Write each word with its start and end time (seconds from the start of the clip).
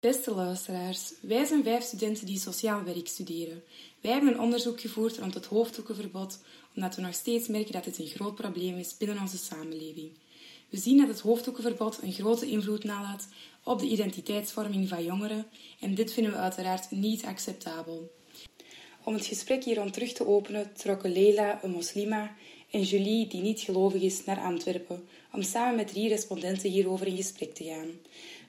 Beste 0.00 0.34
luisteraars, 0.34 1.12
wij 1.20 1.44
zijn 1.44 1.62
vijf 1.62 1.82
studenten 1.82 2.26
die 2.26 2.38
sociaal 2.38 2.82
werk 2.82 3.08
studeren. 3.08 3.62
Wij 4.00 4.12
hebben 4.12 4.32
een 4.32 4.40
onderzoek 4.40 4.80
gevoerd 4.80 5.18
rond 5.18 5.34
het 5.34 5.46
hoofddoekenverbod, 5.46 6.38
omdat 6.76 6.96
we 6.96 7.02
nog 7.02 7.14
steeds 7.14 7.48
merken 7.48 7.72
dat 7.72 7.84
dit 7.84 7.98
een 7.98 8.06
groot 8.06 8.34
probleem 8.34 8.76
is 8.76 8.96
binnen 8.96 9.20
onze 9.20 9.36
samenleving. 9.36 10.10
We 10.68 10.78
zien 10.78 10.98
dat 10.98 11.08
het 11.08 11.20
hoofddoekenverbod 11.20 11.98
een 12.02 12.12
grote 12.12 12.46
invloed 12.46 12.84
nalaat 12.84 13.28
op 13.64 13.78
de 13.78 13.86
identiteitsvorming 13.86 14.88
van 14.88 15.04
jongeren 15.04 15.46
en 15.80 15.94
dit 15.94 16.12
vinden 16.12 16.32
we 16.32 16.38
uiteraard 16.38 16.90
niet 16.90 17.24
acceptabel. 17.24 18.10
Om 19.04 19.14
het 19.14 19.26
gesprek 19.26 19.64
hier 19.64 19.76
rond 19.76 19.92
terug 19.92 20.12
te 20.12 20.26
openen 20.26 20.72
trokken 20.74 21.12
Leila, 21.12 21.64
een 21.64 21.70
moslima, 21.70 22.36
en 22.70 22.82
Julie, 22.82 23.26
die 23.26 23.42
niet 23.42 23.60
gelovig 23.60 24.02
is, 24.02 24.24
naar 24.24 24.40
Antwerpen 24.40 25.08
om 25.32 25.42
samen 25.42 25.76
met 25.76 25.88
drie 25.88 26.08
respondenten 26.08 26.70
hierover 26.70 27.06
in 27.06 27.16
gesprek 27.16 27.54
te 27.54 27.64
gaan. 27.64 27.90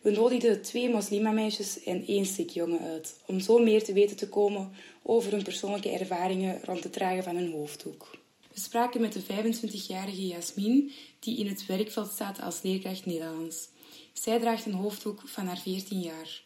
We 0.02 0.12
nodigden 0.12 0.62
twee 0.62 0.90
moslimameisjes 0.90 1.84
en 1.84 2.06
één 2.08 2.26
sikjongen 2.26 2.80
uit, 2.80 3.20
om 3.26 3.40
zo 3.40 3.58
meer 3.58 3.84
te 3.84 3.94
weten 3.94 4.16
te 4.16 4.30
komen 4.30 4.72
over 5.04 5.32
hun 5.32 5.44
persoonlijke 5.44 5.90
ervaringen 5.90 6.60
rond 6.64 6.84
het 6.84 6.94
dragen 6.94 7.24
van 7.24 7.36
een 7.36 7.52
hoofddoek. 7.52 8.18
We 8.54 8.60
spraken 8.60 9.02
met 9.02 9.14
de 9.14 9.22
25-jarige 9.22 10.28
Jasmin, 10.28 10.92
die 11.20 11.38
in 11.38 11.48
het 11.48 11.66
werkveld 11.66 12.12
staat 12.12 12.42
als 12.42 12.62
leerkracht 12.62 13.06
Nederlands. 13.06 13.70
Zij 14.14 14.40
draagt 14.40 14.66
een 14.66 14.74
hoofddoek 14.74 15.22
van 15.26 15.46
haar 15.46 15.60
14 15.60 16.00
jaar. 16.00 16.42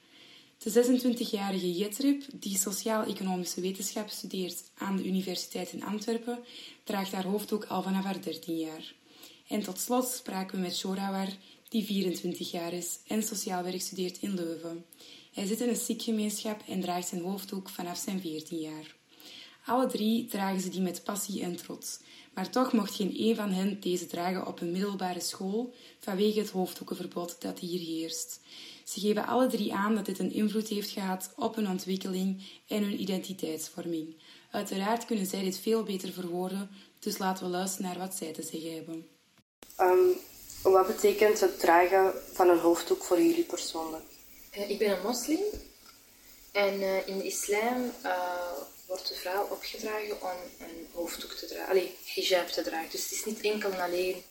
De 0.57 0.71
26-jarige 0.71 1.73
Jetrip, 1.73 2.23
die 2.33 2.57
sociaal-economische 2.57 3.61
wetenschap 3.61 4.09
studeert 4.09 4.63
aan 4.77 4.97
de 4.97 5.05
Universiteit 5.05 5.73
in 5.73 5.83
Antwerpen, 5.83 6.39
draagt 6.83 7.11
haar 7.11 7.25
hoofddoek 7.25 7.65
al 7.65 7.81
vanaf 7.81 8.03
haar 8.03 8.21
13 8.21 8.57
jaar. 8.57 8.93
En 9.47 9.63
tot 9.63 9.79
slot 9.79 10.07
spraken 10.07 10.55
we 10.55 10.61
met 10.61 10.75
Shorawar, 10.75 11.27
die 11.73 11.85
24 11.85 12.51
jaar 12.51 12.73
is 12.73 12.99
en 13.07 13.23
sociaal 13.23 13.63
werk 13.63 13.81
studeert 13.81 14.17
in 14.17 14.33
Leuven. 14.33 14.85
Hij 15.31 15.45
zit 15.45 15.61
in 15.61 15.69
een 15.69 15.75
ziekgemeenschap 15.75 16.61
en 16.67 16.81
draagt 16.81 17.07
zijn 17.07 17.21
hoofddoek 17.21 17.69
vanaf 17.69 17.97
zijn 17.97 18.21
14 18.21 18.59
jaar. 18.59 18.95
Alle 19.65 19.87
drie 19.87 20.25
dragen 20.25 20.61
ze 20.61 20.69
die 20.69 20.81
met 20.81 21.03
passie 21.03 21.41
en 21.41 21.55
trots, 21.55 21.99
maar 22.33 22.49
toch 22.49 22.73
mocht 22.73 22.95
geen 22.95 23.13
een 23.17 23.35
van 23.35 23.51
hen 23.51 23.79
deze 23.79 24.07
dragen 24.07 24.47
op 24.47 24.61
een 24.61 24.71
middelbare 24.71 25.19
school 25.19 25.73
vanwege 25.99 26.39
het 26.39 26.49
hoofddoekenverbod 26.49 27.41
dat 27.41 27.59
hier 27.59 27.79
heerst. 27.79 28.39
Ze 28.83 28.99
geven 28.99 29.25
alle 29.25 29.47
drie 29.47 29.73
aan 29.73 29.95
dat 29.95 30.05
dit 30.05 30.19
een 30.19 30.31
invloed 30.31 30.67
heeft 30.67 30.89
gehad 30.89 31.33
op 31.35 31.55
hun 31.55 31.67
ontwikkeling 31.67 32.43
en 32.67 32.83
hun 32.83 33.01
identiteitsvorming. 33.01 34.15
Uiteraard 34.51 35.05
kunnen 35.05 35.25
zij 35.25 35.43
dit 35.43 35.59
veel 35.59 35.83
beter 35.83 36.11
verwoorden, 36.11 36.69
dus 36.99 37.17
laten 37.17 37.45
we 37.45 37.51
luisteren 37.51 37.87
naar 37.87 37.99
wat 37.99 38.15
zij 38.15 38.33
te 38.33 38.43
zeggen 38.43 38.73
hebben. 38.73 39.05
Um, 39.79 40.17
wat 40.71 40.87
betekent 40.87 41.39
het 41.39 41.59
dragen 41.59 42.13
van 42.33 42.49
een 42.49 42.59
hoofddoek 42.59 43.03
voor 43.03 43.21
jullie 43.21 43.43
persoonlijk? 43.43 44.03
Uh, 44.57 44.69
ik 44.69 44.77
ben 44.77 44.91
een 44.91 45.01
moslim 45.01 45.39
en 46.51 46.81
uh, 46.81 47.07
in 47.07 47.17
de 47.17 47.23
islam 47.23 47.91
uh, 48.03 48.51
wordt 48.87 49.07
de 49.07 49.15
vrouw 49.15 49.47
opgedragen 49.49 50.21
om 50.21 50.37
een 50.59 50.87
hoofddoek 50.93 51.31
te 51.31 51.45
dragen, 51.45 51.69
allee, 51.69 51.95
hijab 52.05 52.47
te 52.47 52.61
dragen. 52.61 52.89
Dus 52.91 53.03
het 53.03 53.11
is 53.11 53.25
niet 53.25 53.41
enkel 53.41 53.71
en 53.71 53.79
alleen 53.79 54.23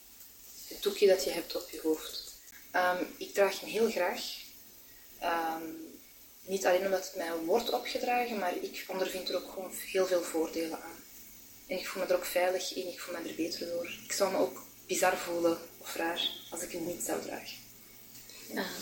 het 0.68 0.82
doekje 0.82 1.06
dat 1.06 1.24
je 1.24 1.30
hebt 1.30 1.56
op 1.56 1.70
je 1.70 1.80
hoofd. 1.82 2.32
Um, 2.76 3.14
ik 3.18 3.34
draag 3.34 3.60
hem 3.60 3.68
heel 3.68 3.90
graag. 3.90 4.20
Um, 5.22 5.90
niet 6.44 6.66
alleen 6.66 6.84
omdat 6.84 7.04
het 7.04 7.16
mij 7.16 7.34
wordt 7.36 7.70
opgedragen, 7.70 8.38
maar 8.38 8.56
ik 8.56 8.84
ondervind 8.88 9.28
er 9.28 9.36
ook 9.36 9.50
gewoon 9.50 9.72
heel 9.74 10.06
veel 10.06 10.22
voordelen 10.22 10.82
aan. 10.82 11.04
En 11.66 11.78
ik 11.78 11.88
voel 11.88 12.02
me 12.02 12.08
er 12.08 12.16
ook 12.16 12.24
veilig 12.24 12.74
in, 12.74 12.88
ik 12.88 13.00
voel 13.00 13.20
me 13.20 13.28
er 13.28 13.34
beter 13.34 13.68
door. 13.68 13.86
Ik 14.04 14.12
zou 14.12 14.32
me 14.32 14.38
ook 14.38 14.62
bizar 14.86 15.16
voelen 15.16 15.58
of 15.82 15.96
als 16.50 16.62
ik 16.62 16.72
het 16.72 16.86
niet 16.86 17.02
zou 17.02 17.22
dragen. 17.22 17.56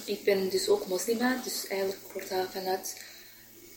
Ik 0.04 0.24
ben 0.24 0.48
dus 0.48 0.68
ook 0.68 0.86
moslima, 0.86 1.40
dus 1.44 1.66
eigenlijk 1.66 2.12
wordt 2.12 2.28
dat 2.28 2.46
vanuit, 2.52 2.96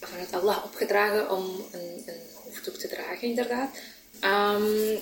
vanuit 0.02 0.34
Allah 0.34 0.64
opgedragen 0.64 1.32
om 1.32 1.66
een, 1.72 2.04
een 2.06 2.22
hoofddoek 2.44 2.76
te 2.76 2.88
dragen, 2.88 3.28
inderdaad. 3.28 3.78
Um, 4.22 5.00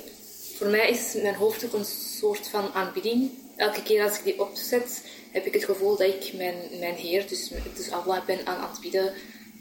voor 0.58 0.68
mij 0.68 0.90
is 0.90 1.14
mijn 1.14 1.36
hoofddoek 1.36 1.74
een 1.74 1.86
soort 2.20 2.48
van 2.48 2.74
aanbidding. 2.74 3.32
Elke 3.56 3.84
keer 3.84 4.04
als 4.04 4.18
ik 4.18 4.24
die 4.24 4.42
opzet, 4.42 5.02
heb 5.32 5.46
ik 5.46 5.54
het 5.54 5.66
gevoel 5.66 5.98
dat 5.98 6.08
ik 6.08 6.34
mijn, 6.34 6.56
mijn 6.80 6.96
Heer, 6.96 7.28
dus, 7.28 7.52
dus 7.76 7.92
Allah, 7.92 8.26
ben 8.26 8.46
aan 8.46 8.70
het 8.70 8.80
bieden 8.80 9.14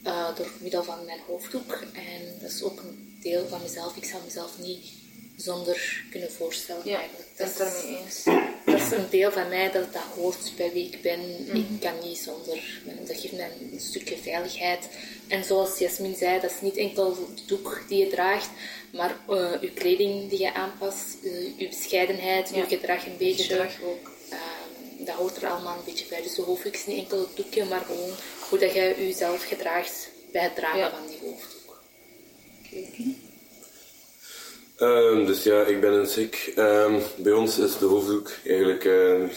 uh, 0.06 0.36
door 0.36 0.50
middel 0.58 0.84
van 0.84 1.04
mijn 1.04 1.20
hoofddoek. 1.26 1.72
En 1.92 2.38
dat 2.40 2.50
is 2.50 2.62
ook 2.62 2.80
een 2.80 3.18
deel 3.22 3.48
van 3.48 3.62
mezelf. 3.62 3.96
Ik 3.96 4.04
zou 4.04 4.22
mezelf 4.24 4.58
niet 4.58 4.99
zonder 5.40 6.04
kunnen 6.10 6.32
voorstellen. 6.32 6.82
Ja, 6.84 6.98
eigenlijk. 6.98 7.28
dat 7.36 7.48
is 7.48 7.56
daarmee 7.56 7.98
eens. 8.04 8.24
Dat 8.64 8.80
is 8.80 8.90
een 8.90 9.10
deel 9.10 9.32
van 9.32 9.48
mij 9.48 9.70
dat, 9.70 9.92
dat 9.92 10.02
hoort 10.02 10.52
bij 10.56 10.72
wie 10.72 10.86
ik 10.86 11.02
ben. 11.02 11.20
Mm 11.20 11.46
-hmm. 11.46 11.56
Ik 11.56 11.80
kan 11.80 11.92
niet 12.02 12.18
zonder. 12.18 12.80
Dat 13.06 13.16
geeft 13.16 13.32
mij 13.32 13.50
een 13.72 13.80
stukje 13.80 14.16
veiligheid. 14.16 14.88
En 15.28 15.44
zoals 15.44 15.78
Jasmin 15.78 16.16
zei, 16.16 16.40
dat 16.40 16.50
is 16.50 16.60
niet 16.60 16.76
enkel 16.76 17.14
de 17.14 17.44
doek 17.46 17.84
die 17.88 18.04
je 18.04 18.10
draagt, 18.10 18.50
maar 18.92 19.16
uh, 19.30 19.52
je 19.60 19.72
kleding 19.72 20.30
die 20.30 20.40
je 20.40 20.54
aanpast, 20.54 21.16
uh, 21.22 21.58
je 21.58 21.68
bescheidenheid, 21.68 22.48
ja. 22.48 22.56
je 22.56 22.66
gedrag 22.66 23.06
een 23.06 23.16
beetje. 23.18 23.42
Gedrag 23.42 23.82
ook. 23.82 24.10
Uh, 24.32 24.38
dat 25.06 25.14
hoort 25.14 25.36
er 25.36 25.48
allemaal 25.48 25.78
een 25.78 25.84
beetje 25.84 26.06
bij. 26.08 26.22
Dus 26.22 26.34
de 26.34 26.42
hoofddoek 26.42 26.74
is 26.74 26.86
niet 26.86 26.98
enkel 26.98 27.18
het 27.18 27.36
doekje, 27.36 27.64
maar 27.64 27.80
gewoon 27.80 28.12
hoe 28.48 28.58
dat 28.58 28.74
je 28.74 28.94
jezelf 28.98 29.44
gedraagt 29.44 30.10
bij 30.32 30.42
het 30.42 30.54
dragen 30.54 30.78
ja. 30.78 30.90
van 30.90 31.06
die 31.06 31.18
hoofddoek. 31.22 31.80
Okay. 32.66 33.16
Um, 34.82 35.26
dus 35.26 35.42
ja, 35.42 35.62
ik 35.62 35.80
ben 35.80 35.92
een 35.92 36.06
Sikh. 36.06 36.56
Um, 36.56 37.02
bij 37.16 37.32
ons 37.32 37.58
is 37.58 37.78
de 37.78 37.84
hoofddoek 37.84 38.30
eigenlijk 38.46 38.84
een 38.84 39.30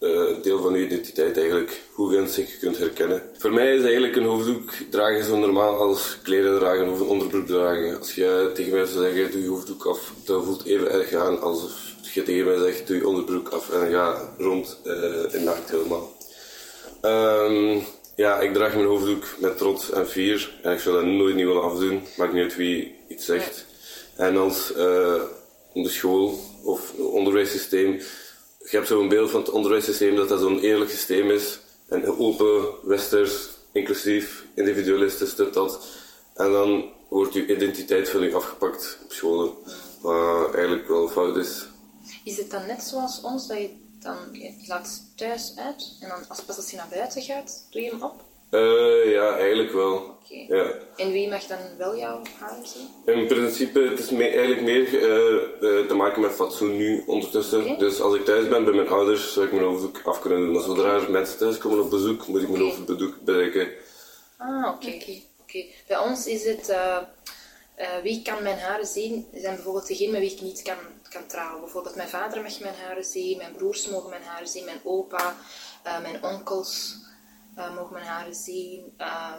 uh, 0.00 0.42
deel 0.42 0.62
van 0.62 0.74
je 0.74 0.84
identiteit, 0.84 1.36
eigenlijk 1.36 1.80
hoe 1.92 2.12
je 2.12 2.18
een 2.18 2.28
Sikh 2.28 2.58
kunt 2.58 2.78
herkennen. 2.78 3.22
Voor 3.38 3.52
mij 3.52 3.74
is 3.74 3.82
eigenlijk 3.82 4.16
een 4.16 4.24
hoofddoek 4.24 4.72
dragen 4.90 5.24
zo 5.24 5.36
normaal 5.36 5.76
als 5.76 6.18
kleren 6.22 6.58
dragen 6.58 6.88
of 6.88 7.00
een 7.00 7.06
onderbroek 7.06 7.46
dragen. 7.46 7.98
Als 7.98 8.14
je 8.14 8.50
tegen 8.54 8.72
mij 8.72 8.84
zou 8.84 9.04
zeggen, 9.04 9.30
doe 9.30 9.42
je 9.42 9.48
hoofddoek 9.48 9.84
af, 9.84 10.12
dat 10.24 10.44
voelt 10.44 10.64
even 10.64 10.90
erg 10.90 11.14
aan 11.14 11.40
alsof 11.40 11.72
je 12.12 12.22
tegen 12.22 12.44
mij 12.44 12.58
zegt, 12.58 12.86
doe 12.86 12.96
je 12.96 13.08
onderbroek 13.08 13.48
af 13.48 13.70
en 13.70 13.90
ga 13.90 14.34
rond 14.38 14.80
uh, 14.84 15.34
in 15.34 15.44
nacht 15.44 15.70
helemaal. 15.70 16.12
Ja, 18.16 18.40
ik 18.40 18.54
draag 18.54 18.74
mijn 18.74 18.86
hoofddoek 18.86 19.24
met 19.38 19.58
trots 19.58 19.90
en 19.90 20.08
fier 20.08 20.58
en 20.62 20.72
ik 20.72 20.80
zou 20.80 20.94
dat 20.94 21.04
nooit 21.04 21.34
niet 21.34 21.46
willen 21.46 21.62
afdoen, 21.62 22.02
maakt 22.16 22.32
niet 22.32 22.42
uit 22.42 22.56
wie 22.56 22.94
iets 23.08 23.24
zegt. 23.24 23.68
En 24.16 24.36
als 24.36 24.70
uh, 24.70 25.22
de 25.72 25.88
school 25.88 26.38
of 26.62 26.90
het 26.90 27.00
onderwijssysteem, 27.00 27.92
je 28.58 28.76
hebt 28.76 28.86
zo'n 28.86 29.08
beeld 29.08 29.30
van 29.30 29.40
het 29.40 29.50
onderwijssysteem 29.50 30.16
dat 30.16 30.28
dat 30.28 30.40
zo'n 30.40 30.60
eerlijk 30.60 30.90
systeem 30.90 31.30
is. 31.30 31.60
En 31.88 32.18
open, 32.18 32.64
westers, 32.82 33.48
inclusief, 33.72 34.44
individualistisch, 34.54 35.34
dit, 35.34 35.54
dat. 35.54 35.86
En 36.34 36.52
dan 36.52 36.92
wordt 37.08 37.34
je 37.34 37.56
identiteit 37.56 38.08
van 38.08 38.20
je 38.20 38.34
afgepakt 38.34 38.98
op 39.04 39.12
scholen. 39.12 39.52
Wat 40.00 40.54
eigenlijk 40.54 40.88
wel 40.88 41.08
fout 41.08 41.36
is. 41.36 41.66
Is 42.24 42.36
het 42.36 42.50
dan 42.50 42.66
net 42.66 42.82
zoals 42.82 43.20
ons, 43.20 43.46
dat 43.46 43.58
je 43.58 43.70
dan 43.98 44.16
je 44.32 44.54
laat 44.66 45.02
thuis 45.16 45.52
uit 45.56 45.96
en 46.00 46.08
dan 46.08 46.28
als 46.28 46.40
pas 46.40 46.56
als 46.56 46.70
je 46.70 46.76
naar 46.76 46.88
buiten 46.90 47.22
gaat, 47.22 47.66
doe 47.70 47.82
je 47.82 47.90
hem 47.90 48.02
op? 48.02 48.29
Uh, 48.50 49.12
ja, 49.12 49.36
eigenlijk 49.36 49.72
wel. 49.72 50.18
Okay. 50.24 50.46
Ja. 50.48 50.72
En 50.96 51.12
wie 51.12 51.28
mag 51.28 51.46
dan 51.46 51.58
wel 51.78 51.96
jouw 51.96 52.22
haren 52.38 52.66
zien? 52.66 52.88
In 53.04 53.26
principe, 53.26 53.80
het 53.80 53.98
is 53.98 54.10
me 54.10 54.24
eigenlijk 54.24 54.62
meer 54.62 54.92
uh, 54.92 55.00
uh, 55.60 55.86
te 55.86 55.94
maken 55.94 56.20
met 56.22 56.32
fatsoen 56.32 56.76
nu 56.76 57.02
ondertussen. 57.06 57.62
Okay. 57.62 57.76
Dus 57.76 58.00
als 58.00 58.14
ik 58.14 58.24
thuis 58.24 58.48
ben 58.48 58.64
bij 58.64 58.74
mijn 58.74 58.88
ouders, 58.88 59.32
zou 59.32 59.46
ik 59.46 59.52
mijn 59.52 59.64
hoofddoek 59.64 60.00
af 60.04 60.20
kunnen 60.20 60.38
doen. 60.38 60.52
Maar 60.52 60.62
zodra 60.62 60.94
er 60.94 61.10
mensen 61.10 61.38
thuis 61.38 61.58
komen 61.58 61.80
op 61.80 61.90
bezoek, 61.90 62.26
moet 62.26 62.42
ik 62.42 62.48
mijn 62.48 62.62
Okay. 62.62 62.76
hoofddoek 62.76 63.20
bereiken. 63.24 63.68
Ah, 64.36 64.74
oké. 64.74 64.92
Oké. 65.40 65.64
Bij 65.86 65.98
ons 65.98 66.26
is 66.26 66.44
het, 66.44 66.68
uh, 66.68 66.98
uh, 67.78 67.86
wie 68.02 68.22
kan 68.22 68.42
mijn 68.42 68.58
haren 68.58 68.86
zien, 68.86 69.26
zijn 69.34 69.54
bijvoorbeeld 69.54 69.86
degene 69.86 70.10
met 70.10 70.20
wie 70.20 70.32
ik 70.32 70.40
niet 70.40 70.62
kan, 70.62 70.78
kan 71.08 71.26
trouwen. 71.26 71.60
Bijvoorbeeld 71.60 71.96
mijn 71.96 72.08
vader 72.08 72.42
mag 72.42 72.60
mijn 72.60 72.74
haren 72.74 73.04
zien, 73.04 73.36
mijn 73.36 73.52
broers 73.52 73.88
mogen 73.88 74.10
mijn 74.10 74.22
haren 74.22 74.48
zien, 74.48 74.64
mijn 74.64 74.80
opa, 74.84 75.36
uh, 75.86 76.00
mijn 76.02 76.24
onkels 76.24 76.94
uh, 77.60 77.76
mogen 77.76 77.92
mijn 77.92 78.04
haren 78.06 78.34
zien. 78.34 78.92
Uh, 78.98 79.32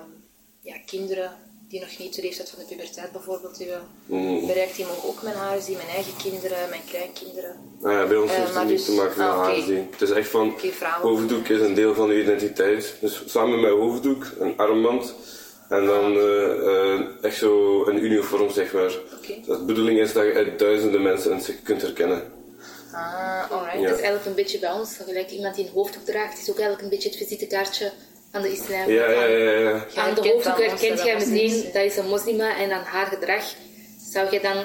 ja, 0.61 0.75
kinderen 0.85 1.31
die 1.67 1.79
nog 1.79 1.97
niet 1.97 2.15
de 2.15 2.21
leeftijd 2.21 2.49
van 2.49 2.59
de 2.59 2.65
puberteit 2.65 3.11
bijvoorbeeld 3.11 3.57
hebben 3.57 3.81
Mm. 4.05 4.45
bereikt, 4.47 4.75
die 4.75 4.85
mogen 4.85 5.09
ook 5.09 5.21
mijn 5.21 5.35
haren 5.35 5.61
zien. 5.61 5.75
Mijn 5.77 5.89
eigen 5.89 6.15
kinderen, 6.17 6.69
mijn 6.69 6.81
kleinkinderen. 6.89 7.55
Nou 7.79 7.95
ja, 7.95 8.05
bij 8.07 8.17
ons 8.17 8.29
Eh, 8.31 8.35
heeft 8.35 8.47
het 8.47 8.55
maar 8.55 8.65
niet 8.65 8.77
dus- 8.77 8.85
te 8.85 8.91
maken 8.91 9.17
met 9.17 9.27
ah, 9.27 9.37
haar 9.37 9.55
zien. 9.61 9.87
Het 9.91 10.01
is 10.01 10.09
echt 10.11 10.29
van, 10.29 10.53
hoofddoek 11.01 11.47
is 11.47 11.61
een 11.61 11.73
deel 11.73 11.93
van 11.93 12.09
je 12.09 12.21
identiteit. 12.21 12.95
Dus 13.01 13.23
samen 13.25 13.59
met 13.59 13.71
hoofddoek, 13.71 14.25
een 14.39 14.57
armband. 14.57 15.13
En 15.69 15.85
dan 15.85 16.15
eh, 16.15 16.67
eh, 16.67 16.99
echt 17.21 17.37
zo 17.37 17.85
een 17.85 18.03
uniform, 18.03 18.49
zeg 18.49 18.73
maar. 18.73 18.83
Dus 19.27 19.45
de 19.45 19.63
bedoeling 19.65 19.99
is 19.99 20.13
dat 20.13 20.25
je 20.25 20.33
uit 20.33 20.59
duizenden 20.59 21.01
mensen 21.01 21.41
kunt 21.63 21.81
herkennen. 21.81 22.31
Ah, 22.93 23.51
alright. 23.51 23.79
Ja. 23.79 23.87
Dat 23.87 23.97
is 23.97 24.03
eigenlijk 24.03 24.25
een 24.25 24.35
beetje 24.43 24.59
bij 24.59 24.71
ons, 24.71 24.97
gelijk 25.05 25.29
iemand 25.29 25.55
die 25.55 25.65
een 25.65 25.71
hoofddoek 25.71 26.05
draagt, 26.05 26.41
is 26.41 26.49
ook 26.49 26.59
eigenlijk 26.59 26.81
een 26.83 26.89
beetje 26.89 27.09
het 27.09 27.17
visitekaartje 27.17 27.91
van 28.31 28.41
de 28.41 28.51
islam. 28.51 28.89
Ja, 28.89 29.09
ja, 29.09 29.23
ja, 29.25 29.51
ja. 29.51 29.85
Aan 29.95 30.13
de 30.15 30.29
hoofddoek 30.29 30.57
herkent 30.57 31.03
jij 31.03 31.17
dat 31.17 31.27
meteen 31.27 31.63
dat 31.73 31.83
is 31.83 31.97
een 31.97 32.07
moslima 32.07 32.57
en 32.57 32.71
aan 32.71 32.83
haar 32.83 33.05
gedrag 33.05 33.43
zou 34.11 34.31
je 34.31 34.39
dan 34.39 34.57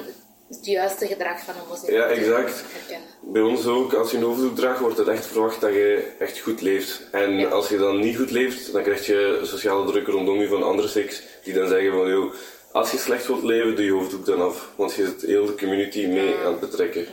het 0.48 0.66
juiste 0.66 1.06
gedrag 1.06 1.40
van 1.44 1.54
een 1.54 1.68
moslim 1.68 1.94
Ja, 1.94 2.06
exact. 2.06 2.64
herkennen. 2.72 3.08
Bij 3.22 3.42
ons 3.42 3.66
ook, 3.66 3.92
als 3.94 4.10
je 4.10 4.16
een 4.16 4.22
hoofddoek 4.22 4.56
draagt, 4.56 4.80
wordt 4.80 4.98
het 4.98 5.08
echt 5.08 5.26
verwacht 5.26 5.60
dat 5.60 5.72
je 5.72 6.12
echt 6.18 6.38
goed 6.38 6.60
leeft. 6.60 7.00
En 7.12 7.38
Ja. 7.38 7.48
als 7.48 7.68
je 7.68 7.78
dan 7.78 8.00
niet 8.00 8.16
goed 8.16 8.30
leeft, 8.30 8.72
dan 8.72 8.82
krijg 8.82 9.06
je 9.06 9.40
sociale 9.42 9.90
druk 9.90 10.06
rondom 10.06 10.40
je 10.40 10.48
van 10.48 10.62
andere 10.62 10.88
seks, 10.88 11.22
die 11.44 11.54
dan 11.54 11.68
zeggen 11.68 11.90
van, 11.92 12.08
joh, 12.08 12.34
als 12.72 12.90
je 12.90 12.98
slecht 12.98 13.26
wilt 13.26 13.42
leven, 13.42 13.76
doe 13.76 13.84
je 13.84 13.92
hoofddoek 13.92 14.26
dan 14.26 14.40
af. 14.42 14.68
Want 14.76 14.94
je 14.94 15.04
zit 15.04 15.22
heel 15.22 15.46
de 15.46 15.54
community 15.54 16.06
mee 16.06 16.34
aan 16.44 16.50
het 16.50 16.60
betrekken. 16.60 17.06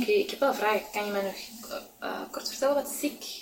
Oké, 0.00 0.10
ik 0.12 0.30
heb 0.30 0.40
wel 0.40 0.48
een 0.48 0.54
vraag. 0.54 0.80
Kan 0.92 1.06
je 1.06 1.12
mij 1.12 1.22
nog 1.22 1.70
eh, 1.70 1.76
eh, 2.08 2.20
kort 2.30 2.48
vertellen 2.48 2.74
wat 2.74 2.94
Sikh, 3.00 3.41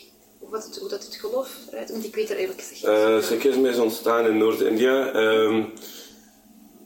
wat 0.50 0.64
het, 0.64 0.76
hoe 0.78 0.88
dat 0.88 1.04
het 1.04 1.14
geloof 1.14 1.56
eruit 1.70 1.90
Want 1.90 2.04
ik 2.04 2.14
weet 2.14 2.30
er 2.30 2.36
eigenlijk 2.36 2.68
gezegd 2.68 3.24
Sikhisme 3.24 3.68
is 3.68 3.78
ontstaan 3.78 4.26
in 4.26 4.38
Noord-India. 4.38 5.12
ehm, 5.12 5.62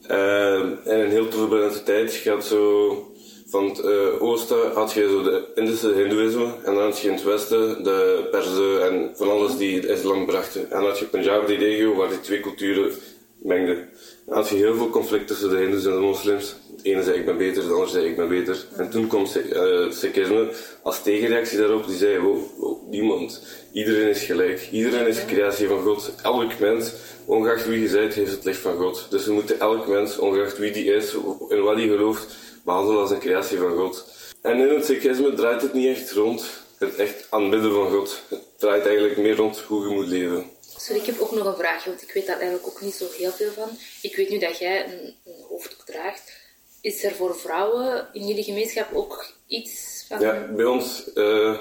ehm, 0.07 0.73
in 0.85 0.99
een 1.01 1.11
heel 1.11 1.29
turbulente 1.29 1.83
tijd. 1.83 2.15
Je 2.15 2.31
gaat 2.31 2.45
zo 2.45 3.15
van 3.55 3.69
het 3.69 3.81
eh, 3.81 4.23
oosten 4.23 4.73
had 4.73 4.93
je 4.93 5.09
zo 5.09 5.23
de 5.23 5.53
Indische 5.55 5.93
hindoeïsme 5.93 6.55
en 6.65 6.75
dan 6.75 6.83
had 6.83 6.99
je 6.99 7.09
in 7.09 7.15
het 7.15 7.23
westen 7.23 7.83
de 7.85 8.29
Perzen 8.31 8.87
en 8.87 9.11
van 9.15 9.31
alles 9.31 9.57
die 9.57 9.81
de 9.81 9.89
islam 9.89 10.27
brachten. 10.27 10.71
En 10.71 10.79
dan 10.81 10.89
had 10.89 10.99
je 10.99 11.05
Punjab, 11.05 11.47
die 11.47 11.59
regio, 11.59 11.95
waar 11.95 12.09
die 12.09 12.21
twee 12.21 12.41
culturen 12.41 12.93
mengden. 13.37 13.89
Dan 14.27 14.37
had 14.37 14.49
je 14.49 14.55
heel 14.57 14.75
veel 14.75 14.91
conflict 14.91 15.27
tussen 15.27 15.51
de 15.51 15.57
hindoes 15.57 15.85
en 15.85 15.93
de 15.93 15.99
moslims. 15.99 16.57
Ene 16.85 17.03
zei 17.03 17.19
ik 17.19 17.25
ben 17.25 17.37
beter, 17.37 17.63
de 17.67 17.73
ander 17.73 17.89
zei 17.89 18.07
ik 18.07 18.17
ben 18.17 18.29
beter. 18.29 18.67
En 18.77 18.91
toen 18.91 19.07
kwam 19.09 19.27
Sik- 19.27 19.51
eh, 19.51 19.91
Sikhisme 19.91 20.53
als 20.83 21.03
tegenreactie 21.03 21.59
daarop, 21.59 21.87
die 21.87 21.97
zei 21.97 22.19
wow, 22.19 22.89
niemand. 22.91 23.43
Iedereen 23.73 24.09
is 24.09 24.23
gelijk. 24.23 24.69
Iedereen 24.71 25.07
is 25.07 25.19
een 25.19 25.27
creatie 25.27 25.69
van 25.69 25.83
God. 25.83 26.11
Elk 26.23 26.59
mens, 26.59 26.93
ongeacht 27.25 27.67
wie 27.67 27.81
je 27.83 27.89
bent, 27.89 28.15
heeft 28.15 28.31
het 28.31 28.45
licht 28.45 28.61
van 28.61 28.77
God. 28.77 29.07
Dus 29.11 29.25
we 29.25 29.33
moeten 29.33 29.61
elk 29.61 29.87
mens, 29.87 30.19
ongeacht 30.19 30.59
wie 30.59 30.73
die 30.73 30.95
is, 30.95 31.13
in 31.49 31.63
wat 31.63 31.77
hij 31.77 31.87
gelooft, 31.87 32.27
behandelen 32.65 33.01
als 33.01 33.11
een 33.11 33.19
creatie 33.19 33.59
van 33.59 33.77
God. 33.77 34.05
En 34.43 34.59
in 34.59 34.75
het 34.75 34.85
Sikhisme 34.85 35.35
draait 35.35 35.63
het 35.63 35.73
niet 35.73 35.97
echt 35.97 36.11
rond 36.11 36.45
het 36.79 36.97
echt 36.97 37.27
aanbidden 37.31 37.73
van 37.73 37.91
God. 37.91 38.23
Het 38.29 38.41
draait 38.57 38.87
eigenlijk 38.87 39.17
meer 39.17 39.37
rond 39.37 39.59
hoe 39.59 39.89
je 39.89 39.95
moet 39.95 40.07
leven. 40.07 40.51
Sorry, 40.77 41.01
ik 41.01 41.07
heb 41.07 41.21
ook 41.21 41.33
nog 41.33 41.47
een 41.47 41.57
vraagje, 41.57 41.89
want 41.91 42.03
ik 42.03 42.13
weet 42.13 42.27
daar 42.27 42.39
eigenlijk 42.39 42.67
ook 42.67 42.81
niet 42.81 42.95
zo 42.95 43.05
heel 43.19 43.31
veel 43.31 43.51
van. 43.51 43.69
Ik 44.03 44.17
weet 44.17 44.31
nu 44.31 44.39
dat 44.39 44.59
jij 44.59 44.85
een, 44.85 45.15
een 45.25 45.45
hoofddoek 45.49 45.83
draagt. 45.85 46.43
Is 46.85 47.05
er 47.05 47.13
voor 47.15 47.37
vrouwen 47.37 48.09
in 48.13 48.27
jullie 48.27 48.45
gemeenschap 48.45 48.95
ook 48.95 49.27
iets 49.47 50.05
van... 50.09 50.21
Ja, 50.21 50.49
bij 50.57 50.65
ons 50.65 51.13
eh, 51.13 51.59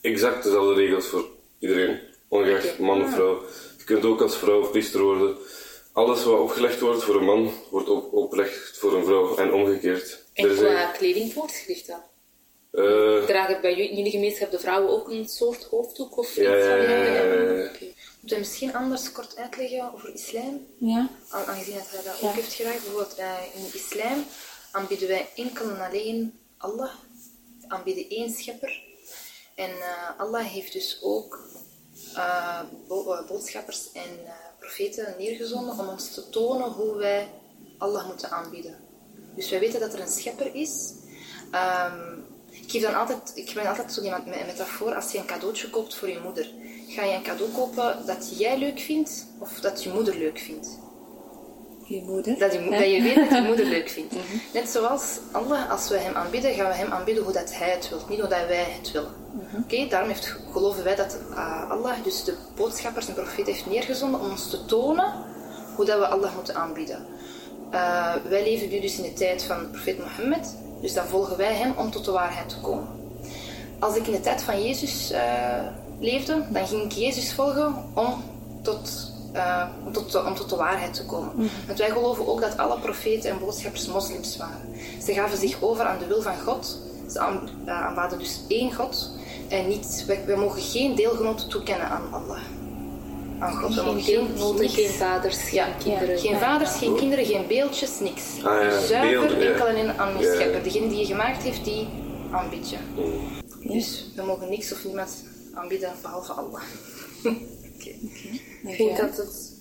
exact 0.00 0.44
dezelfde 0.44 0.74
regels 0.74 1.06
voor 1.06 1.24
iedereen. 1.58 2.00
Ongeacht 2.28 2.78
man 2.78 3.02
of 3.04 3.12
vrouw. 3.12 3.42
Je 3.78 3.84
kunt 3.84 4.04
ook 4.04 4.20
als 4.20 4.36
vrouw 4.36 4.66
priester 4.70 5.00
worden. 5.02 5.36
Alles 5.92 6.24
wat 6.24 6.38
opgelegd 6.40 6.80
wordt 6.80 7.02
voor 7.02 7.14
een 7.16 7.24
man, 7.24 7.52
wordt 7.70 7.88
ook 7.88 8.12
opgelegd 8.14 8.78
voor 8.78 8.94
een 8.94 9.04
vrouw 9.04 9.36
en 9.36 9.52
omgekeerd. 9.52 10.22
En 10.32 10.48
Er 10.48 10.54
qua 10.54 10.66
eigenlijk- 10.66 10.98
kledingvoorschriften? 10.98 12.02
eh, 12.72 13.24
Dragen 13.24 13.60
bij 13.60 13.74
jullie 13.76 14.10
gemeenschap 14.10 14.50
de 14.50 14.58
vrouwen 14.58 14.90
ook 14.90 15.10
een 15.10 15.28
soort 15.28 15.64
hoofddoek 15.64 16.18
of 16.18 16.26
iets? 16.28 16.36
Ja, 16.36 16.56
ja, 16.56 16.76
van- 16.76 16.82
ja, 16.84 17.04
ja, 17.04 17.22
ja, 17.22 17.52
ja. 17.52 17.70
Moet 18.24 18.32
je 18.32 18.38
misschien 18.38 18.74
anders 18.74 19.12
kort 19.12 19.36
uitleggen 19.36 19.92
over 19.94 20.14
islam? 20.14 20.66
Ja. 20.78 21.08
Aan- 21.28 21.44
Aangezien 21.44 21.74
dat 21.74 21.90
hij 21.90 22.02
dat 22.02 22.22
ook 22.22 22.32
heeft 22.34 22.52
gedaan. 22.52 22.72
Bijvoorbeeld 22.72 23.14
eh, 23.14 23.32
in 23.54 23.62
de 23.62 23.70
islam 23.78 24.24
aanbieden 24.70 25.08
wij 25.08 25.28
enkel 25.36 25.70
en 25.70 25.80
alleen 25.80 26.38
Allah. 26.56 26.90
We 27.60 27.68
aanbieden 27.68 28.08
één 28.08 28.30
schepper. 28.34 28.82
En 29.54 29.70
eh, 29.70 30.18
Allah 30.20 30.44
heeft 30.46 30.72
dus 30.72 30.98
ook 31.02 31.48
eh, 32.14 32.60
bo- 32.88 33.24
boodschappers 33.28 33.92
en 33.92 34.08
profeten 34.58 35.14
neergezonden 35.18 35.78
om 35.78 35.88
ons 35.88 36.14
te 36.14 36.28
tonen 36.28 36.68
hoe 36.70 36.96
wij 36.96 37.28
Allah 37.78 38.06
moeten 38.06 38.30
aanbieden. 38.30 38.78
Dus 39.34 39.50
wij 39.50 39.60
weten 39.60 39.80
dat 39.80 39.92
er 39.92 40.00
een 40.00 40.08
schepper 40.08 40.54
is. 40.54 40.92
Ehm, 41.50 42.12
ik, 42.50 42.70
geef 42.70 42.82
dan 42.82 42.94
altijd, 42.94 43.32
ik 43.34 43.54
ben 43.54 43.66
altijd 43.66 43.92
zo 43.92 44.02
iemand 44.02 44.26
met 44.26 44.40
een 44.40 44.46
metafoor. 44.46 44.94
Als 44.94 45.12
je 45.12 45.18
een 45.18 45.26
cadeautje 45.26 45.70
koopt 45.70 45.94
voor 45.94 46.08
je 46.08 46.20
moeder, 46.20 46.50
ga 46.94 47.04
je 47.04 47.14
een 47.14 47.22
cadeau 47.22 47.50
kopen 47.50 48.06
dat 48.06 48.38
jij 48.38 48.58
leuk 48.58 48.78
vindt 48.78 49.26
of 49.38 49.60
dat 49.60 49.82
je 49.82 49.92
moeder 49.92 50.16
leuk 50.18 50.38
vindt? 50.38 50.78
Je 51.84 52.02
moeder. 52.02 52.38
Dat 52.38 52.52
je, 52.52 52.68
dat 52.70 52.90
je 52.90 53.02
weet 53.02 53.14
dat 53.14 53.28
je 53.30 53.42
moeder 53.46 53.66
leuk 53.66 53.88
vindt. 53.88 54.14
Net 54.54 54.68
zoals 54.68 55.18
Allah, 55.32 55.70
als 55.70 55.88
we 55.88 55.98
hem 55.98 56.14
aanbidden, 56.14 56.54
gaan 56.54 56.68
we 56.68 56.74
hem 56.74 56.92
aanbidden 56.92 57.24
hoe 57.24 57.32
dat 57.32 57.54
hij 57.54 57.70
het 57.70 57.88
wil, 57.88 57.98
niet 58.08 58.20
hoe 58.20 58.28
dat 58.28 58.46
wij 58.46 58.66
het 58.80 58.92
willen. 58.92 59.12
Oké, 59.62 59.86
daarom 59.88 60.08
heeft, 60.08 60.36
geloven 60.52 60.84
wij 60.84 60.94
dat 60.94 61.18
eh, 61.30 61.70
Allah 61.70 61.94
dus 62.02 62.24
de 62.24 62.34
boodschappers 62.56 63.08
en 63.08 63.14
profeten 63.14 63.52
heeft 63.52 63.66
neergezonden 63.66 64.20
om 64.20 64.30
ons 64.30 64.50
te 64.50 64.64
tonen 64.64 65.12
hoe 65.76 65.84
dat 65.84 65.98
we 65.98 66.06
Allah 66.06 66.34
moeten 66.34 66.54
aanbieden. 66.54 67.06
Eh, 67.70 68.14
wij 68.28 68.42
leven 68.42 68.68
nu 68.68 68.80
dus 68.80 68.96
in 68.96 69.02
de 69.02 69.12
tijd 69.12 69.42
van 69.42 69.70
profeet 69.70 69.98
Mohammed, 69.98 70.56
dus 70.80 70.94
dan 70.94 71.06
volgen 71.06 71.36
wij 71.36 71.54
hem 71.54 71.74
om 71.76 71.90
tot 71.90 72.04
de 72.04 72.10
waarheid 72.10 72.48
te 72.48 72.60
komen. 72.60 72.88
Als 73.78 73.96
ik 73.96 74.06
in 74.06 74.12
de 74.12 74.20
tijd 74.20 74.42
van 74.42 74.62
Jezus 74.62 75.10
eh, 75.10 75.66
leefde, 76.00 76.42
dan 76.50 76.66
ging 76.66 76.82
ik 76.82 76.92
Jezus 76.92 77.32
volgen 77.32 77.74
om 77.94 78.22
tot, 78.62 79.12
eh, 79.32 79.66
om, 79.86 79.92
tot 79.92 80.12
de, 80.12 80.24
om 80.24 80.34
tot 80.34 80.50
de 80.50 80.56
waarheid 80.56 80.94
te 80.94 81.04
komen. 81.06 81.50
Want 81.66 81.78
wij 81.78 81.90
geloven 81.90 82.26
ook 82.28 82.40
dat 82.40 82.56
alle 82.56 82.78
profeten 82.78 83.30
en 83.30 83.38
boodschappers 83.38 83.86
moslims 83.86 84.36
waren. 84.36 84.68
Ze 85.04 85.12
gaven 85.12 85.38
zich 85.38 85.62
over 85.62 85.84
aan 85.84 85.98
de 85.98 86.06
wil 86.06 86.22
van 86.22 86.38
God. 86.46 86.78
Ze 87.10 87.18
aan- 87.18 87.48
eh, 87.64 87.86
aanbaden 87.86 88.18
dus 88.18 88.40
één 88.48 88.72
God. 88.74 89.10
En 89.48 89.68
niet, 89.68 90.04
wij, 90.06 90.20
wij 90.26 90.36
mogen 90.36 90.62
geen 90.62 90.94
deelgenoten 90.94 91.48
toekennen 91.48 91.88
aan 91.88 92.12
Allah. 92.12 92.38
Aan 93.38 93.52
God. 93.56 93.74
Geen 93.74 94.00
geen, 94.02 94.26
niks- 94.58 94.74
geen 94.74 94.88
vaders, 94.88 95.36
geen 95.36 95.54
ja, 95.54 95.66
kinderen. 95.82 96.18
geen 96.18 96.38
vaders, 96.38 96.70
geen 96.76 96.94
kinderen, 96.96 97.24
geen 97.24 97.46
beeldjes, 97.46 98.00
niks. 98.00 98.22
Ah 98.44 98.62
ja, 98.62 98.80
Zuiver 98.80 99.26
beelden, 99.28 99.48
enkel 99.52 99.66
en 99.66 99.98
aan 99.98 100.12
je 100.18 100.24
Ja, 100.24 100.30
ja. 100.30 100.34
schepper. 100.34 100.62
Degene 100.62 100.88
die 100.88 100.98
je 100.98 101.04
gemaakt 101.06 101.42
heeft, 101.42 101.64
die 101.64 101.88
aanbid 102.30 102.70
je. 102.70 102.76
Dus 103.68 104.04
we 104.16 104.22
mogen 104.22 104.48
niks 104.50 104.72
of 104.72 104.84
niemand 104.84 105.24
aanbidden 105.54 105.92
behalve 106.02 106.32
Allah. 106.32 106.62
Ik 108.64 108.74
vind 108.74 108.96
dat 108.96 109.16
het 109.16 109.52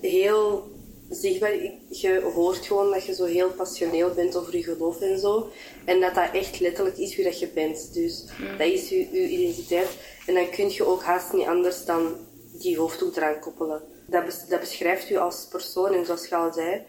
heel 0.00 0.70
zichtbaar 1.10 1.54
Je 1.88 2.30
hoort 2.34 2.66
gewoon 2.66 2.90
dat 2.90 3.04
je 3.04 3.14
zo 3.14 3.24
heel 3.24 3.50
passioneel 3.50 4.14
bent 4.14 4.36
over 4.36 4.56
je 4.56 4.62
geloof 4.62 5.00
en 5.00 5.18
zo. 5.18 5.50
En 5.84 6.00
dat 6.00 6.14
dat 6.14 6.32
echt 6.32 6.60
letterlijk 6.60 6.96
is 6.98 7.16
wie 7.16 7.24
dat 7.24 7.38
je 7.38 7.48
bent. 7.48 7.94
Dus 7.94 8.24
dat 8.58 8.66
is 8.66 8.88
je, 8.88 8.96
je 9.12 9.28
identiteit. 9.28 9.88
En 10.26 10.34
dan 10.34 10.50
kun 10.50 10.70
je 10.70 10.84
ook 10.84 11.02
haast 11.02 11.32
niet 11.32 11.46
anders 11.46 11.84
dan 11.84 12.16
die 12.52 12.78
hoofddoek 12.78 13.16
eraan 13.16 13.40
koppelen. 13.40 13.82
Dat, 14.06 14.24
bes- 14.24 14.46
dat 14.48 14.60
beschrijft 14.60 15.10
u 15.10 15.16
als 15.16 15.46
persoon. 15.50 15.92
En 15.94 16.04
zoals 16.06 16.28
je 16.28 16.34
al 16.36 16.52
zei, 16.52 16.82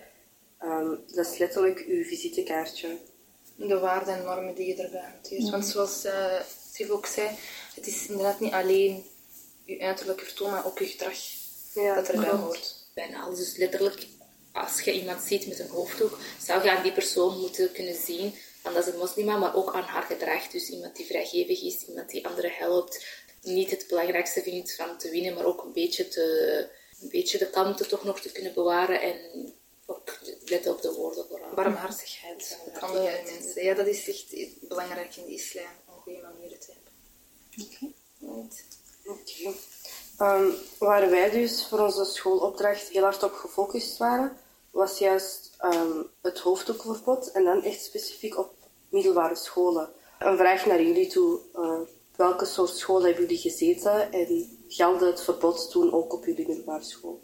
ehm, 0.59 0.89
dat 1.15 1.25
is 1.31 1.37
letterlijk 1.37 1.85
uw 1.87 2.03
visitekaartje. 2.03 2.87
De 3.55 3.79
waarden 3.79 4.15
en 4.15 4.23
normen 4.23 4.55
die 4.55 4.67
je 4.67 4.83
erbij 4.83 5.03
hanteert. 5.11 5.49
Want 5.49 5.65
zoals 5.65 6.05
uh, 6.05 6.39
Steve 6.69 6.91
ook 6.93 7.05
zei, 7.05 7.29
het 7.75 7.87
is 7.87 8.07
inderdaad 8.07 8.39
niet 8.39 8.53
alleen 8.53 9.05
je 9.65 9.79
uiterlijke 9.79 10.23
vertoon, 10.23 10.51
maar 10.51 10.65
ook 10.65 10.79
je 10.79 10.85
gedrag 10.85 11.17
Ja, 11.73 11.95
dat 11.95 12.07
erbij 12.07 12.29
klopt. 12.29 12.43
hoort. 12.43 12.75
Bijna 12.93 13.21
alles. 13.23 13.39
Dus 13.39 13.55
letterlijk, 13.57 14.07
als 14.51 14.81
je 14.81 14.93
iemand 14.93 15.23
ziet 15.23 15.47
met 15.47 15.59
een 15.59 15.69
hoofddoek, 15.69 16.17
zou 16.41 16.63
je 16.63 16.71
aan 16.71 16.83
die 16.83 16.91
persoon 16.91 17.39
moeten 17.39 17.71
kunnen 17.71 17.95
zien 17.95 18.35
van 18.61 18.73
dat 18.73 18.87
is 18.87 18.93
een 18.93 18.99
moslima, 18.99 19.37
maar 19.37 19.55
ook 19.55 19.73
aan 19.73 19.83
haar 19.83 20.03
gedrag. 20.03 20.47
Dus 20.47 20.69
iemand 20.69 20.95
die 20.95 21.05
vrijgevig 21.05 21.61
is, 21.63 21.85
iemand 21.87 22.09
die 22.09 22.27
anderen 22.27 22.51
helpt, 22.51 23.05
niet 23.41 23.69
het 23.69 23.85
belangrijkste 23.87 24.41
vindt 24.41 24.75
van 24.75 24.97
te 24.97 25.09
winnen, 25.09 25.33
maar 25.33 25.45
ook 25.45 25.63
een 25.63 25.73
beetje, 25.73 26.07
te, 26.07 26.69
een 27.01 27.09
beetje 27.09 27.37
de 27.37 27.49
kalmte 27.49 27.85
toch 27.85 28.03
nog 28.03 28.21
te 28.21 28.31
kunnen 28.31 28.53
bewaren 28.53 29.01
en 29.01 29.53
ook 29.85 30.19
letten 30.45 30.71
op 30.71 30.81
de 30.81 30.93
woorden 30.93 31.25
vooral. 31.27 31.53
Barmhartigheid 31.53 32.57
mensen. 33.31 33.63
Ja, 33.63 33.73
dat 33.73 33.87
is 33.87 34.07
echt 34.07 34.25
belangrijk 34.67 35.15
in 35.15 35.25
de 35.25 35.31
islam, 35.33 35.71
om 35.87 35.93
goede 35.93 36.21
manieren 36.21 36.59
te 36.59 36.71
Oké. 39.05 39.51
Ehm, 40.17 40.49
waar 40.79 41.09
wij 41.09 41.29
dus 41.29 41.65
voor 41.67 41.79
onze 41.79 42.05
schoolopdracht 42.05 42.87
heel 42.87 43.03
hard 43.03 43.23
op 43.23 43.33
gefocust 43.33 43.97
waren, 43.97 44.37
was 44.71 44.97
juist 44.97 45.51
ehm, 45.57 46.01
het 46.21 46.39
hoofddoekverbod 46.39 47.31
en 47.31 47.43
dan 47.43 47.63
echt 47.63 47.83
specifiek 47.83 48.37
op 48.37 48.53
middelbare 48.89 49.35
scholen. 49.35 49.89
Een 50.19 50.37
vraag 50.37 50.65
naar 50.65 50.81
jullie 50.81 51.07
toe. 51.07 51.39
eh, 51.53 51.79
welke 52.15 52.45
soort 52.45 52.77
school 52.77 53.03
hebben 53.03 53.21
jullie 53.21 53.37
gezeten 53.37 54.11
en 54.11 54.57
geldde 54.67 55.05
het 55.05 55.21
verbod 55.21 55.71
toen 55.71 55.93
ook 55.93 56.13
op 56.13 56.25
jullie 56.25 56.47
middelbare 56.47 56.83
school? 56.83 57.21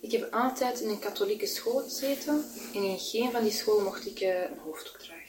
Ik 0.00 0.12
heb 0.12 0.32
altijd 0.32 0.80
in 0.80 0.88
een 0.88 0.98
katholieke 0.98 1.46
school 1.46 1.78
gezeten 1.82 2.44
en 2.74 2.82
in 2.82 2.98
geen 2.98 3.30
van 3.30 3.42
die 3.42 3.52
scholen 3.52 3.84
mocht 3.84 4.06
ik 4.06 4.20
eh, 4.20 4.42
een 4.42 4.58
hoofddoek 4.64 4.98
dragen. 4.98 5.22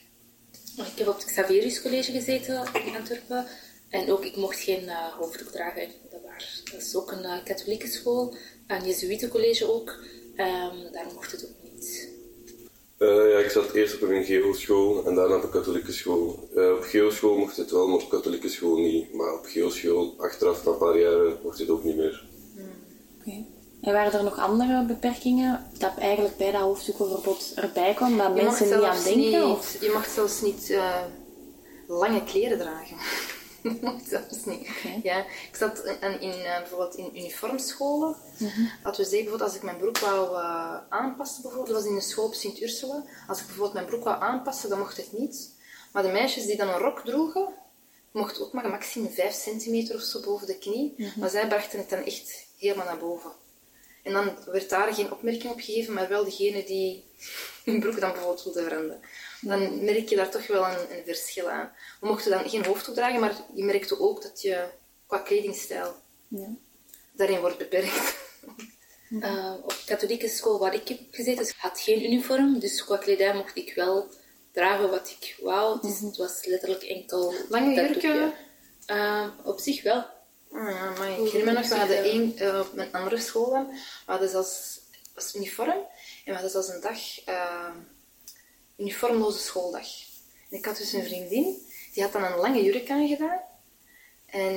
Ik 0.92 0.98
heb 0.98 1.08
op 1.08 1.16
het 1.16 1.26
Xaverius 1.26 1.82
College 1.82 2.12
gezeten 2.12 2.64
in 2.86 2.96
Antwerpen. 2.96 3.48
En 3.96 4.12
ook, 4.12 4.26
ik 4.26 4.36
mocht 4.36 4.60
geen 4.60 4.88
eh, 4.90 5.14
hoofddoek 5.20 5.48
dragen. 5.52 5.88
Dat, 6.12 6.20
was, 6.34 6.62
dat 6.72 6.82
is 6.82 6.96
ook 6.96 7.12
een 7.12 7.24
eh, 7.24 7.44
katholieke 7.44 7.88
school. 7.88 8.36
Een 8.68 8.86
Jezuïetencollege 8.86 9.74
ook. 9.74 9.98
Ehm, 10.36 10.76
daar 10.92 11.06
mocht 11.14 11.32
het 11.32 11.46
ook 11.46 11.72
niet. 11.74 12.10
Eh, 12.98 13.08
ja, 13.32 13.38
ik 13.38 13.50
zat 13.50 13.72
eerst 13.74 13.96
op 13.96 14.10
een 14.10 14.24
geoschool 14.24 15.06
en 15.06 15.16
daarna 15.16 15.36
op 15.36 15.44
een 15.44 15.50
katholieke 15.50 15.92
school. 15.92 16.50
Eh, 16.56 16.72
op 16.72 16.84
geoschool 16.84 17.38
mocht 17.38 17.58
het 17.58 17.72
wel, 17.72 17.88
maar 17.88 18.02
op 18.02 18.10
katholieke 18.10 18.50
school 18.50 18.78
niet. 18.78 19.14
Maar 19.14 19.34
op 19.34 19.46
geoschool, 19.46 20.14
achteraf 20.18 20.66
na 20.66 20.72
een 20.72 20.78
paar 20.78 21.00
jaren, 21.00 21.40
mocht 21.44 21.60
het 21.60 21.70
ook 21.70 21.84
niet 21.84 21.96
meer. 21.96 22.26
Oké. 23.20 23.46
En 23.82 23.94
waren 23.94 24.14
er 24.14 24.24
nog 24.24 24.40
andere 24.40 24.86
beperkingen 24.86 25.66
dat 25.78 25.92
eigenlijk 25.98 26.38
bij 26.38 26.52
dat 26.52 26.62
hoofddoekenverbod 26.62 27.52
erbij 27.56 27.94
kwam, 27.94 28.18
dat 28.18 28.28
Je 28.36 28.44
mensen 28.44 28.66
niet 28.66 28.74
aan 28.84 29.04
denken? 29.04 29.22
niet- 29.48 29.58
Of? 29.58 29.78
Je 29.82 29.90
mag 29.94 30.06
zelfs 30.10 30.42
niet 30.42 30.70
eh, 30.70 31.02
lange 31.88 32.24
kleren 32.24 32.58
dragen. 32.58 32.98
Zelfs 34.10 34.46
niet. 34.46 34.68
Ja, 35.04 35.18
ik 35.20 35.56
zat 35.56 35.84
in, 36.02 36.22
in, 36.22 36.32
eh, 36.32 36.58
bijvoorbeeld 36.58 36.96
in 36.96 37.18
uniformscholen. 37.18 38.16
Laten 38.84 39.04
we 39.04 39.10
zeggen, 39.10 39.10
bijvoorbeeld 39.10 39.42
als 39.42 39.56
ik 39.56 39.64
mijn 39.64 39.78
broek 39.78 39.98
wou 39.98 40.36
eh, 40.36 40.78
aanpassen, 40.90 41.42
bijvoorbeeld, 41.42 41.74
dat 41.74 41.84
was 41.84 41.92
in 41.92 41.96
een 41.96 42.02
school 42.02 42.26
op 42.26 42.34
Sint 42.34 42.62
Ursula. 42.62 43.04
Als 43.28 43.40
ik 43.40 43.46
bijvoorbeeld 43.46 43.74
mijn 43.74 43.86
broek 43.86 44.04
wou 44.04 44.22
aanpassen, 44.22 44.70
dan 44.70 44.80
mocht 44.80 44.98
het 44.98 45.18
niet. 45.18 45.54
Maar 45.92 46.04
de 46.04 46.10
meisjes 46.10 46.46
die 46.46 46.58
dan 46.58 46.68
een 46.68 46.78
rok 46.78 47.00
droegen, 47.06 47.48
mochten 48.12 48.46
ook 48.46 48.54
maar 48.54 48.70
maximum 48.70 49.12
5 49.12 49.34
centimeter 49.34 49.96
of 49.96 50.02
zo 50.02 50.20
boven 50.20 50.48
de 50.48 50.58
knie. 50.58 50.94
Mhm. 50.98 51.20
Maar 51.20 51.30
zij 51.30 51.48
brachten 51.48 51.80
het 51.80 51.90
dan 51.90 52.04
echt 52.04 52.48
helemaal 52.58 52.86
naar 52.86 52.98
boven. 52.98 53.32
En 54.06 54.14
dan 54.14 54.38
werd 54.46 54.70
daar 54.70 54.94
geen 54.94 55.12
opmerking 55.12 55.52
op 55.52 55.60
gegeven, 55.60 55.94
maar 55.94 56.10
wel 56.10 56.24
degene 56.24 56.64
die 56.64 57.04
hun 57.64 57.80
broek 57.80 58.00
dan 58.00 58.12
bijvoorbeeld 58.12 58.44
wilde 58.44 58.64
veranderen. 58.64 59.02
Dan 59.42 59.84
merk 59.84 60.10
je 60.10 60.16
daar 60.16 60.30
toch 60.32 60.48
wel 60.48 60.66
een, 60.66 60.98
een 60.98 61.04
verschil 61.06 61.50
aan. 61.50 61.72
We 62.00 62.08
mochten 62.08 62.32
dan 62.32 62.50
geen 62.50 62.66
hoofddoek 62.66 62.96
dragen, 62.96 63.20
maar 63.20 63.36
je 63.56 63.64
merkte 63.64 64.00
ook 64.00 64.22
dat 64.22 64.42
je 64.42 64.66
qua 65.08 65.18
kledingstijl 65.18 65.96
Ja. 66.28 66.48
daarin 67.12 67.40
wordt 67.40 67.58
beperkt. 67.58 68.16
Eh, 69.22 69.54
op 69.64 69.70
de 69.70 69.86
katholieke 69.86 70.28
school 70.28 70.60
waar 70.60 70.74
ik 70.74 70.88
heb 70.88 71.00
gezeten, 71.12 71.54
had 71.58 71.80
geen 71.80 72.04
uniform. 72.06 72.60
Dus 72.60 72.84
qua 72.86 72.98
kledij 72.98 73.36
mocht 73.36 73.56
ik 73.58 73.74
wel 73.76 74.08
dragen 74.52 74.90
wat 74.90 75.16
ik 75.20 75.38
wou. 75.42 75.80
Dus 75.82 76.00
het 76.00 76.18
was 76.18 76.46
letterlijk 76.46 76.84
enkel... 76.84 77.34
Lange 77.50 77.74
jurken? 77.74 78.34
Eh, 78.86 79.28
op 79.44 79.60
zich 79.60 79.84
wel. 79.84 80.06
Ah, 80.56 80.72
ja, 80.72 80.90
maar 80.90 81.10
ik 81.10 81.32
herinner 81.32 81.54
me 81.54 81.60
nog, 81.60 81.68
we 81.68 81.76
hadden 81.76 82.04
één, 82.04 82.38
eh, 82.38 82.60
op 82.60 82.74
mijn 82.74 82.92
andere 82.92 83.18
school 83.18 83.50
dan, 83.50 83.68
we 84.06 84.12
hadden 84.12 84.30
zelfs 84.30 84.80
als 85.16 85.36
uniform 85.36 85.70
en 85.70 85.88
we 86.26 86.32
hadden 86.32 86.52
zelfs 86.52 86.68
een 86.68 86.82
dag 86.82 87.24
eh, 87.26 87.76
uniformloze 88.78 89.40
schooldag. 89.40 89.88
En 90.50 90.58
ik 90.58 90.66
had 90.66 90.78
dus 90.78 90.94
een 90.94 91.04
vriendin, 91.04 91.68
die 91.94 92.04
had 92.04 92.12
dan 92.12 92.24
een 92.24 92.38
lange 92.38 92.64
jurk 92.64 92.90
aangedaan. 92.90 93.42
En 94.26 94.54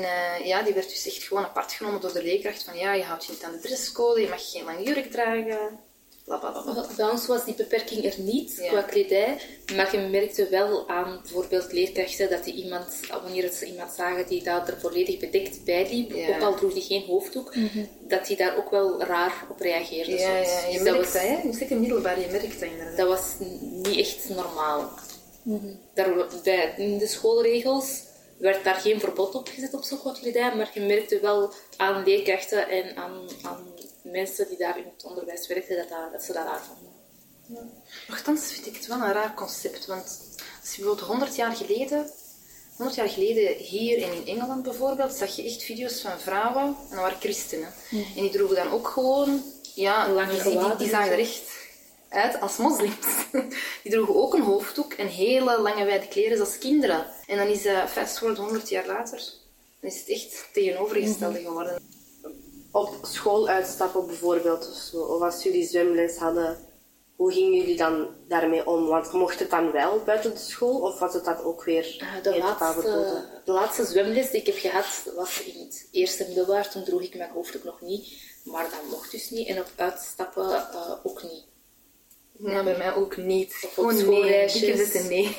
ja, 0.47 0.62
die 0.62 0.75
werd 0.75 0.88
dus 0.88 1.07
echt 1.07 1.23
gewoon 1.23 1.45
apart 1.45 1.73
genomen 1.73 2.00
door 2.00 2.12
de 2.12 2.23
leerkracht 2.23 2.62
van 2.62 2.76
ja, 2.76 2.93
je 2.93 3.02
houdt 3.02 3.25
je 3.25 3.33
niet 3.33 3.45
aan 3.45 3.52
de 3.52 3.59
dresscode, 3.59 4.21
je 4.21 4.28
mag 4.28 4.50
geen 4.50 4.64
lange 4.64 4.83
jurk 4.83 5.11
dragen, 5.11 5.81
Bij 6.97 7.11
ons 7.11 7.26
was 7.26 7.44
die 7.44 7.54
beperking 7.54 8.04
er 8.04 8.14
niet 8.20 8.56
Ja. 8.56 8.68
qua 8.68 8.82
kledij, 8.82 9.38
maar 9.76 9.97
je 9.97 10.08
merkte 10.08 10.49
wel 10.49 10.88
aan 10.88 11.20
bijvoorbeeld 11.23 11.73
leerkrachten 11.73 12.30
dat 12.30 12.44
die 12.44 12.54
iemand, 12.54 13.00
wanneer 13.23 13.50
ze 13.50 13.66
iemand 13.66 13.92
zagen 13.92 14.26
die 14.26 14.42
daar 14.42 14.68
er 14.68 14.80
volledig 14.80 15.18
bedekt 15.18 15.64
bij 15.64 15.88
liep, 15.90 16.11
Ja. 16.12 16.28
ook 16.37 16.42
al 16.42 16.54
droeg 16.54 16.73
die 16.73 16.82
geen 16.82 17.04
hoofddoek, 17.06 17.54
dat 18.08 18.26
die 18.26 18.37
daar 18.37 18.56
ook 18.56 18.70
wel 18.70 19.02
raar 19.02 19.47
op 19.50 19.61
reageerde. 19.61 20.11
Ja, 20.11 20.44
soms. 20.44 20.52
ja, 20.62 20.66
je 20.68 20.73
Dus 20.73 20.82
merkt 20.82 20.99
was, 20.99 21.12
dat, 21.12 21.23
hè? 21.23 21.28
Je 21.68 21.75
middelbaar, 21.75 22.18
merkt 22.30 22.61
dat 22.61 22.70
inderdaad. 22.70 22.97
dat 22.97 23.08
was 23.08 23.35
niet 23.61 23.97
echt 23.97 24.28
normaal. 24.28 24.90
Daar, 25.94 26.26
bij, 26.44 26.75
in 26.76 26.99
de 26.99 27.06
schoolregels 27.06 28.02
werd 28.38 28.64
daar 28.64 28.75
geen 28.75 29.00
verbod 29.00 29.35
op 29.35 29.49
gezet 29.49 29.75
op 29.75 29.82
zo'n 29.82 29.99
kledij, 30.20 30.54
maar 30.56 30.70
je 30.75 30.80
merkte 30.80 31.20
wel 31.20 31.52
aan 31.76 32.04
leerkrachten 32.04 32.68
en 32.68 32.97
aan, 32.97 33.28
aan 33.42 33.66
mensen 34.11 34.49
die 34.49 34.59
daar 34.59 34.79
in 34.79 34.85
het 34.95 35.05
onderwijs 35.05 35.47
werkten 35.47 35.77
dat, 35.77 35.88
dat, 35.88 36.12
dat 36.12 36.23
ze 36.23 36.33
dat 36.33 36.45
raar 36.45 36.62
vonden. 36.65 36.99
Nochtans 38.09 38.53
vind 38.53 38.67
ik 38.67 38.77
het 38.77 38.87
wel 38.87 39.00
een 39.00 39.12
raar 39.12 39.35
concept, 39.35 39.87
want 39.87 40.21
als 40.61 40.75
je 40.75 40.83
bijvoorbeeld 40.83 41.09
100 41.09 41.37
jaar 41.37 41.57
geleden, 41.57 42.11
100 42.77 42.97
jaar 42.97 43.09
geleden 43.09 43.57
hier 43.57 44.03
en 44.03 44.12
in 44.12 44.27
Engeland 44.27 44.62
bijvoorbeeld, 44.62 45.12
zag 45.12 45.37
je 45.37 45.45
echt 45.45 45.62
video's 45.62 46.00
van 46.00 46.21
vrouwen, 46.21 46.65
en 46.65 46.91
dat 46.91 46.99
waren 46.99 47.21
christenen. 47.21 47.73
En 47.91 48.23
die 48.23 48.31
droegen 48.31 48.57
dan 48.57 48.71
ook 48.71 48.88
gewoon, 48.88 49.43
ja, 49.75 50.09
Lange 50.09 50.43
die, 50.43 50.43
die, 50.43 50.77
die, 50.77 50.88
zagen 50.88 51.12
er 51.12 51.19
echt 51.19 51.43
uit 52.09 52.41
als 52.41 52.57
moslims. 52.57 52.97
Die 53.83 53.93
droegen 53.93 54.15
ook 54.15 54.35
een 54.35 54.43
hoofddoek 54.43 54.93
en 54.93 55.07
hele 55.07 55.61
lange 55.61 55.85
wijde 55.85 56.09
kleren 56.09 56.37
zoals 56.37 56.59
kinderen. 56.59 57.07
En 57.27 57.37
dan 57.37 57.47
is 57.47 57.65
uh, 57.65 57.87
fast 57.87 58.19
forward 58.19 58.38
100 58.38 58.69
jaar 58.69 58.87
later, 58.87 59.19
dan 59.81 59.91
is 59.91 59.99
het 59.99 60.09
echt 60.09 60.49
tegenovergestelde 60.53 61.38
geworden. 61.38 61.98
Op 62.70 62.98
school 63.02 63.48
uitstappen 63.48 64.06
bijvoorbeeld 64.06 64.68
of 64.70 64.76
zo. 64.76 65.00
Of 65.00 65.22
als 65.22 65.42
jullie 65.42 65.66
zwemles 65.66 66.16
hadden, 66.16 66.58
hoe 67.16 67.32
gingen 67.32 67.58
jullie 67.58 67.76
dan 67.76 68.08
daarmee 68.28 68.66
om? 68.66 68.87
Want 68.87 69.12
mocht 69.12 69.38
het 69.38 69.50
dan 69.50 69.72
wel 69.72 70.02
buiten 70.04 70.30
de 70.30 70.38
school 70.38 70.80
of 70.80 70.98
was 70.98 71.14
het 71.14 71.25
dan 71.25 71.37
ook 71.37 71.64
weer 71.64 71.96
Ah, 72.16 72.22
de, 72.22 72.38
laatste, 72.38 73.25
de 73.44 73.52
laatste 73.52 73.84
zwemles 73.84 74.30
die 74.30 74.40
ik 74.40 74.46
heb 74.46 74.56
gehad 74.56 75.10
was 75.16 75.42
in 75.42 75.60
het 75.60 75.88
eerste 75.90 76.25
middelbaar. 76.26 76.70
Toen 76.70 76.84
droeg 76.84 77.02
ik 77.02 77.16
mijn 77.16 77.30
hoofddoek 77.30 77.64
nog 77.64 77.80
niet, 77.80 78.08
maar 78.44 78.64
dat 78.70 78.90
mocht 78.90 79.10
dus 79.10 79.30
niet. 79.30 79.48
En 79.48 79.58
op 79.58 79.70
uitstappen 79.76 80.50
eh, 80.50 80.92
ook 81.02 81.22
niet. 81.22 81.44
Ja, 82.45 82.62
bij 82.62 82.76
mij 82.76 82.95
ook 82.95 83.16
niet. 83.16 83.54
Of 83.64 83.78
op 83.78 83.90
nee. 83.90 83.99
schoolreisjes. 84.00 84.61
Dikke 84.61 84.87
vette 84.87 85.09
nee. 85.14 85.37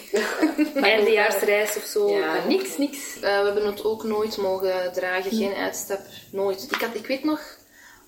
Eindejaarsreis 0.91 1.75
of 1.75 1.83
zo. 1.83 2.09
Ja, 2.09 2.35
niks, 2.47 2.77
niks. 2.77 2.97
Eh, 3.15 3.21
we 3.21 3.27
hebben 3.45 3.65
het 3.65 3.83
ook 3.83 4.03
nooit 4.03 4.37
mogen 4.37 4.91
dragen, 4.93 5.31
geen 5.31 5.53
uitstap, 5.53 5.99
nooit. 6.31 6.67
Ik, 6.71 6.81
had, 6.81 6.95
ik 6.95 7.07
weet 7.07 7.23
nog, 7.23 7.41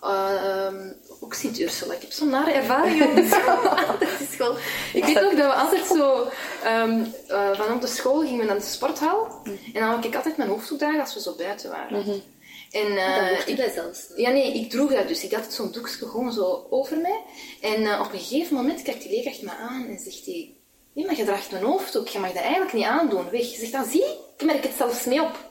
ehm, 0.02 0.90
ook 1.20 1.34
Sint 1.34 1.60
Ursula, 1.60 1.94
ik 1.94 2.02
heb 2.02 2.12
zo'n 2.12 2.30
nare 2.30 2.52
ervaring 2.52 3.04
op 3.04 3.16
de 3.16 3.28
school. 3.28 3.76
Dat 4.00 4.20
is 4.30 4.36
gewoon- 4.36 4.58
Ik 4.94 5.04
weet 5.06 5.22
nog 5.22 5.34
dat 5.36 5.46
we 5.48 5.54
altijd 5.54 5.86
zo, 5.86 6.28
eh, 6.64 7.54
van 7.54 7.74
op 7.74 7.82
de 7.82 7.88
school 7.88 8.20
gingen 8.20 8.40
we 8.40 8.46
naar 8.46 8.56
de 8.60 8.62
sporthal 8.66 9.42
en 9.46 9.60
dan 9.80 9.90
wou 9.90 10.02
ik 10.08 10.16
altijd 10.16 10.38
mijn 10.38 10.50
hoofddoek 10.50 10.78
dragen 10.78 11.00
als 11.00 11.14
we 11.14 11.22
zo 11.22 11.36
buiten 11.38 11.70
waren. 11.70 12.22
En, 12.72 12.96
dat 13.38 13.48
ik- 13.48 13.58
dat 13.58 13.74
zelfs 13.74 14.08
ja, 14.16 14.30
nee, 14.30 14.54
ik 14.54 14.70
droeg 14.70 14.92
dat 14.94 15.08
dus. 15.08 15.24
Ik 15.24 15.32
had 15.34 15.54
zo'n 15.54 15.72
doekje 15.72 16.06
gewoon 16.08 16.34
zo 16.34 16.68
over 16.70 16.98
mij. 16.98 17.20
En 17.62 17.86
eh, 17.86 18.00
op 18.06 18.14
een 18.14 18.20
gegeven 18.20 18.56
moment 18.56 18.82
kijkt 18.82 19.02
die 19.02 19.12
leerkracht 19.12 19.42
me 19.42 19.52
aan 19.52 19.88
en 19.88 20.00
zegt 20.00 20.26
hij... 20.26 20.56
Nee, 20.94 21.06
maar 21.06 21.18
je 21.18 21.24
draagt 21.26 21.52
een 21.52 21.64
hoofddoek. 21.64 22.08
Je 22.08 22.20
mag 22.20 22.32
dat 22.32 22.42
eigenlijk 22.44 22.74
niet 22.74 22.84
aandoen. 22.86 23.30
Weg. 23.30 23.52
Je 23.52 23.58
zegt 23.58 23.72
dan, 23.72 23.86
zie, 23.86 24.06
ik 24.38 24.44
merk 24.46 24.64
het 24.64 24.74
zelfs 24.78 25.06
niet 25.06 25.20
op. 25.20 25.50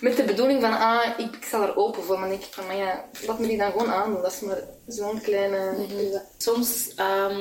Met 0.00 0.16
de 0.16 0.22
bedoeling 0.24 0.60
van, 0.60 0.78
ah, 0.78 1.18
ik, 1.18 1.36
ik 1.36 1.44
sta 1.44 1.62
er 1.62 1.76
open 1.76 2.02
voor. 2.02 2.18
Maar 2.18 2.28
denk 2.28 2.42
ik 2.42 2.52
van, 2.52 2.66
maar 2.66 2.76
ja, 2.76 3.04
laat 3.26 3.38
me 3.38 3.46
die 3.46 3.58
dan 3.58 3.70
gewoon 3.72 3.90
aandoen. 3.92 4.22
Dat 4.22 4.32
is 4.32 4.40
maar 4.40 4.62
zo'n 4.86 5.20
kleine... 5.20 5.74
Soms 6.38 6.94
ehm, 6.96 7.40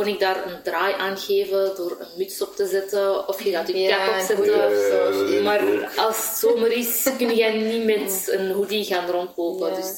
kon 0.00 0.08
ik 0.08 0.20
daar 0.20 0.46
een 0.46 0.62
draai 0.62 0.94
aan 0.94 1.18
geven 1.18 1.72
door 1.76 1.96
een 2.00 2.06
muts 2.16 2.42
op 2.42 2.56
te 2.56 2.66
zetten 2.66 3.28
of 3.28 3.42
je 3.42 3.50
gaat 3.50 3.68
je 3.68 3.78
Ja, 3.78 3.96
cap 3.96 4.14
een 4.14 4.20
opzetten. 4.20 4.46
Ja, 4.54 5.36
is 5.36 5.42
maar 5.42 5.60
ook. 5.62 5.96
als 5.96 6.16
het 6.16 6.36
zomer 6.36 6.72
is, 6.72 7.08
kun 7.18 7.34
jij 7.34 7.56
niet 7.56 7.84
met 7.84 8.28
een 8.30 8.50
hoodie 8.50 8.84
gaan 8.84 9.10
rondlopen. 9.10 9.68
Ja. 9.68 9.74
Dus. 9.74 9.88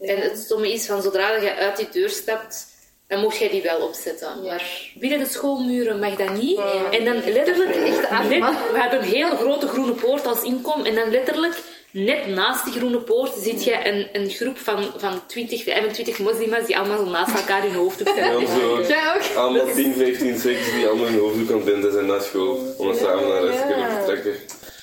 En 0.00 0.16
het 0.16 0.38
stomme 0.38 0.72
is 0.72 0.86
van 0.86 1.02
zodra 1.02 1.36
je 1.36 1.54
uit 1.54 1.76
die 1.76 1.88
deur 1.92 2.08
stapt, 2.08 2.66
dan 3.08 3.20
mocht 3.20 3.38
jij 3.38 3.50
die 3.50 3.62
wel 3.62 3.80
opzetten. 3.80 4.42
Maar 4.42 4.90
binnen 4.94 5.18
de 5.18 5.26
schoolmuren 5.26 5.98
mag 5.98 6.16
dat 6.16 6.34
niet. 6.34 6.60
En 6.90 7.04
dan 7.04 7.32
letterlijk, 7.32 7.74
Echt 7.74 8.08
we 8.08 8.78
hebben 8.78 8.98
een 8.98 9.04
hele 9.04 9.36
grote 9.36 9.68
groene 9.68 9.92
poort 9.92 10.26
als 10.26 10.42
inkom. 10.42 10.84
En 10.84 10.94
dan 10.94 11.10
letterlijk, 11.10 11.62
net 11.92 12.26
naast 12.26 12.64
die 12.64 12.72
groene 12.72 12.98
poort, 13.00 13.32
zit 13.38 13.64
je 13.64 13.86
een, 13.88 14.08
een 14.12 14.30
groep 14.30 14.58
van, 14.58 14.92
van 14.96 15.22
20, 15.26 15.62
25 15.62 16.18
moslims 16.18 16.66
die 16.66 16.76
allemaal 16.78 17.04
naast 17.04 17.34
elkaar 17.36 17.62
hun 17.62 17.74
hoofddoek 17.74 18.08
En 18.08 18.14
zetten. 18.14 18.32
dan 18.46 18.60
zo 18.60 18.80
Ja, 18.88 19.14
ook. 19.16 19.36
allemaal 19.36 19.74
10, 19.74 19.94
15, 19.94 20.38
6 20.38 20.72
die 20.74 20.86
allemaal 20.86 21.06
hun 21.06 21.18
hoofddoek 21.18 21.48
aan 21.50 21.56
het 21.56 21.64
binden 21.64 21.92
zijn 21.92 22.06
naar 22.06 22.20
school. 22.22 22.74
Om 22.78 22.86
dan 22.86 22.96
samen 22.96 23.28
naar 23.28 23.42
huis 23.42 23.56
te 23.56 23.66
kunnen 23.66 23.88
Ja. 23.88 23.96
vertrekken. 23.96 24.34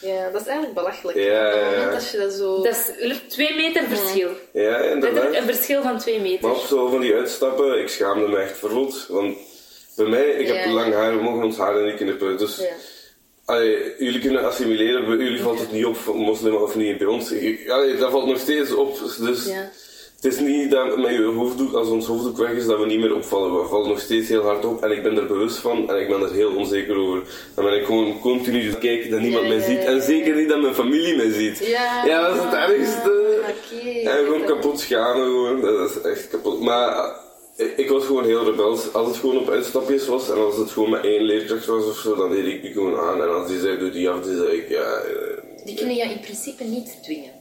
Ja, 0.02 0.30
dat 0.30 0.42
is 0.42 0.48
eigenlijk 0.48 0.76
belachelijk. 0.78 1.18
Ja, 1.18 1.54
ja, 1.56 1.90
als 1.94 2.12
je 2.12 2.18
dat 2.18 2.34
zo... 2.34 2.62
Dat 2.64 2.94
is 3.00 3.18
twee 3.28 3.56
meter 3.56 3.84
verschil. 3.90 4.30
Ja, 4.54 4.78
inderdaad. 4.78 5.34
een 5.36 5.44
verschil 5.46 5.82
van 5.82 5.98
twee 5.98 6.20
meter. 6.20 6.48
Maar 6.48 6.58
op 6.58 6.64
zo 6.66 6.88
van 6.90 7.00
die 7.02 7.14
uitstappen, 7.14 7.80
ik 7.80 7.88
schaamde 7.90 8.28
me 8.28 8.38
echt 8.38 8.58
verrot. 8.58 9.06
Want 9.10 9.38
bij 9.96 10.06
mij, 10.06 10.26
ik 10.30 10.48
heb 10.48 10.66
lang 10.66 10.94
haar, 10.94 11.16
we 11.18 11.24
mogen 11.24 11.44
ons 11.44 11.58
haar 11.58 11.84
niet 11.84 11.96
knippen. 11.96 12.38
Dus 12.38 12.58
Ja. 12.58 12.66
Allee, 13.50 13.78
jullie 14.00 14.20
kunnen 14.20 14.44
assimileren, 14.46 15.06
bij 15.06 15.26
jullie 15.26 15.42
valt 15.42 15.60
het 15.60 15.72
niet 15.72 15.86
op, 15.86 15.98
moslim 16.16 16.56
of 16.56 16.76
niet. 16.76 16.98
Bij 16.98 17.08
ons, 17.08 17.32
allee, 17.68 17.96
dat 17.98 18.12
valt 18.12 18.26
nog 18.26 18.40
steeds 18.40 18.72
op. 18.74 18.98
Dus 19.20 19.46
Ja. 19.46 19.70
het 20.22 20.34
is 20.34 20.40
niet 20.40 20.72
dat 20.72 20.98
met 20.98 21.12
je 21.12 21.24
hoofddoek, 21.24 21.74
als 21.74 21.88
ons 21.90 22.06
hoofddoek 22.06 22.38
weg 22.38 22.52
is, 22.52 22.66
dat 22.66 22.80
we 22.80 22.86
niet 22.86 23.00
meer 23.00 23.16
opvallen. 23.16 23.62
We 23.62 23.68
vallen 23.68 23.90
nog 23.90 24.00
steeds 24.00 24.30
heel 24.30 24.42
hard 24.44 24.66
op 24.66 24.84
en 24.84 24.92
ik 24.92 25.04
ben 25.04 25.18
er 25.18 25.26
bewust 25.28 25.58
van 25.58 25.90
en 25.90 26.00
ik 26.02 26.08
ben 26.08 26.22
er 26.22 26.32
heel 26.32 26.52
onzeker 26.56 26.96
over. 26.98 27.22
Dan 27.56 27.66
ben 27.66 27.74
ik 27.80 27.86
gewoon 27.86 28.20
continu 28.20 28.74
kijken 28.74 29.10
dat 29.12 29.20
niemand 29.20 29.44
Ja, 29.44 29.50
mij 29.50 29.60
ziet. 29.62 29.82
ja, 29.82 29.88
En 29.90 30.02
zeker 30.02 30.36
niet 30.36 30.50
dat 30.50 30.62
mijn 30.62 30.74
familie 30.76 31.16
mij 31.16 31.32
ziet. 31.32 31.58
Ja. 31.68 32.06
ja 32.06 32.28
dat 32.28 32.36
is 32.36 32.42
het 32.44 32.54
ergste. 32.54 33.38
Oké. 33.40 34.10
En 34.10 34.24
gewoon 34.26 34.44
kapot 34.46 34.80
schamen, 34.80 35.26
gewoon. 35.26 35.62
Dat 35.62 35.90
is 35.90 36.02
echt 36.02 36.28
kapot. 36.28 36.60
Maar 36.62 37.16
ik, 37.60 37.74
ik 37.78 37.90
was 37.90 38.06
gewoon 38.06 38.26
heel 38.26 38.44
rebels. 38.46 38.94
Als 38.94 39.08
het 39.08 39.18
gewoon 39.18 39.38
op 39.38 39.50
uitstapjes 39.50 40.08
was 40.08 40.30
en 40.30 40.38
als 40.38 40.58
het 40.58 40.72
gewoon 40.72 40.90
met 40.90 41.04
één 41.04 41.22
leerkracht 41.24 41.66
was 41.66 41.86
of 41.86 41.98
zo, 41.98 42.16
dan 42.16 42.30
deed 42.32 42.46
ik 42.46 42.62
die 42.62 42.72
gewoon 42.72 43.00
aan. 43.00 43.22
En 43.22 43.30
als 43.34 43.48
die 43.48 43.60
zei, 43.60 43.78
doe 43.78 43.90
die 43.90 44.10
af, 44.10 44.22
dan 44.26 44.36
zei 44.36 44.58
ik, 44.58 44.70
ja... 44.70 44.94
eh, 44.94 45.66
Die 45.66 45.76
kunnen 45.76 45.96
je 45.96 46.04
in 46.04 46.20
principe 46.20 46.64
niet 46.64 46.98
dwingen. 47.04 47.38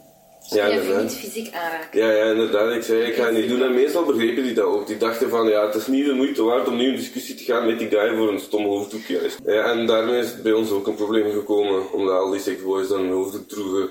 Ja, 0.51 0.57
Ja, 0.67 0.67
je 0.75 0.81
inderdaad. 0.81 1.03
niet 1.03 1.15
fysiek 1.15 1.55
aanraken. 1.55 2.01
Ja, 2.01 2.11
ja, 2.13 2.25
inderdaad. 2.31 2.75
Ik 2.75 2.83
zei, 2.83 3.03
ik 3.03 3.15
ga 3.15 3.25
het 3.25 3.35
niet 3.35 3.49
doen. 3.49 3.63
En 3.63 3.75
meestal 3.75 4.05
begrepen 4.05 4.43
die 4.43 4.55
dat 4.55 4.65
ook. 4.65 4.87
Die 4.87 4.97
dachten 4.97 5.29
van, 5.31 5.49
ja, 5.49 5.67
het 5.67 5.75
is 5.75 5.87
niet 5.87 6.07
de 6.07 6.13
moeite 6.13 6.43
waard 6.43 6.69
om 6.69 6.77
nu 6.77 6.89
in 6.89 6.97
discussie 6.97 7.35
te 7.35 7.45
gaan 7.45 7.67
met 7.67 7.79
die 7.79 7.89
guy 7.89 8.17
voor 8.17 8.29
een 8.33 8.41
stom 8.41 8.65
hoofddoek 8.65 9.05
juist. 9.05 9.39
Ja, 9.47 9.63
en 9.73 9.87
daarmee 9.87 10.19
is 10.19 10.31
het 10.31 10.43
bij 10.43 10.53
ons 10.53 10.71
ook 10.71 10.87
een 10.87 10.95
probleem 10.95 11.31
gekomen. 11.33 11.93
Omdat 11.93 12.19
al 12.21 12.31
die 12.31 12.41
sick 12.41 12.65
boys 12.65 12.89
dan 12.89 13.01
een 13.01 13.11
hoofddoek 13.13 13.49
droegen. 13.49 13.91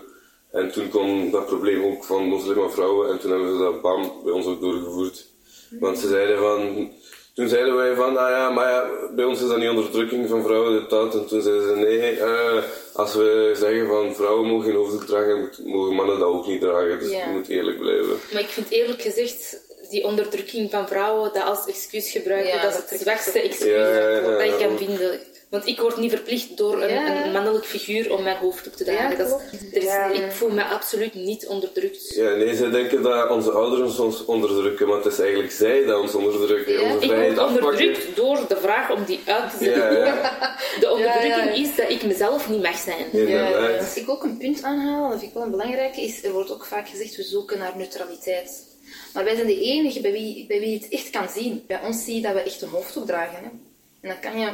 En 0.51 0.71
toen 0.71 0.89
kwam 0.89 1.31
dat 1.31 1.45
probleem 1.45 1.83
ook 1.83 2.03
van 2.03 2.23
moslimvrouwen 2.23 3.09
en 3.11 3.19
toen 3.19 3.31
hebben 3.31 3.51
ze 3.51 3.57
dat 3.57 3.81
bam 3.81 4.11
bij 4.23 4.33
ons 4.33 4.45
ook 4.45 4.61
doorgevoerd. 4.61 5.25
Want 5.69 5.99
ze 5.99 6.07
zeiden 6.07 6.37
van, 6.37 6.91
toen 7.33 7.47
zeiden 7.49 7.75
wij 7.75 7.95
van, 7.95 8.17
ah 8.17 8.29
ja, 8.29 8.49
maar 8.49 8.69
ja, 8.69 8.89
bij 9.15 9.25
ons 9.25 9.41
is 9.41 9.47
dat 9.47 9.57
niet 9.57 9.69
onderdrukking 9.69 10.29
van 10.29 10.43
vrouwen, 10.43 10.73
dit, 10.79 10.89
dat. 10.89 11.13
En 11.13 11.27
toen 11.27 11.41
zeiden 11.41 11.63
ze, 11.63 11.75
nee, 11.75 12.15
uh, 12.17 12.63
als 12.93 13.13
we 13.15 13.51
zeggen 13.55 13.87
van 13.87 14.15
vrouwen 14.15 14.47
mogen 14.47 14.65
geen 14.65 14.75
hoofddoek 14.75 15.05
dragen, 15.05 15.49
mogen 15.65 15.93
mannen 15.95 16.19
dat 16.19 16.27
ook 16.27 16.47
niet 16.47 16.61
dragen. 16.61 16.99
Dus 16.99 17.11
Ja. 17.11 17.25
moet 17.29 17.47
eerlijk 17.47 17.79
blijven. 17.79 18.19
Maar 18.33 18.41
ik 18.41 18.47
vind 18.49 18.69
eerlijk 18.69 19.01
gezegd 19.01 19.65
die 19.89 20.03
onderdrukking 20.03 20.71
van 20.71 20.87
vrouwen, 20.87 21.33
dat 21.33 21.43
als 21.43 21.67
excuus 21.67 22.11
gebruiken, 22.11 22.53
Ja, 22.53 22.61
dat 22.61 22.71
is 22.71 22.89
het 22.89 23.01
zwakste 23.01 23.41
excuus 23.41 23.69
Ja, 23.69 23.87
ja, 23.87 24.09
ja, 24.09 24.21
dat 24.37 24.59
ja. 24.59 24.67
kan 24.67 24.77
vinden. 24.77 25.19
Want 25.49 25.67
ik 25.67 25.79
word 25.79 25.97
niet 25.97 26.11
verplicht 26.11 26.57
door 26.57 26.81
een, 26.81 26.89
Ja. 26.93 27.25
een 27.25 27.31
mannelijk 27.31 27.65
figuur 27.65 28.13
om 28.13 28.23
mijn 28.23 28.37
hoofddoek 28.37 28.73
te 28.73 28.83
dragen. 28.83 29.17
Ja, 29.17 29.23
dat 29.23 29.41
is, 29.71 29.83
Ja. 29.83 30.05
Ik 30.11 30.31
voel 30.31 30.49
me 30.49 30.63
absoluut 30.63 31.13
niet 31.13 31.47
onderdrukt. 31.47 32.15
Ja, 32.15 32.29
nee, 32.35 32.55
zij 32.55 32.69
denken 32.69 33.01
dat 33.03 33.29
onze 33.29 33.51
ouders 33.51 33.99
ons 33.99 34.25
onderdrukken, 34.25 34.87
maar 34.87 34.97
het 34.97 35.05
is 35.05 35.19
eigenlijk 35.19 35.51
zij 35.51 35.85
dat 35.85 36.01
ons 36.01 36.13
onderdrukken. 36.15 36.73
Ja, 36.73 36.93
onze 36.93 37.05
Ik 37.05 37.11
word 37.11 37.37
afpakken. 37.37 37.65
onderdrukt 37.67 38.15
door 38.15 38.45
de 38.47 38.57
vraag 38.57 38.91
om 38.91 39.03
die 39.05 39.19
uit 39.25 39.51
te 39.57 39.63
zetten. 39.63 39.97
Ja, 39.97 40.05
ja. 40.05 40.55
De 40.79 40.91
onderdrukking 40.91 41.33
Ja, 41.35 41.43
ja, 41.43 41.49
ja. 41.49 41.51
is 41.51 41.75
dat 41.75 41.89
ik 41.89 42.03
mezelf 42.03 42.49
niet 42.49 42.61
mag 42.61 42.77
zijn. 42.77 43.05
Als 43.79 43.95
ik 43.97 44.09
ook 44.09 44.23
een 44.23 44.37
punt 44.37 44.63
aanhaal, 44.63 45.09
dat 45.09 45.19
vind 45.19 45.29
ik 45.31 45.33
wel 45.37 45.43
een 45.45 45.51
belangrijke, 45.51 46.01
is 46.01 46.23
er 46.23 46.31
wordt 46.31 46.51
ook 46.51 46.65
vaak 46.65 46.89
gezegd 46.89 47.15
we 47.15 47.23
zoeken 47.23 47.57
naar 47.57 47.73
neutraliteit. 47.77 48.65
Maar 49.13 49.23
wij 49.23 49.35
zijn 49.35 49.47
de 49.47 49.61
enige 49.61 50.01
bij 50.01 50.11
wie, 50.11 50.45
bij 50.47 50.59
wie 50.59 50.73
het 50.79 50.87
echt 50.89 51.09
kan 51.09 51.29
zien. 51.29 51.63
Bij 51.67 51.79
ons 51.83 52.03
zie 52.03 52.15
je 52.15 52.21
dat 52.21 52.33
we 52.33 52.39
echt 52.41 52.61
een 52.61 52.69
hoofddoek 52.69 53.05
dragen. 53.05 53.37
Hè. 53.43 53.49
En 54.01 54.09
dan 54.09 54.19
kan 54.31 54.39
je... 54.39 54.49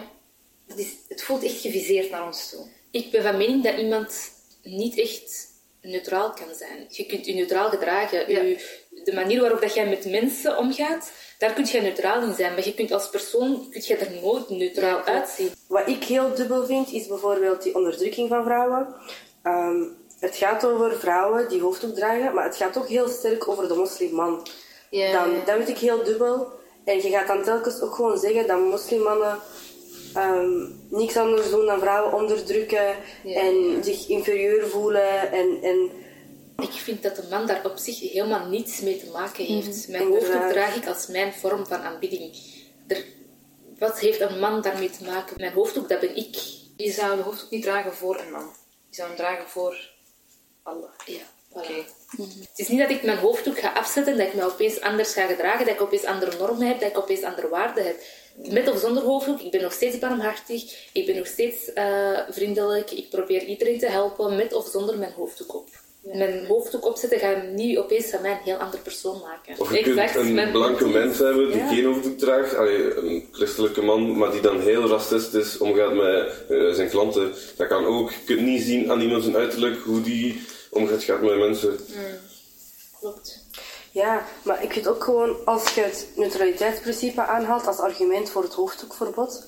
Dat 0.67 0.77
is, 0.77 0.87
het 1.07 1.23
voelt 1.23 1.43
echt 1.43 1.59
geviseerd 1.61 2.09
naar 2.09 2.25
ons 2.25 2.49
toe. 2.49 2.65
Ik 2.91 3.11
ben 3.11 3.23
van 3.23 3.37
mening 3.37 3.63
dat 3.63 3.77
iemand 3.77 4.31
niet 4.63 4.97
echt 4.99 5.47
neutraal 5.81 6.31
kan 6.33 6.55
zijn. 6.57 6.85
Je 6.89 7.05
kunt 7.05 7.25
je 7.25 7.33
neutraal 7.33 7.69
gedragen. 7.69 8.31
Ja. 8.31 8.41
Je- 8.41 8.81
de 9.03 9.13
manier 9.13 9.41
waarop 9.41 9.61
dat 9.61 9.73
jij 9.73 9.89
met 9.89 10.05
mensen 10.05 10.57
omgaat, 10.57 11.11
daar 11.37 11.53
kun 11.53 11.65
je 11.65 11.81
neutraal 11.81 12.21
in 12.21 12.33
zijn. 12.33 12.53
Maar 12.53 12.65
je 12.65 12.73
kunt 12.73 12.91
als 12.91 13.09
persoon 13.09 13.69
kun 13.69 13.81
je 13.85 13.95
er 13.95 14.11
nooit 14.21 14.49
neutraal 14.49 15.01
uitzien. 15.03 15.49
Wat 15.67 15.87
ik 15.87 16.03
heel 16.03 16.33
dubbel 16.35 16.65
vind, 16.65 16.91
is 16.91 17.07
bijvoorbeeld 17.07 17.63
die 17.63 17.75
onderdrukking 17.75 18.29
van 18.29 18.43
vrouwen. 18.43 18.95
Ehm, 19.43 19.83
het 20.19 20.35
gaat 20.35 20.65
over 20.65 20.99
vrouwen 20.99 21.49
die 21.49 21.61
hoofddoek 21.61 21.95
dragen, 21.95 22.33
maar 22.33 22.43
het 22.43 22.55
gaat 22.55 22.77
ook 22.77 22.87
heel 22.87 23.07
sterk 23.07 23.47
over 23.47 23.67
de 23.67 23.73
moslimman. 23.73 24.47
Ja, 24.89 25.11
Dan, 25.11 25.31
ja. 25.31 25.45
dat 25.45 25.55
vind 25.55 25.69
ik 25.69 25.77
heel 25.77 26.03
dubbel. 26.03 26.47
En 26.85 26.95
je 27.01 27.09
gaat 27.09 27.27
dan 27.27 27.43
telkens 27.43 27.81
ook 27.81 27.95
gewoon 27.95 28.17
zeggen 28.19 28.47
dat 28.47 28.59
moslimmannen 28.59 29.39
ehm, 30.13 30.69
niks 30.89 31.17
anders 31.17 31.49
doen 31.49 31.65
dan 31.65 31.79
vrouwen 31.79 32.13
onderdrukken 32.13 32.95
Ja. 33.23 33.39
en 33.41 33.83
zich 33.83 34.07
inferieur 34.07 34.67
voelen. 34.67 35.31
En, 35.31 35.59
en 35.61 35.89
Ik 36.57 36.71
vind 36.71 37.03
dat 37.03 37.15
de 37.15 37.27
man 37.29 37.47
daar 37.47 37.65
op 37.65 37.77
zich 37.77 37.99
helemaal 37.99 38.47
niets 38.49 38.79
mee 38.81 38.97
te 38.99 39.09
maken 39.11 39.45
heeft. 39.45 39.87
Mijn 39.87 40.03
Inderdaad. 40.03 40.29
hoofddoek 40.31 40.51
draag 40.51 40.75
ik 40.75 40.87
als 40.87 41.07
mijn 41.07 41.33
vorm 41.33 41.65
van 41.65 41.77
aanbidding. 41.81 42.37
Er, 42.87 43.05
wat 43.79 43.99
heeft 43.99 44.19
een 44.19 44.39
man 44.39 44.61
daarmee 44.61 44.89
te 44.89 45.03
maken? 45.03 45.33
Mijn 45.37 45.53
hoofddoek, 45.53 45.89
dat 45.89 45.99
ben 45.99 46.15
ik. 46.15 46.35
Je 46.77 46.91
zou 46.91 47.15
de 47.17 47.21
hoofddoek 47.23 47.49
niet 47.49 47.63
dragen 47.63 47.93
voor 47.93 48.19
een 48.19 48.31
man. 48.31 48.51
Je 48.89 48.95
zou 48.95 49.07
hem 49.07 49.17
dragen 49.17 49.47
voor 49.49 49.89
Allah. 50.63 50.89
Ja, 51.05 51.21
Oké. 51.53 51.73
Het 52.49 52.59
is 52.59 52.67
niet 52.67 52.79
dat 52.79 52.89
ik 52.89 53.03
mijn 53.03 53.17
hoofddoek 53.17 53.59
ga 53.59 53.71
afzetten, 53.73 54.17
dat 54.17 54.27
ik 54.27 54.33
me 54.33 54.43
opeens 54.45 54.81
anders 54.81 55.13
ga 55.13 55.25
gedragen, 55.25 55.65
dat 55.65 55.75
ik 55.75 55.81
opeens 55.81 56.03
andere 56.05 56.31
normen 56.39 56.67
heb, 56.67 56.79
dat 56.79 56.89
ik 56.89 56.97
opeens 56.97 57.23
andere 57.23 57.49
waarden 57.49 57.85
heb. 57.85 57.95
Met 58.35 58.69
of 58.69 58.79
zonder 58.79 59.03
hoofddoek, 59.03 59.39
ik 59.41 59.51
ben 59.51 59.61
nog 59.61 59.73
steeds 59.73 59.99
barmhartig, 59.99 60.63
ik 60.93 61.05
ben 61.05 61.15
nog 61.15 61.27
steeds 61.27 61.73
eh, 61.73 62.19
vriendelijk, 62.29 62.91
ik 62.91 63.09
probeer 63.09 63.43
iedereen 63.43 63.79
te 63.79 63.87
helpen, 63.89 64.35
met 64.35 64.53
of 64.53 64.67
zonder 64.67 64.97
mijn 64.97 65.11
hoofddoek 65.11 65.55
op. 65.55 65.67
Mijn 66.13 66.45
hoofddoek 66.45 66.85
opzetten 66.85 67.19
gaat 67.19 67.43
niet 67.47 67.77
opeens 67.77 68.05
van 68.09 68.21
mij 68.21 68.31
een 68.31 68.37
heel 68.43 68.55
andere 68.57 68.81
persoon 68.81 69.19
maken. 69.21 69.55
Of 69.59 69.73
je 69.77 69.81
kunt 69.83 70.15
een 70.15 70.33
mijn- 70.33 70.51
blanke 70.51 70.87
mens 70.87 71.17
hebben 71.17 71.51
die 71.51 71.57
Ja. 71.61 71.67
geen 71.67 71.85
hoofddoek 71.85 72.17
draagt, 72.17 72.55
allee, 72.55 72.95
een 72.95 73.27
christelijke 73.31 73.81
man, 73.81 74.17
maar 74.17 74.31
die 74.31 74.41
dan 74.41 74.59
heel 74.61 74.87
racistisch 74.87 75.57
omgaat 75.57 75.93
met 75.93 76.33
eh, 76.49 76.71
zijn 76.71 76.89
klanten. 76.89 77.33
Dat 77.57 77.67
kan 77.67 77.85
ook. 77.85 78.09
Je 78.11 78.23
kunt 78.25 78.41
niet 78.41 78.61
zien 78.61 78.91
aan 78.91 79.01
iemand 79.01 79.23
zijn 79.23 79.35
uiterlijk 79.35 79.81
hoe 79.83 80.01
die 80.01 80.41
omgaat 80.73 81.03
gaat 81.03 81.21
met 81.21 81.37
mensen. 81.37 81.79
Klopt. 82.99 83.45
ja, 83.91 84.25
maar 84.43 84.63
ik 84.63 84.73
vind 84.73 84.87
ook 84.87 85.03
gewoon, 85.03 85.45
als 85.45 85.73
je 85.73 85.81
het 85.81 86.07
neutraliteitsprincipe 86.15 87.21
aanhaalt 87.21 87.67
als 87.67 87.79
argument 87.79 88.29
voor 88.29 88.43
het 88.43 88.53
hoofddoekverbod, 88.53 89.47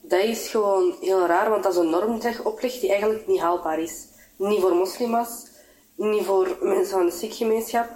dat 0.00 0.22
is 0.22 0.48
gewoon 0.48 0.96
heel 1.00 1.26
raar, 1.26 1.50
want 1.50 1.62
dat 1.62 1.72
is 1.72 1.78
een 1.78 1.90
norm 1.90 2.20
die 2.20 2.30
je 2.30 2.44
oplegt 2.44 2.80
die 2.80 2.90
eigenlijk 2.90 3.26
niet 3.26 3.40
haalbaar 3.40 3.80
is. 3.80 4.06
Niet 4.36 4.60
voor 4.60 4.74
moslims, 4.74 5.46
niet 5.94 6.24
voor 6.24 6.56
mensen 6.60 6.96
van 6.96 7.06
de 7.06 7.12
Sikh-gemeenschap. 7.12 7.88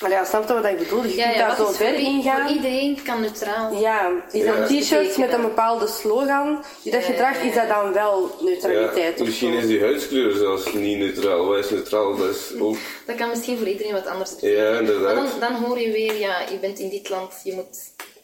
Maar 0.00 0.10
ja, 0.10 0.24
snap 0.24 0.48
je 0.48 0.54
wat 0.54 0.64
ik 0.64 0.78
bedoel? 0.78 1.04
Je 1.04 1.22
kunt 1.22 1.36
daar 1.36 1.56
zo 1.56 1.64
ver 1.72 1.74
voor, 1.88 1.98
in 1.98 2.22
Voor 2.22 2.32
gaan. 2.32 2.48
iedereen 2.48 3.02
kan 3.02 3.20
neutraal. 3.20 3.72
Ja, 3.80 4.10
is 4.32 4.42
Ja. 4.42 4.56
dat 4.56 4.68
t-shirts 4.68 5.16
met 5.16 5.32
een 5.32 5.40
bepaalde 5.42 5.86
slogan 5.86 6.64
die 6.82 6.92
dat 6.92 7.06
je 7.06 7.14
draagt, 7.14 7.42
is 7.44 7.54
dat 7.54 7.68
dan 7.68 7.92
wel 7.92 8.36
neutraliteit 8.40 9.18
Ja, 9.18 9.24
misschien 9.24 9.52
zo? 9.52 9.58
is 9.58 9.66
die 9.66 9.80
huidskleur 9.80 10.34
zelfs 10.34 10.72
niet 10.72 10.98
neutraal. 10.98 11.46
Wat 11.46 11.58
is 11.64 11.70
neutraal? 11.70 12.16
Dat 12.16 12.34
is 12.34 12.52
ook... 12.60 12.76
Dat 13.06 13.16
kan 13.16 13.28
misschien 13.28 13.58
voor 13.58 13.66
iedereen 13.68 13.92
wat 13.92 14.06
anders 14.06 14.30
betekenen. 14.34 14.64
Ja, 14.64 14.70
Maar 14.70 14.80
inderdaad. 14.80 15.14
dan, 15.14 15.40
dan 15.40 15.54
hoor 15.64 15.80
je 15.80 15.90
weer, 15.92 16.14
ja, 16.18 16.40
je 16.50 16.58
bent 16.58 16.78
in 16.78 16.88
dit 16.88 17.08
land, 17.08 17.32
je 17.44 17.52
moet 17.52 17.78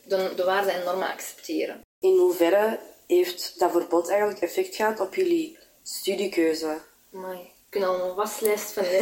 de, 0.05 0.33
de 0.37 0.45
waarden 0.45 0.73
en 0.75 0.85
normen 0.85 1.09
accepteren. 1.09 1.81
In 2.01 2.17
hoeverre 2.19 2.79
heeft 3.07 3.55
dat 3.59 3.71
verbod 3.73 4.09
eigenlijk 4.09 4.41
effect 4.41 4.77
gehad 4.77 5.01
op 5.01 5.15
jullie 5.15 5.59
studiekeuze? 5.83 6.79
Maar 7.11 7.35
ik 7.35 7.81
kan 7.81 7.83
al 7.83 8.09
een 8.09 8.15
waslijst 8.15 8.73
van 8.73 8.85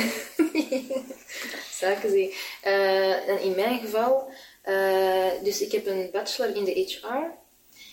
zaken 1.80 2.10
zien. 2.10 2.32
Eh, 2.62 3.28
en 3.28 3.40
in 3.40 3.54
mijn 3.54 3.80
geval, 3.80 4.32
eh, 4.62 5.30
dus 5.42 5.60
ik 5.60 5.72
heb 5.72 5.86
een 5.86 6.08
bachelor 6.12 6.56
in 6.56 6.64
de 6.64 6.80
HR. 6.80 7.38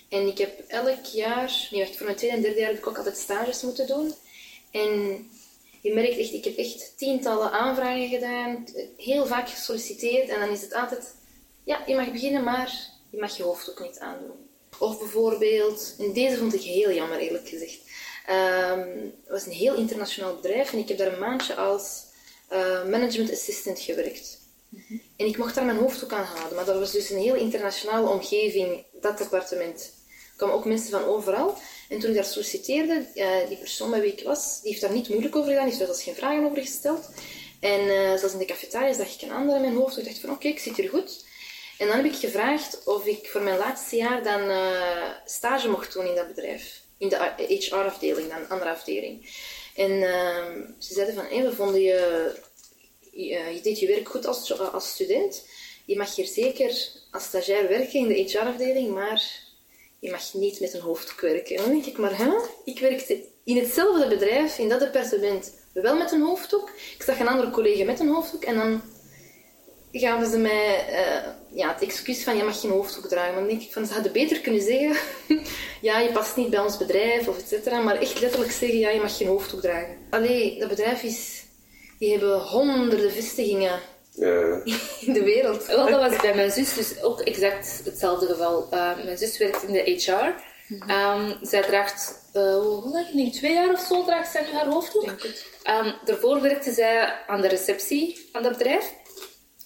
En 0.09 0.27
ik 0.27 0.37
heb 0.37 0.59
elk 0.67 1.05
jaar, 1.05 1.67
nee 1.71 1.95
voor 1.95 2.05
mijn 2.05 2.17
tweede 2.17 2.35
en 2.35 2.41
derde 2.41 2.59
jaar 2.59 2.69
heb 2.69 2.77
ik 2.77 2.87
ook 2.87 2.97
altijd 2.97 3.17
stages 3.17 3.61
moeten 3.61 3.87
doen. 3.87 4.13
En 4.71 4.91
je 5.81 5.93
merkt 5.93 6.17
echt, 6.17 6.33
ik 6.33 6.43
heb 6.43 6.57
echt 6.57 6.97
tientallen 6.97 7.51
aanvragen 7.51 8.09
gedaan, 8.09 8.65
heel 8.97 9.25
vaak 9.25 9.49
gesolliciteerd. 9.49 10.29
En 10.29 10.39
dan 10.39 10.49
is 10.49 10.61
het 10.61 10.73
altijd, 10.73 11.15
ja, 11.63 11.83
je 11.85 11.95
mag 11.95 12.11
beginnen, 12.11 12.43
maar 12.43 12.79
je 13.09 13.19
mag 13.19 13.37
je 13.37 13.43
hoofddoek 13.43 13.79
niet 13.79 13.99
aandoen. 13.99 14.49
Of 14.79 14.99
bijvoorbeeld, 14.99 15.95
en 15.99 16.13
deze 16.13 16.37
vond 16.37 16.53
ik 16.53 16.61
heel 16.61 16.91
jammer 16.91 17.17
eerlijk 17.17 17.47
gezegd. 17.47 17.79
Ehm, 18.25 18.79
het 18.79 19.29
was 19.29 19.45
een 19.45 19.51
heel 19.51 19.75
internationaal 19.75 20.35
bedrijf 20.35 20.73
en 20.73 20.79
ik 20.79 20.87
heb 20.87 20.97
daar 20.97 21.13
een 21.13 21.19
maandje 21.19 21.55
als 21.55 22.03
eh, 22.47 22.85
management 22.85 23.31
assistant 23.31 23.79
gewerkt. 23.79 24.39
En 25.15 25.25
ik 25.25 25.37
mocht 25.37 25.55
daar 25.55 25.65
mijn 25.65 25.77
hoofddoek 25.77 26.11
aan 26.13 26.23
houden, 26.23 26.55
maar 26.55 26.65
dat 26.65 26.79
was 26.79 26.91
dus 26.91 27.09
een 27.09 27.19
heel 27.19 27.35
internationale 27.35 28.09
omgeving, 28.09 28.85
dat 29.01 29.17
departement. 29.17 29.93
Er 30.07 30.35
kwamen 30.35 30.55
ook 30.55 30.65
mensen 30.65 30.89
van 30.89 31.03
overal. 31.03 31.57
En 31.89 31.99
toen 31.99 32.09
ik 32.09 32.15
daar 32.15 32.25
solliciteerde, 32.25 33.05
eh, 33.15 33.47
die 33.47 33.57
persoon 33.57 33.89
bij 33.89 34.01
wie 34.01 34.11
ik 34.11 34.23
was, 34.23 34.61
die 34.61 34.69
heeft 34.69 34.81
daar 34.81 34.93
niet 34.93 35.09
moeilijk 35.09 35.35
over 35.35 35.49
gedaan, 35.49 35.67
die 35.67 35.73
heeft 35.73 35.87
daar 35.87 35.95
zelfs 35.95 36.03
geen 36.03 36.15
vragen 36.15 36.45
over 36.45 36.61
gesteld. 36.61 37.09
En 37.59 37.79
eh, 37.79 38.17
zelfs 38.17 38.33
in 38.33 38.39
de 38.39 38.45
cafetaria 38.45 38.93
zag 38.93 39.13
ik 39.13 39.21
een 39.21 39.31
ander 39.31 39.55
in 39.55 39.61
mijn 39.61 39.75
hoofd. 39.75 39.97
Ik 39.97 40.05
dacht 40.05 40.19
van, 40.19 40.29
oké, 40.29 40.47
ik 40.47 40.59
zit 40.59 40.77
hier 40.77 40.89
goed. 40.89 41.25
En 41.77 41.87
dan 41.87 41.95
heb 41.95 42.05
ik 42.05 42.15
gevraagd 42.15 42.83
of 42.85 43.05
ik 43.05 43.29
voor 43.29 43.41
mijn 43.41 43.57
laatste 43.57 43.95
jaar 43.95 44.23
dan 44.23 44.41
stage 45.25 45.69
mocht 45.69 45.93
doen 45.93 46.05
in 46.05 46.15
dat 46.15 46.27
bedrijf. 46.27 46.81
In 46.97 47.09
de 47.09 47.33
HR-afdeling, 47.47 48.29
dan 48.29 48.39
een 48.39 48.49
andere 48.49 48.71
afdeling. 48.71 49.29
En 49.77 50.03
ehm, 50.03 50.61
ze 50.79 50.93
zeiden 50.93 51.15
van, 51.15 51.27
we 51.29 51.53
vonden 51.55 51.81
je, 51.81 52.31
je, 53.11 53.39
je 53.53 53.59
deed 53.63 53.79
je 53.79 53.87
werk 53.87 54.09
goed 54.09 54.25
als, 54.25 54.59
als 54.59 54.89
student. 54.89 55.45
Je 55.85 55.97
mag 55.97 56.15
hier 56.15 56.25
zeker 56.25 56.89
als 57.11 57.23
stagiair 57.23 57.67
werken 57.67 57.99
in 57.99 58.07
de 58.07 58.13
HR-afdeling, 58.13 58.93
maar 58.93 59.45
je 59.99 60.11
mag 60.11 60.33
niet 60.33 60.59
met 60.59 60.73
een 60.73 60.81
hoofddoek 60.81 61.21
werken. 61.21 61.55
En 61.55 61.61
dan 61.61 61.71
denk 61.71 61.85
ik, 61.85 61.97
maar 61.97 62.17
hè? 62.17 62.31
Ik 62.65 62.79
werkte 62.79 63.23
in 63.43 63.57
hetzelfde 63.57 64.07
bedrijf, 64.07 64.57
in 64.57 64.69
dat 64.69 64.79
departement, 64.79 65.53
wel 65.73 65.97
met 65.97 66.11
een 66.11 66.21
hoofddoek. 66.21 66.69
Ik 66.69 67.03
zag 67.03 67.19
een 67.19 67.27
andere 67.27 67.51
collega 67.51 67.83
met 67.83 67.99
een 67.99 68.13
hoofddoek 68.13 68.43
en 68.43 68.55
dan 68.55 68.81
gaven 69.91 70.29
ze 70.29 70.37
mij 70.37 70.85
eh, 70.87 71.31
ja, 71.51 71.73
het 71.73 71.81
excuus 71.81 72.23
van 72.23 72.37
je 72.37 72.43
mag 72.43 72.59
geen 72.59 72.71
hoofddoek 72.71 73.07
dragen. 73.07 73.31
Maar 73.33 73.41
dan 73.41 73.49
denk 73.49 73.61
ik 73.61 73.73
van, 73.73 73.85
ze 73.85 73.93
hadden 73.93 74.11
beter 74.11 74.39
kunnen 74.39 74.61
zeggen, 74.61 74.97
ja, 75.81 75.99
je 75.99 76.11
past 76.11 76.35
niet 76.35 76.49
bij 76.49 76.59
ons 76.59 76.77
bedrijf 76.77 77.27
of 77.27 77.37
et 77.37 77.47
cetera, 77.47 77.81
maar 77.81 77.99
echt 77.99 78.19
letterlijk 78.19 78.51
zeggen, 78.51 78.79
ja, 78.79 78.89
je 78.89 79.01
mag 79.01 79.17
geen 79.17 79.27
hoofddoek 79.27 79.61
dragen. 79.61 79.97
Allee, 80.09 80.59
dat 80.59 80.69
bedrijf 80.69 81.03
is, 81.03 81.43
die 81.99 82.11
hebben 82.11 82.39
honderden 82.39 83.11
vestigingen 83.11 83.79
Ja. 84.11 84.61
in 85.05 85.13
de 85.13 85.23
wereld. 85.23 85.65
Wel, 85.65 85.89
dat 85.89 86.09
was 86.09 86.21
bij 86.21 86.35
mijn 86.35 86.51
zus 86.51 86.73
dus 86.73 87.01
ook 87.01 87.19
exact 87.19 87.81
hetzelfde 87.83 88.25
geval. 88.25 88.67
Uh, 88.73 89.03
mijn 89.03 89.17
zus 89.17 89.37
werkt 89.37 89.63
in 89.63 89.73
de 89.73 89.79
HR. 89.79 90.45
Um, 90.69 91.37
zij 91.41 91.61
draagt, 91.61 92.29
uh, 92.33 92.57
hoe 92.57 92.89
lang? 92.89 93.07
Ik 93.07 93.15
denk 93.15 93.33
twee 93.33 93.53
jaar 93.53 93.71
of 93.71 93.79
zo 93.79 94.03
draagt 94.03 94.31
zij 94.31 94.41
nu 94.41 94.57
haar 94.57 94.67
hoofddoek. 94.67 95.05
Um, 95.05 95.93
daarvoor 96.05 96.41
werkte 96.41 96.71
zij 96.71 97.13
aan 97.27 97.41
de 97.41 97.47
receptie 97.47 98.27
van 98.31 98.43
dat 98.43 98.57
bedrijf. 98.57 98.93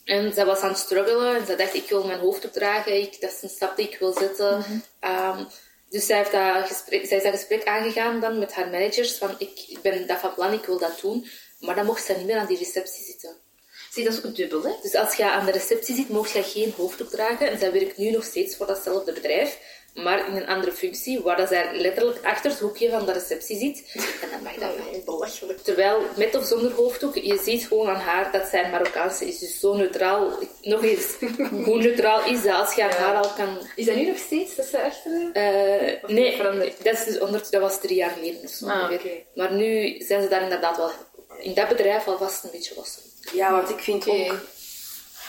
En 0.05 0.33
zij 0.33 0.45
was 0.45 0.59
aan 0.59 0.69
het 0.69 0.77
struggelen 0.77 1.35
en 1.35 1.45
zij 1.45 1.55
dacht, 1.55 1.73
ik 1.73 1.89
wil 1.89 2.05
mijn 2.05 2.19
hoofddoek 2.19 2.51
dragen. 2.51 3.01
Ik, 3.01 3.21
dat 3.21 3.31
is 3.31 3.41
een 3.41 3.49
stap 3.49 3.75
die 3.75 3.87
ik 3.87 3.99
wil 3.99 4.13
zetten. 4.13 4.65
Um, 5.01 5.47
dus 5.89 6.05
zij, 6.05 6.17
heeft 6.17 6.31
dat 6.31 6.67
gesprek, 6.67 7.05
zij 7.05 7.17
is 7.17 7.23
dat 7.23 7.31
gesprek 7.31 7.65
aangegaan 7.65 8.19
dan 8.19 8.39
met 8.39 8.53
haar 8.53 8.69
managers. 8.69 9.17
Van, 9.17 9.35
ik, 9.37 9.65
ik 9.67 9.81
ben 9.81 10.07
dat 10.07 10.19
van 10.19 10.33
plan, 10.33 10.53
ik 10.53 10.65
wil 10.65 10.77
dat 10.79 10.99
doen. 11.01 11.27
Maar 11.59 11.75
dan 11.75 11.85
mocht 11.85 12.05
ze 12.05 12.13
niet 12.13 12.25
meer 12.25 12.37
aan 12.37 12.47
die 12.47 12.57
receptie 12.57 13.03
zitten. 13.03 13.35
Zie, 13.91 14.03
dat 14.03 14.13
is 14.13 14.25
ook 14.25 14.35
dubbel, 14.35 14.63
hè? 14.63 14.73
Dus 14.81 14.95
als 14.95 15.15
je 15.15 15.31
aan 15.31 15.45
de 15.45 15.51
receptie 15.51 15.95
zit, 15.95 16.09
mocht 16.09 16.31
je 16.31 16.43
geen 16.43 16.73
hoofddoek 16.77 17.09
dragen. 17.09 17.49
En 17.49 17.59
zij 17.59 17.71
werkt 17.71 17.97
nu 17.97 18.11
nog 18.11 18.23
steeds 18.23 18.55
voor 18.55 18.65
datzelfde 18.65 19.13
bedrijf, 19.13 19.57
maar 19.93 20.27
in 20.27 20.35
een 20.35 20.47
andere 20.47 20.71
functie, 20.71 21.19
waar 21.19 21.37
dat 21.37 21.47
zij 21.47 21.69
letterlijk 21.73 22.25
achter 22.25 22.51
het 22.51 22.59
hoekje 22.59 22.89
van 22.89 23.05
de 23.05 23.11
receptie 23.11 23.57
zit. 23.57 23.83
En 24.23 24.29
dan 24.31 24.43
mag 24.43 24.53
dat 24.53 24.75
wel. 24.75 25.01
Belachelijk. 25.05 25.59
Terwijl, 25.59 26.01
met 26.15 26.35
of 26.35 26.45
zonder 26.45 26.71
hoofddoek, 26.71 27.15
je 27.15 27.39
ziet 27.43 27.67
gewoon 27.67 27.89
aan 27.89 27.99
haar 27.99 28.31
dat 28.31 28.47
zij 28.47 28.69
Marokkaanse 28.69 29.27
is. 29.27 29.39
Dus 29.39 29.59
zo 29.59 29.73
neutraal. 29.73 30.31
Nog 30.61 30.83
eens, 30.83 31.15
hoe 31.65 31.77
neutraal 31.77 32.25
is 32.25 32.43
dat 32.43 32.59
als 32.59 32.75
je 32.75 32.83
aan 32.83 33.03
haar 33.03 33.15
al 33.15 33.29
kan... 33.29 33.57
Is 33.75 33.85
dat 33.85 33.95
nu 33.95 34.07
nog 34.07 34.17
steeds, 34.17 34.55
dat 34.55 34.65
ze 34.65 34.81
achter... 34.81 35.29
Eh, 35.33 36.03
Of 36.03 36.09
nee, 36.09 36.37
dat, 36.83 36.93
is 36.93 37.03
dus 37.03 37.19
onder, 37.19 37.47
dat 37.49 37.61
was 37.61 37.79
drie 37.79 37.95
jaar 37.95 38.09
geleden 38.09 38.43
of 38.43 38.49
zo 38.49 38.67
Ah. 38.67 38.91
Maar 39.35 39.53
nu 39.53 40.01
zijn 40.01 40.21
ze 40.21 40.27
daar 40.27 40.43
inderdaad 40.43 40.77
wel... 40.77 40.91
In 41.37 41.53
dat 41.53 41.67
bedrijf 41.67 42.07
alvast 42.07 42.43
een 42.43 42.51
beetje 42.51 42.73
losser. 42.75 43.03
Ja, 43.33 43.51
want 43.51 43.69
ik 43.69 43.79
vind 43.79 44.07
ook 44.07 44.35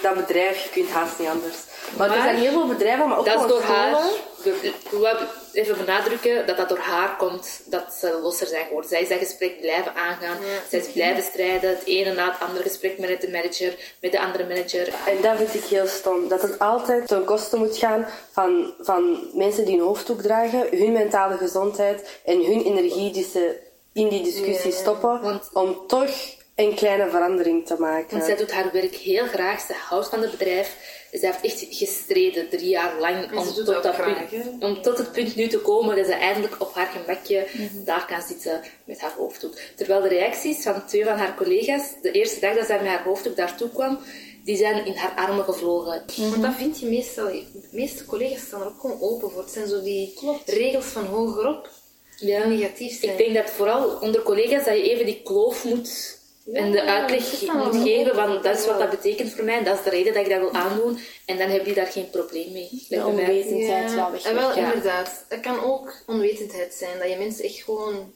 dat 0.03 0.15
bedrijf, 0.15 0.63
je 0.63 0.71
kunt 0.71 0.91
haast 0.91 1.19
niet 1.19 1.29
anders. 1.29 1.57
Maar, 1.97 2.11
er 2.17 2.23
zijn 2.23 2.37
heel 2.37 2.53
veel 2.53 2.67
bedrijven, 2.67 3.09
maar 3.09 3.19
ook 3.19 3.25
Dat 3.25 3.41
is 3.41 3.49
door 3.49 3.63
haar... 3.63 3.95
scholen. 3.95 4.11
We, 4.43 4.73
we 4.91 5.27
even 5.53 5.77
benadrukken 5.77 6.47
dat 6.47 6.57
dat 6.57 6.69
door 6.69 6.79
haar 6.79 7.17
komt 7.17 7.63
dat 7.65 7.95
ze 8.01 8.19
losser 8.23 8.47
zijn 8.47 8.65
geworden. 8.67 8.91
Zij 8.91 9.01
is 9.01 9.09
dat 9.09 9.19
gesprek 9.19 9.61
blijven 9.61 9.95
aangaan. 9.95 10.37
Zij 10.71 10.79
is 10.79 10.93
blijven 10.93 11.23
strijden. 11.23 11.71
Het 11.71 11.85
ene 11.85 12.13
na 12.13 12.31
het 12.31 12.49
andere 12.49 12.63
gesprek 12.63 12.99
met 12.99 13.21
de 13.21 13.31
manager, 13.31 13.75
met 14.01 14.13
de 14.13 14.21
andere 14.21 14.47
manager. 14.47 14.89
En 15.07 15.21
dat 15.23 15.37
vind 15.37 15.55
ik 15.55 15.65
heel 15.65 15.87
stom. 15.87 16.29
Dat 16.29 16.43
het 16.43 16.59
altijd 16.59 17.07
ten 17.07 17.25
koste 17.25 17.57
moet 17.57 17.77
gaan 17.77 18.07
van, 18.33 18.75
van 18.81 19.19
mensen 19.33 19.65
die 19.65 19.75
een 19.75 19.85
hoofddoek 19.85 20.21
dragen, 20.23 20.67
hun 20.71 20.93
mentale 20.93 21.37
gezondheid 21.37 22.21
en 22.25 22.45
hun 22.45 22.65
energie 22.65 23.13
die 23.13 23.29
ze 23.33 23.61
in 23.93 24.09
die 24.09 24.23
discussie 24.23 24.73
stoppen, 24.73 25.21
want- 25.21 25.51
om 25.53 25.87
toch 25.87 26.11
een 26.55 26.75
kleine 26.75 27.11
verandering 27.11 27.67
te 27.67 27.77
maken. 27.79 28.11
Want 28.11 28.25
zij 28.25 28.37
doet 28.37 28.53
haar 28.53 28.73
werk 28.73 28.95
heel 28.95 29.27
graag. 29.27 29.61
Ze 29.61 29.73
houdt 29.73 30.09
van 30.09 30.21
het 30.23 30.31
bedrijf. 30.31 30.77
Zij 31.13 31.31
heeft 31.41 31.45
echt 31.45 31.77
gestreden 31.77 32.49
drie 32.49 32.69
jaar 32.69 33.01
lang 33.01 33.33
om 33.39 33.45
ze 33.45 33.63
tot, 33.63 33.83
dat 33.83 33.95
graag, 33.95 34.29
punt, 34.29 34.63
om 34.63 34.83
tot 34.83 34.99
het 34.99 35.13
punt 35.13 35.37
nu 35.37 35.49
te 35.49 35.59
komen 35.59 35.97
dat 35.97 36.07
ze 36.07 36.13
eindelijk 36.13 36.55
op 36.59 36.75
haar 36.75 36.87
gemakje 36.87 37.47
daar 37.85 38.07
kan 38.07 38.23
zitten 38.23 38.61
met 38.85 39.01
haar 39.01 39.13
hoofddoek. 39.17 39.55
Terwijl 39.77 40.01
de 40.01 40.09
reacties 40.09 40.63
van 40.63 40.87
twee 40.87 41.05
van 41.05 41.17
haar 41.17 41.35
collega's, 41.35 41.83
de 42.03 42.11
eerste 42.11 42.41
dag 42.41 42.55
dat 42.55 42.67
zij 42.67 42.79
met 42.79 42.87
haar 42.87 43.03
hoofddoek 43.03 43.37
daartoe 43.37 43.69
kwam, 43.69 43.99
die 44.45 44.57
zijn 44.57 44.87
in 44.87 44.97
haar 44.97 45.13
armen 45.17 45.45
gevlogen. 45.45 46.03
Want 46.17 46.43
dat 46.43 46.55
vind 46.55 46.81
je 46.81 46.87
meestal... 46.87 47.27
De 47.27 47.69
meeste 47.71 48.05
collega's 48.05 48.43
staan 48.43 48.61
er 48.61 48.67
ook 48.67 48.81
gewoon 48.81 49.01
open 49.01 49.31
voor. 49.31 49.43
Het 49.43 49.51
zijn 49.51 49.69
zo 49.69 49.83
die 49.83 50.19
regels 50.47 50.85
van 50.85 51.05
hogerop 51.07 51.71
Ja. 52.17 52.43
die 52.47 52.57
negatief 52.57 53.01
zijn. 53.01 53.13
Ik 53.13 53.19
denk 53.19 53.35
dat 53.35 53.51
vooral 53.51 53.99
onder 54.01 54.23
collega's 54.23 54.65
dat 54.65 54.77
je 54.77 54.91
even 54.91 55.07
die 55.07 55.21
kloof 55.25 55.65
moet 55.65 56.21
en 56.53 56.71
de 56.71 56.77
dat 56.77 56.87
uitleg 56.87 57.53
moet 57.53 57.77
geven, 57.83 58.15
want 58.15 58.43
dat 58.43 58.59
is 58.59 58.67
wat 58.67 58.79
dat 58.79 58.91
betekent 58.91 59.33
voor 59.33 59.45
mij 59.45 59.59
en 59.59 59.65
dat 59.65 59.79
is 59.79 59.85
de 59.85 59.91
reden 59.91 60.15
dat 60.15 60.23
ik 60.25 60.31
dat 60.31 60.41
wil 60.41 60.53
aandoen. 60.53 60.99
En 61.27 61.39
dan 61.39 61.49
heb 61.49 61.67
je 61.67 61.75
daar 61.75 61.87
geen 61.87 62.11
probleem 62.11 62.53
mee. 62.53 62.87
De 62.89 63.07
onwetendheid 63.07 63.95
wel 63.95 64.11
weg. 64.11 64.23
En 64.23 64.35
wel, 64.35 64.55
Ja. 64.57 64.73
inderdaad. 64.73 65.25
Het 65.29 65.41
kan 65.41 65.61
ook 65.65 65.95
onwetendheid 66.07 66.75
zijn. 66.75 66.99
Dat 66.99 67.09
je 67.09 67.17
mensen 67.17 67.45
echt 67.45 67.63
gewoon 67.63 68.13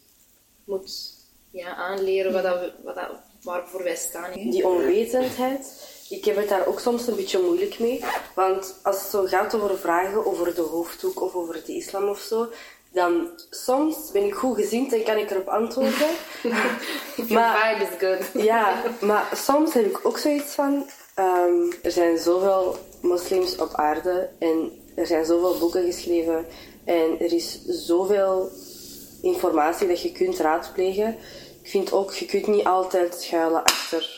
moet 0.65 1.15
ja, 1.51 1.75
aanleren 1.75 2.33
wat 2.33 2.43
dat 2.43 2.73
wat 2.85 2.95
dat, 2.95 3.11
waarvoor 3.43 3.83
wij 3.83 3.97
staan. 3.97 4.33
Die 4.33 4.67
onwetendheid, 4.67 5.89
ik 6.09 6.25
heb 6.25 6.37
het 6.37 6.49
daar 6.49 6.67
ook 6.67 6.81
soms 6.81 7.07
een 7.07 7.17
beetje 7.17 7.39
moeilijk 7.39 7.79
mee. 7.79 8.05
Want 8.35 8.75
als 8.83 9.01
het 9.01 9.11
zo 9.11 9.25
gaat 9.25 9.55
over 9.55 9.79
vragen 9.79 10.27
over 10.27 10.55
de 10.55 10.61
hoofddoek 10.63 11.23
of 11.23 11.35
over 11.35 11.63
de 11.67 11.75
islam 11.77 12.09
of 12.09 12.19
zo, 12.21 12.49
dan 12.97 13.31
soms 13.51 14.11
ben 14.13 14.25
ik 14.25 14.35
goed 14.35 14.57
gezind 14.57 14.93
en 14.93 15.03
kan 15.05 15.17
ik 15.17 15.31
erop 15.31 15.49
antwoorden. 15.49 16.09
maar, 17.35 17.77
vibe 17.79 17.91
is 17.91 17.99
good. 17.99 18.43
ja, 18.51 18.83
maar 19.01 19.29
soms 19.35 19.75
heb 19.75 19.85
ik 19.85 20.01
ook 20.03 20.19
zoiets 20.19 20.55
van, 20.55 20.87
ehm, 21.15 21.73
er 21.83 21.91
zijn 21.91 22.19
zoveel 22.19 22.77
moslims 23.01 23.57
op 23.57 23.73
aarde 23.75 24.29
en 24.39 24.73
er 24.95 25.07
zijn 25.07 25.25
zoveel 25.25 25.59
boeken 25.59 25.85
geschreven 25.85 26.47
en 26.85 27.21
er 27.21 27.33
is 27.33 27.65
zoveel 27.67 28.51
informatie 29.23 29.89
dat 29.89 30.03
je 30.03 30.13
kunt 30.13 30.39
raadplegen. 30.39 31.17
Ik 31.63 31.71
vind 31.71 31.93
ook, 31.93 32.13
je 32.13 32.27
kunt 32.27 32.47
niet 32.47 32.67
altijd 32.67 33.15
schuilen 33.15 33.65
achter 33.65 34.16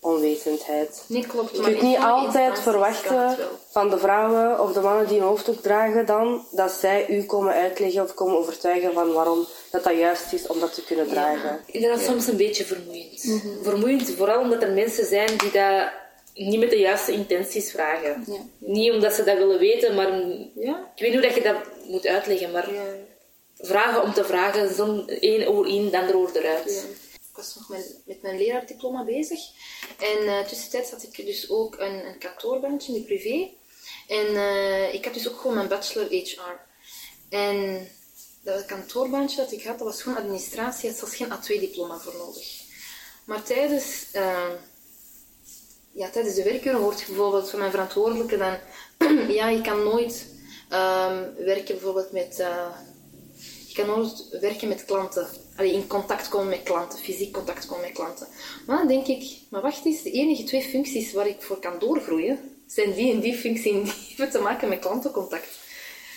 onwetendheid. 0.00 1.04
Nee, 1.06 1.26
klopt. 1.26 1.56
Je 1.56 1.62
kunt 1.62 1.82
niet 1.82 1.98
altijd 1.98 2.60
verwachten 2.60 3.36
van 3.70 3.90
de 3.90 3.98
vrouwen 3.98 4.60
of 4.60 4.72
de 4.72 4.80
mannen 4.80 5.08
die 5.08 5.16
een 5.18 5.24
hoofddoek 5.24 5.62
dragen 5.62 6.06
dan 6.06 6.44
dat 6.50 6.70
zij 6.70 7.08
u 7.08 7.22
komen 7.24 7.52
uitleggen 7.54 8.02
of 8.02 8.14
komen 8.14 8.38
overtuigen 8.38 8.92
van 8.92 9.12
waarom 9.12 9.46
dat 9.70 9.84
dat 9.84 9.96
juist 9.96 10.32
is 10.32 10.46
om 10.46 10.60
dat 10.60 10.74
te 10.74 10.84
kunnen 10.84 11.08
dragen. 11.08 11.60
Inderdaad, 11.66 12.00
soms 12.00 12.26
een 12.26 12.36
beetje 12.36 12.64
vermoeiend. 12.64 13.40
Vermoeiend, 13.62 14.10
vooral 14.10 14.40
omdat 14.40 14.62
er 14.62 14.72
mensen 14.72 15.06
zijn 15.06 15.36
die 15.36 15.50
dat 15.50 15.90
niet 16.34 16.58
met 16.60 16.70
de 16.70 16.78
juiste 16.78 17.12
intenties 17.12 17.70
vragen. 17.70 18.24
Ja. 18.26 18.36
Niet 18.58 18.92
omdat 18.92 19.12
ze 19.12 19.24
dat 19.24 19.36
willen 19.36 19.58
weten, 19.58 19.94
maar 19.94 20.08
Ja? 20.54 20.90
ik 20.94 21.02
weet 21.02 21.12
niet 21.12 21.20
hoe 21.20 21.28
dat 21.28 21.34
je 21.34 21.42
dat 21.42 21.56
moet 21.86 22.06
uitleggen, 22.06 22.50
maar 22.50 22.72
Ja. 22.74 22.82
vragen 23.58 24.02
om 24.02 24.12
te 24.12 24.24
vragen, 24.24 24.74
zo'n 24.74 25.08
één 25.08 25.48
oor 25.48 25.68
in, 25.68 25.90
dan 25.90 26.12
oor 26.14 26.30
eruit. 26.32 26.86
Was 27.40 27.54
nog 27.54 27.68
met, 27.68 27.96
met 28.04 28.22
mijn 28.22 28.36
leraardiploma 28.36 29.04
bezig. 29.04 29.40
En 29.98 30.18
eh 30.28 30.46
tussentijds 30.46 30.90
had 30.90 31.02
ik 31.02 31.26
dus 31.26 31.50
ook 31.50 31.78
een, 31.78 32.06
een 32.06 32.18
kantoorbaantje 32.18 32.92
in 32.92 33.00
de 33.00 33.06
privé. 33.06 33.50
En 34.08 34.36
eh, 34.36 34.94
ik 34.94 35.04
had 35.04 35.14
dus 35.14 35.28
ook 35.28 35.40
gewoon 35.40 35.56
mijn 35.56 35.68
bachelor 35.68 36.08
HR. 36.08 36.60
En 37.28 37.88
dat 38.42 38.64
kantoorbaantje 38.64 39.36
dat 39.36 39.52
ik 39.52 39.64
had, 39.64 39.78
dat 39.78 39.86
was 39.86 40.02
gewoon 40.02 40.18
administratie. 40.18 40.90
Er 40.90 41.00
was 41.00 41.16
geen 41.16 41.28
A2-diploma 41.28 41.98
voor 41.98 42.14
nodig. 42.16 42.62
Maar 43.24 43.42
tijdens, 43.42 44.06
eh, 44.12 44.52
ja, 45.92 46.10
tijdens 46.10 46.34
de 46.34 46.42
werkuren 46.42 46.80
hoort 46.80 47.00
je 47.00 47.06
bijvoorbeeld 47.06 47.50
van 47.50 47.58
mijn 47.58 47.70
verantwoordelijke 47.70 48.36
dan... 48.36 48.58
ja, 49.38 49.48
je 49.48 49.60
kan 49.60 49.82
nooit 49.82 50.26
ehm, 50.68 51.34
werken 51.36 51.74
bijvoorbeeld 51.74 52.12
met... 52.12 52.44
je 53.70 53.82
kan 53.82 53.86
nooit 53.86 54.24
werken 54.40 54.68
met 54.68 54.84
klanten. 54.84 55.26
Allee, 55.56 55.72
in 55.72 55.86
contact 55.86 56.28
komen 56.28 56.48
met 56.48 56.62
klanten, 56.62 56.98
fysiek 56.98 57.32
contact 57.32 57.66
komen 57.66 57.84
met 57.84 57.92
klanten. 57.92 58.26
Maar 58.66 58.76
dan 58.78 58.88
denk 58.88 59.06
ik, 59.06 59.24
maar 59.50 59.62
wacht 59.62 59.84
eens, 59.84 60.02
de 60.02 60.10
enige 60.10 60.44
twee 60.44 60.62
functies 60.62 61.12
waar 61.12 61.26
ik 61.28 61.36
voor 61.42 61.58
kan 61.58 61.78
doorgroeien, 61.78 62.38
zijn 62.66 62.92
die 62.92 63.12
en 63.12 63.20
die 63.20 63.34
functie 63.36 63.72
en 63.72 63.82
die 63.82 63.92
hebben 64.16 64.30
te 64.30 64.38
maken 64.42 64.68
met 64.68 64.78
klantencontact. 64.78 65.48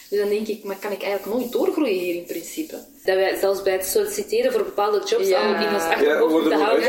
Dus 0.09 0.19
dan 0.21 0.29
denk 0.29 0.47
ik, 0.47 0.63
maar 0.63 0.75
kan 0.79 0.91
ik 0.91 1.03
eigenlijk 1.03 1.37
nooit 1.39 1.51
doorgroeien 1.51 1.99
hier 1.99 2.15
in 2.15 2.25
principe? 2.25 2.71
Dat 3.03 3.15
wij 3.15 3.35
zelfs 3.39 3.61
bij 3.61 3.73
het 3.73 3.85
solliciteren 3.85 4.51
voor 4.51 4.63
bepaalde 4.63 5.03
jobs 5.05 5.27
Ja. 5.27 5.39
allemaal 5.41 5.67
in 5.67 5.73
ons 5.73 5.83
Ja, 5.83 5.89
achterhoofd 5.93 6.19
worden 6.31 6.41
moeten 6.41 6.59
houden. 6.61 6.83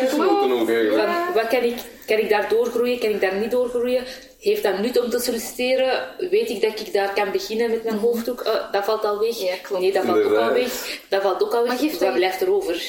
ook 0.61 0.69
eigenlijk. 0.69 1.09
Van, 1.25 1.35
wat 1.35 1.49
kan 1.49 1.63
ik, 1.63 1.77
kan 2.07 2.19
ik 2.19 2.29
daar 2.29 2.49
doorgroeien, 2.49 2.99
kan 2.99 3.11
ik 3.11 3.21
daar 3.21 3.39
niet 3.41 3.51
doorgroeien? 3.51 4.05
Heeft 4.45 4.63
dat 4.63 4.79
nut 4.79 5.01
om 5.03 5.11
te 5.11 5.19
solliciteren? 5.19 6.09
Weet 6.31 6.51
ik 6.51 6.61
dat 6.61 6.81
ik 6.81 6.93
daar 6.93 7.15
kan 7.15 7.31
beginnen 7.33 7.71
met 7.71 7.85
mijn 7.85 7.97
hoofddoek? 7.97 8.47
Oh, 8.47 8.73
dat 8.73 8.85
valt 8.85 9.05
al 9.05 9.19
weg. 9.19 9.39
Ja, 9.39 9.55
klopt. 9.63 9.83
Nee, 9.83 9.93
dat 9.93 10.05
valt 10.05 10.25
ook 10.25 10.37
al 10.37 10.53
weg. 10.53 11.01
Dat 11.09 11.23
valt 11.23 11.43
ook 11.43 11.55
al 11.55 11.63
weg. 11.69 11.81
Maar 11.81 11.99
dat- 11.99 12.13
blijft 12.15 12.41
er 12.41 12.53
over? 12.53 12.83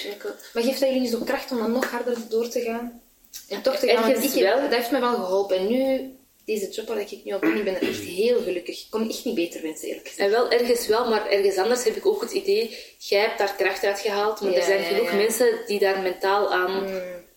Maar 0.54 0.63
geeft 0.63 0.80
dat 0.80 0.88
jullie 0.89 1.02
niet 1.04 1.12
zo 1.12 1.20
kracht 1.26 1.52
om 1.52 1.58
dan 1.58 1.72
nog 1.72 1.91
harder 1.91 2.18
door 2.30 2.48
te 2.48 2.62
gaan? 2.62 3.02
En 3.50 3.62
toch 3.62 3.76
te 3.76 3.88
gaan? 3.88 4.10
Ik 4.10 4.15
heb- 4.34 4.34
wel. 4.44 4.62
Dat 4.62 4.74
heeft 4.74 4.91
me 4.91 5.00
wel 5.00 5.13
geholpen. 5.15 5.58
En 5.58 5.68
nu, 5.68 6.12
deze 6.46 6.70
job 6.70 6.88
waar 6.88 7.00
ik 7.00 7.20
nu 7.24 7.34
op 7.34 7.41
ben, 7.41 7.56
ik 7.58 7.63
ben 7.63 7.76
er 7.76 7.88
echt 7.88 8.00
heel 8.00 8.41
gelukkig. 8.41 8.80
Ik 8.82 8.88
kon 8.89 9.10
echt 9.10 9.26
niet 9.26 9.36
beter 9.36 9.62
wensen, 9.62 9.88
eerlijk 9.88 10.08
gezegd. 10.08 10.26
En 10.26 10.32
wel 10.32 10.50
ergens 10.52 10.88
wel, 10.88 11.10
maar 11.10 11.28
ergens 11.30 11.58
anders 11.58 11.84
heb 11.84 11.96
ik 11.96 12.06
ook 12.06 12.22
het 12.22 12.32
idee, 12.32 12.78
jij 12.98 13.22
hebt 13.22 13.38
daar 13.38 13.56
kracht 13.58 13.84
uit 13.84 14.00
gehaald, 14.00 14.41
maar 14.41 14.52
Ja, 14.52 14.58
er 14.58 14.63
zijn 14.63 14.82
ja, 14.82 14.88
genoeg 14.88 15.10
ja. 15.10 15.15
mensen 15.15 15.48
die 15.68 15.80
daar 15.80 16.02
mentaal 16.02 16.52
aan, 16.54 16.88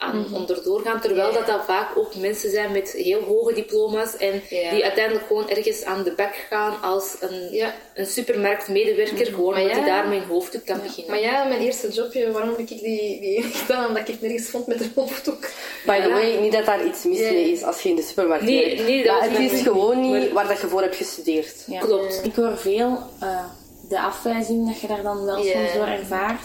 aan 0.01 0.27
onderdoor 0.33 0.81
gaan, 0.81 1.01
terwijl 1.01 1.33
dat, 1.33 1.47
dat 1.47 1.65
vaak 1.65 1.97
ook 1.97 2.15
mensen 2.15 2.51
zijn 2.51 2.73
met 2.73 2.93
heel 2.93 3.21
hoge 3.23 3.53
diploma's 3.55 4.17
en 4.17 4.43
die 4.49 4.85
uiteindelijk 4.85 5.27
gewoon 5.27 5.49
ergens 5.49 5.85
aan 5.85 6.03
de 6.03 6.13
bak 6.13 6.35
gaan 6.49 6.81
als 6.83 7.17
een, 7.21 7.49
Ja. 7.53 7.75
een 7.95 8.07
supermarktmedewerker, 8.07 9.27
gewoon 9.27 9.53
Maar 9.53 9.61
omdat 9.63 9.77
ja. 9.77 9.83
hij 9.83 9.91
daarmee 9.91 10.19
een 10.19 10.27
hoofddoek 10.27 10.65
kan 10.67 10.81
beginnen. 10.83 11.11
Maar 11.11 11.21
ja, 11.21 11.45
mijn 11.45 11.61
eerste 11.61 11.89
jobje, 11.89 12.31
waarom 12.33 12.51
heb 12.51 12.59
ik 12.59 12.69
die, 12.69 12.81
die 13.21 13.43
gedaan? 13.59 13.87
Omdat 13.87 14.03
ik 14.03 14.07
het 14.07 14.21
nergens 14.21 14.49
vond 14.49 14.67
met 14.67 14.81
een 14.81 14.93
hoofddoek. 14.95 15.49
By 15.87 16.01
the 16.01 16.09
way, 16.09 16.37
niet 16.41 16.53
dat 16.53 16.65
daar 16.65 16.85
iets 16.87 17.05
mis 17.05 17.19
mee 17.19 17.53
is 17.53 17.63
als 17.63 17.81
je 17.83 17.89
in 17.89 17.97
de 17.97 18.03
supermarkt 18.03 18.45
Nee, 18.45 18.65
werkt. 18.67 18.83
nee, 18.83 19.05
dat 19.05 19.19
maar 19.21 19.31
het 19.31 19.39
niet- 19.39 19.53
is 19.53 19.63
gewoon 19.63 20.01
niet 20.01 20.33
waar 20.33 20.49
dat 20.49 20.61
je 20.61 20.67
voor 20.67 20.81
hebt 20.83 20.97
gestudeerd. 20.97 21.55
Ja. 21.67 21.81
Klopt. 21.81 22.21
Ik 22.25 22.35
hoor 22.35 22.57
veel 22.59 22.99
eh, 23.21 23.45
de 23.89 24.01
afwijzing 24.01 24.67
dat 24.67 24.81
je 24.81 24.87
daar 24.87 25.03
dan 25.03 25.25
wel 25.25 25.43
soms 25.45 25.73
door 25.75 25.87
ervaart. 25.87 26.43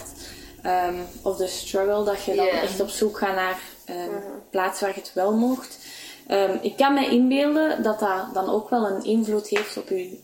Ehm, 0.64 0.94
of 1.22 1.36
de 1.36 1.46
struggle 1.46 2.04
dat 2.04 2.24
je 2.24 2.34
dan 2.34 2.46
echt 2.46 2.80
op 2.80 2.88
zoek 2.88 3.18
gaat 3.18 3.34
naar 3.34 3.58
een 3.84 4.10
plaats 4.50 4.80
waar 4.80 4.94
je 4.94 5.00
het 5.00 5.12
wel 5.14 5.32
mocht. 5.32 5.78
Ehm, 6.26 6.56
ik 6.62 6.76
kan 6.76 6.94
me 6.94 7.08
inbeelden 7.08 7.82
dat 7.82 7.98
dat 7.98 8.34
dan 8.34 8.48
ook 8.48 8.70
wel 8.70 8.86
een 8.86 9.04
invloed 9.04 9.48
heeft 9.48 9.76
op 9.76 9.88
je 9.88 10.18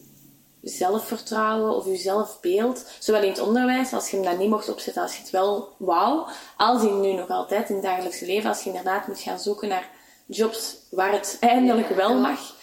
zelfvertrouwen 0.62 1.74
of 1.76 1.86
je 1.86 1.96
zelfbeeld. 1.96 2.84
Zowel 2.98 3.22
in 3.22 3.28
het 3.28 3.40
onderwijs, 3.40 3.92
als 3.92 4.10
je 4.10 4.16
hem 4.16 4.24
dan 4.24 4.38
niet 4.38 4.48
mocht 4.48 4.68
opzetten 4.68 5.02
als 5.02 5.14
je 5.14 5.20
het 5.20 5.30
wel 5.30 5.68
wou, 5.76 6.28
als 6.56 6.82
in 6.82 7.00
nu 7.00 7.12
nog 7.12 7.28
altijd 7.28 7.68
in 7.68 7.74
het 7.74 7.84
dagelijkse 7.84 8.26
leven, 8.26 8.48
als 8.48 8.62
je 8.62 8.68
inderdaad 8.68 9.06
moet 9.06 9.20
gaan 9.20 9.40
zoeken 9.40 9.68
naar 9.68 9.88
jobs 10.26 10.76
waar 10.90 11.12
het 11.12 11.36
eindelijk 11.40 11.88
wel 11.88 12.14
mag. 12.14 12.54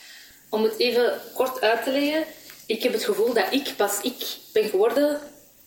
Om 0.50 0.64
het 0.64 0.78
even 0.78 1.20
kort 1.34 1.62
uit 1.62 1.84
te 1.84 1.92
leggen, 1.92 2.24
ik 2.66 2.84
heb 2.84 2.94
het 2.94 3.04
gevoel 3.04 3.34
dat 3.34 3.48
ik 3.52 3.74
pas 3.78 4.02
ik 4.02 4.38
ben 4.54 4.70
geworden 4.70 5.20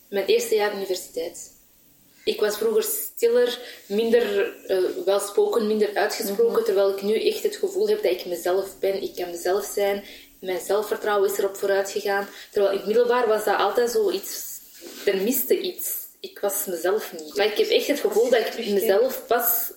mijn 0.09 0.25
eerste 0.25 0.55
jaar 0.55 0.75
universiteit. 0.75 1.50
Ik 2.23 2.39
was 2.39 2.57
vroeger 2.57 2.83
stiller, 2.83 3.59
minder 3.85 4.53
uh, 4.67 5.05
welspoken, 5.05 5.67
minder 5.67 5.95
uitgesproken, 5.95 6.53
mhm. 6.53 6.63
terwijl 6.63 6.89
ik 6.89 7.01
nu 7.01 7.27
echt 7.27 7.43
het 7.43 7.55
gevoel 7.55 7.87
heb 7.87 8.03
dat 8.03 8.11
ik 8.11 8.25
mezelf 8.25 8.79
ben. 8.79 9.03
Ik 9.03 9.15
kan 9.15 9.29
mezelf 9.29 9.71
zijn. 9.73 10.03
Mijn 10.39 10.59
zelfvertrouwen 10.59 11.31
is 11.31 11.37
erop 11.37 11.55
vooruit 11.55 11.89
gegaan. 11.89 12.27
Terwijl 12.51 12.71
in 12.71 12.77
het 12.77 12.87
middelbaar 12.87 13.27
was 13.27 13.43
dat 13.43 13.57
altijd 13.57 13.91
zoiets... 13.91 14.49
Er 15.05 15.17
miste 15.17 15.59
iets. 15.59 15.89
Ik 16.19 16.39
was 16.39 16.65
mezelf 16.65 17.13
niet. 17.19 17.35
Maar 17.35 17.45
ik 17.45 17.57
heb 17.57 17.67
echt 17.67 17.87
het 17.87 17.99
gevoel 17.99 18.29
dat 18.29 18.39
ik 18.39 18.69
mezelf 18.69 19.23
pas 19.27 19.71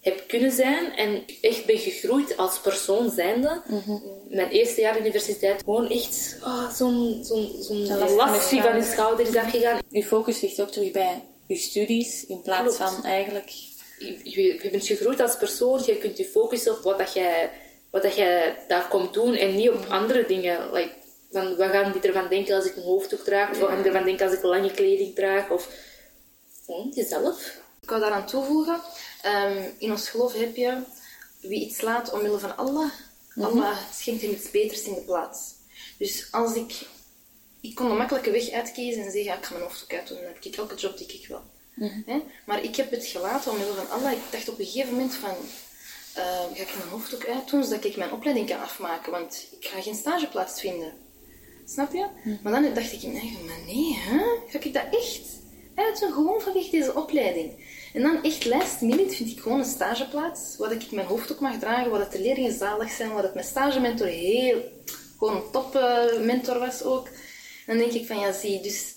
heb 0.00 0.24
kunnen 0.28 0.52
zijn 0.52 0.96
en 0.96 1.24
echt 1.40 1.64
ben 1.64 1.78
gegroeid 1.78 2.36
als 2.36 2.58
persoon 2.58 3.10
zijnde. 3.10 3.62
Mm 3.66 4.02
Mijn 4.28 4.48
eerste 4.48 4.80
jaar 4.80 5.00
universiteit 5.00 5.62
gewoon 5.64 5.90
echt 5.90 6.36
oh, 6.42 6.70
zo'n 6.74 7.20
zo'n 7.22 7.56
zo'n 7.60 8.14
last 8.14 8.48
van 8.48 8.76
je 8.76 8.90
schouder 8.92 9.28
is 9.28 9.36
afgegaan. 9.36 9.78
Je 9.88 10.04
focus 10.04 10.40
ligt 10.40 10.60
ook 10.60 10.70
terug 10.70 10.90
bij 10.90 11.22
je 11.46 11.56
studies 11.56 12.26
in 12.26 12.42
plaats 12.42 12.76
van 12.76 13.04
eigenlijk... 13.04 13.50
Je, 13.98 14.20
je, 14.22 14.42
je, 14.62 14.70
bent 14.70 14.86
gegroeid 14.86 15.20
als 15.20 15.36
persoon, 15.36 15.82
je 15.86 15.98
kunt 15.98 16.16
je 16.16 16.24
focussen 16.24 16.72
op 16.72 16.82
wat, 16.82 16.98
dat 16.98 17.12
jij, 17.12 17.50
wat 17.90 18.02
dat 18.02 18.16
jij 18.16 18.64
daar 18.68 18.88
komt 18.88 19.14
doen 19.14 19.34
en 19.34 19.56
niet 19.56 19.70
op 19.70 19.86
andere 19.88 20.26
dingen. 20.26 20.72
Like, 20.72 20.92
van, 21.30 21.56
wat 21.56 21.70
gaan 21.70 21.92
die 21.92 22.00
ervan 22.00 22.28
denken 22.28 22.56
als 22.56 22.64
ik 22.64 22.76
een 22.76 22.82
hoofddoek 22.82 23.24
draag? 23.24 23.50
Of 23.50 23.58
wat 23.58 23.68
gaan 23.68 23.82
die 23.82 23.86
ervan 23.86 24.04
denken 24.04 24.26
als 24.26 24.36
ik 24.36 24.42
lange 24.42 24.70
kleding 24.70 25.14
draag? 25.14 25.50
Of 25.50 25.68
gewoon 26.64 26.92
jezelf. 26.94 27.60
Ik 27.80 27.88
kan 27.92 28.00
daaraan 28.00 28.26
toevoegen, 28.26 28.80
um, 29.26 29.74
in 29.78 29.90
ons 29.90 30.08
geloof 30.08 30.32
heb 30.32 30.56
je 30.56 30.82
wie 31.40 31.60
iets 31.60 31.80
laat 31.80 32.12
omwille 32.12 32.38
van 32.38 32.56
Allah, 32.56 32.90
mhm. 33.34 33.46
Allah 33.46 33.76
schenkt 33.92 34.22
hem 34.22 34.30
iets 34.30 34.50
beters 34.50 34.82
in 34.82 34.94
de 34.94 35.00
plaats. 35.00 35.54
Dus 35.98 36.28
als 36.30 36.54
ik 36.54 36.86
ik 37.68 37.74
kon 37.74 37.90
een 37.90 37.96
makkelijke 37.96 38.30
weg 38.30 38.50
uitkiezen 38.50 39.04
en 39.04 39.10
zeggen, 39.10 39.32
ik 39.32 39.44
ga 39.44 39.52
mijn 39.52 39.64
hoofddoek 39.64 39.92
uitdoen, 39.92 40.16
dan 40.16 40.26
heb 40.26 40.44
ik 40.44 40.56
elke 40.56 40.74
job 40.74 40.98
die 40.98 41.06
ik 41.06 41.26
wil. 41.28 41.42
Mm 41.74 42.22
Maar 42.44 42.62
ik 42.62 42.76
heb 42.76 42.90
het 42.90 43.06
gelaten 43.06 43.50
omwille 43.50 43.72
van 43.72 43.90
Allah. 43.90 44.12
Ik 44.12 44.18
dacht 44.30 44.48
op 44.48 44.58
een 44.58 44.64
gegeven 44.64 44.90
moment 44.92 45.14
van, 45.14 45.34
uh, 46.16 46.24
ga 46.54 46.62
ik 46.62 46.76
mijn 46.76 46.88
hoofddoek 46.90 47.26
uitdoen, 47.26 47.64
zodat 47.64 47.84
ik 47.84 47.96
mijn 47.96 48.12
opleiding 48.12 48.48
kan 48.48 48.60
afmaken, 48.60 49.12
want 49.12 49.46
ik 49.60 49.66
ga 49.66 49.80
geen 49.80 49.94
stageplaats 49.94 50.60
vinden. 50.60 50.92
Snap 51.66 51.92
je? 51.92 52.06
Mhm. 52.24 52.36
Maar 52.42 52.62
dan 52.62 52.74
dacht 52.74 52.92
ik 52.92 53.02
in 53.02 53.16
eigen, 53.16 53.44
maar 53.44 53.60
nee, 53.66 53.94
hè? 53.94 54.18
ga 54.48 54.58
ik 54.60 54.72
dat 54.72 54.84
echt 54.90 55.22
uitdoen, 55.74 56.12
gewoon 56.12 56.40
vanwege 56.40 56.70
deze 56.70 56.94
opleiding? 56.94 57.52
En 57.94 58.02
dan 58.02 58.22
echt 58.22 58.44
last 58.44 58.80
minute 58.80 59.14
vind 59.14 59.30
ik 59.30 59.40
gewoon 59.40 59.58
een 59.58 59.64
stageplaats, 59.64 60.56
waar 60.56 60.72
ik 60.72 60.90
mijn 60.90 61.06
hoofddoek 61.06 61.40
mag 61.40 61.58
dragen, 61.58 61.90
waar 61.90 62.10
de 62.10 62.20
leerlingen 62.20 62.58
zalig 62.58 62.90
zijn, 62.90 63.12
waar 63.12 63.22
het 63.22 63.34
mijn 63.34 63.46
stagementor 63.46 64.06
heel, 64.06 64.62
gewoon 65.18 65.36
een 65.36 65.50
top 65.50 65.80
mentor 66.20 66.58
was 66.58 66.82
ook 66.82 67.08
dan 67.66 67.78
denk 67.78 67.92
ik 67.92 68.06
van 68.06 68.18
ja, 68.18 68.32
zie, 68.32 68.60
dus 68.60 68.94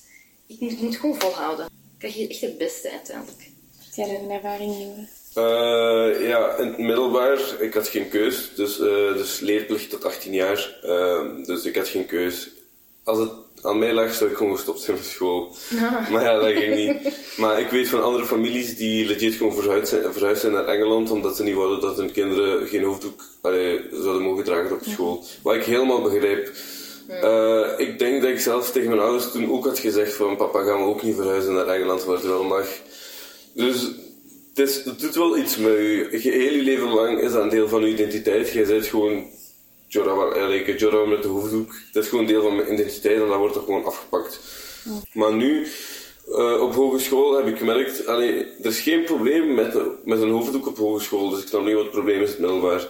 ik 0.48 0.60
moet, 0.60 0.82
moet 0.82 0.96
gewoon 0.96 1.20
volhouden. 1.20 1.66
Ik 1.66 1.72
krijg 1.98 2.14
hier 2.14 2.30
echt 2.30 2.42
het 2.42 2.58
beste 2.58 2.92
uiteindelijk. 2.92 3.50
Heb 3.78 4.08
jij 4.08 4.20
een 4.20 4.32
ervaring, 4.32 4.78
Nieuwe? 4.78 5.08
Uh, 5.36 6.28
ja, 6.28 6.56
in 6.58 6.68
het 6.68 6.78
middelbaar, 6.78 7.40
ik 7.60 7.74
had 7.74 7.88
geen 7.88 8.10
keus. 8.10 8.52
Dus, 8.56 8.80
uh, 8.80 9.14
dus 9.14 9.40
leerplicht 9.40 9.90
tot 9.90 10.06
18 10.06 10.34
jaar. 10.34 10.80
Uh, 10.84 11.46
dus 11.46 11.66
ik 11.66 11.76
had 11.76 11.88
geen 11.88 12.06
keus. 12.06 12.50
Als 13.04 13.18
het 13.18 13.32
aan 13.62 13.80
mij 13.80 13.94
lag, 13.94 14.14
zou 14.14 14.30
ik 14.30 14.38
gewoon 14.38 14.56
gestopt 14.56 14.82
zijn 14.82 14.98
met 14.98 15.06
school. 15.06 15.56
Maar 16.12 16.24
ja, 16.24 16.40
dat 16.40 16.54
ging 16.54 16.76
niet. 16.76 17.18
Maar 17.38 17.60
ik 17.60 17.70
weet 17.70 17.88
van 17.88 18.04
andere 18.04 18.26
families 18.26 18.76
die 18.76 19.06
legit 19.06 19.34
gewoon 19.34 19.54
verhuisd 19.54 19.88
zijn, 19.88 20.14
verhuisd 20.14 20.42
zijn 20.42 20.54
naar 20.54 20.66
Engeland, 20.66 21.12
omdat 21.12 21.36
ze 21.36 21.44
niet 21.44 21.56
wilden 21.56 21.82
dat 21.82 21.98
hun 21.98 22.12
kinderen 22.12 22.68
geen 22.68 22.84
hoofddoek 22.84 23.24
allee, 23.42 23.82
zouden 23.92 24.22
mogen 24.22 24.44
dragen 24.44 24.76
op 24.76 24.84
school. 24.84 25.26
Wat 25.44 25.56
ik 25.56 25.64
helemaal 25.64 26.02
begrijp. 26.02 26.52
Uh, 27.10 27.68
ik 27.78 28.00
denk 28.00 28.22
dat 28.22 28.32
ik 28.32 28.40
zelf 28.40 28.72
tegen 28.72 28.90
mijn 28.90 29.02
ouders 29.02 29.32
toen 29.32 29.52
ook 29.52 29.66
had 29.66 29.80
gezegd 29.80 30.14
van 30.14 30.36
papa 30.36 30.64
gaan 30.64 30.78
we 30.78 30.90
ook 30.90 31.04
niet 31.04 31.16
verhuizen 31.16 31.54
naar 31.54 31.68
Engeland 31.68 32.04
waar 32.04 32.16
het 32.16 32.26
wel 32.26 32.44
mag. 32.44 32.68
Dus 33.54 33.92
het, 34.54 34.82
het 34.86 35.00
doet 35.00 35.16
wel 35.16 35.38
iets 35.38 35.58
met 35.58 35.72
je. 35.72 36.20
Heel 36.22 36.54
je 36.54 36.62
leven 36.62 36.90
lang 36.90 37.20
is 37.20 37.32
dat 37.32 37.44
een 37.44 37.50
deel 37.50 37.68
van 37.68 37.82
je 37.82 37.88
identiteit. 37.88 38.52
Jij 38.52 38.66
bent 38.66 38.86
gewoon 38.86 39.26
Jorah, 39.88 41.10
met 41.10 41.22
de 41.22 41.28
hoofddoek. 41.28 41.76
Dat 41.92 42.04
is 42.04 42.10
gewoon 42.10 42.26
deel 42.26 42.42
van 42.42 42.56
mijn 42.56 42.74
identiteit 42.74 43.22
en 43.22 43.28
dat 43.28 43.38
wordt 43.38 43.56
er 43.56 43.62
gewoon 43.62 43.86
afgepakt. 43.86 44.40
Maar 45.14 45.34
nu, 45.34 45.68
uh, 46.28 46.62
op 46.62 46.74
hogeschool 46.74 47.38
heb 47.38 47.48
ik 47.48 47.58
gemerkt, 47.58 48.08
allee, 48.08 48.46
er 48.62 48.70
is 48.70 48.80
geen 48.80 49.04
probleem 49.04 49.54
met, 49.54 49.78
met 50.06 50.22
een 50.22 50.32
hoofddoek 50.32 50.68
op 50.68 50.78
hogeschool. 50.78 51.30
Dus 51.30 51.42
ik 51.42 51.48
snap 51.48 51.66
niet 51.66 51.74
wat 51.74 51.84
het 51.84 51.92
probleem 51.92 52.22
is 52.22 52.30
het 52.30 52.40
middelbaar. 52.40 52.88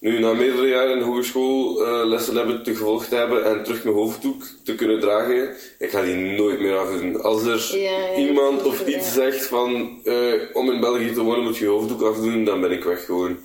Nu, 0.00 0.18
na 0.18 0.32
meerdere 0.32 0.68
jaren 0.68 0.92
in 0.92 0.98
de 0.98 1.04
hogeschool 1.04 1.82
uh, 1.82 2.08
lessen 2.08 2.36
hebben 2.36 2.62
te 2.62 2.74
gevolgd 2.74 3.08
te 3.08 3.14
hebben 3.14 3.44
en 3.44 3.64
terug 3.64 3.84
mijn 3.84 3.96
hoofddoek 3.96 4.42
te 4.64 4.74
kunnen 4.74 5.00
dragen, 5.00 5.56
ik 5.78 5.90
ga 5.90 6.02
die 6.02 6.14
nooit 6.14 6.60
meer 6.60 6.76
afdoen. 6.76 7.22
Als 7.22 7.44
er 7.44 7.78
iemand 8.16 8.62
of 8.62 8.86
iets 8.86 9.12
zegt 9.12 9.46
van 9.46 10.00
uh, 10.04 10.34
om 10.52 10.70
in 10.70 10.80
België 10.80 11.12
te 11.12 11.22
wonen 11.22 11.44
moet 11.44 11.56
je 11.56 11.64
je 11.64 11.70
hoofddoek 11.70 12.02
afdoen, 12.02 12.44
dan 12.44 12.60
ben 12.60 12.70
ik 12.70 12.84
weg 12.84 13.04
gewoon. 13.04 13.38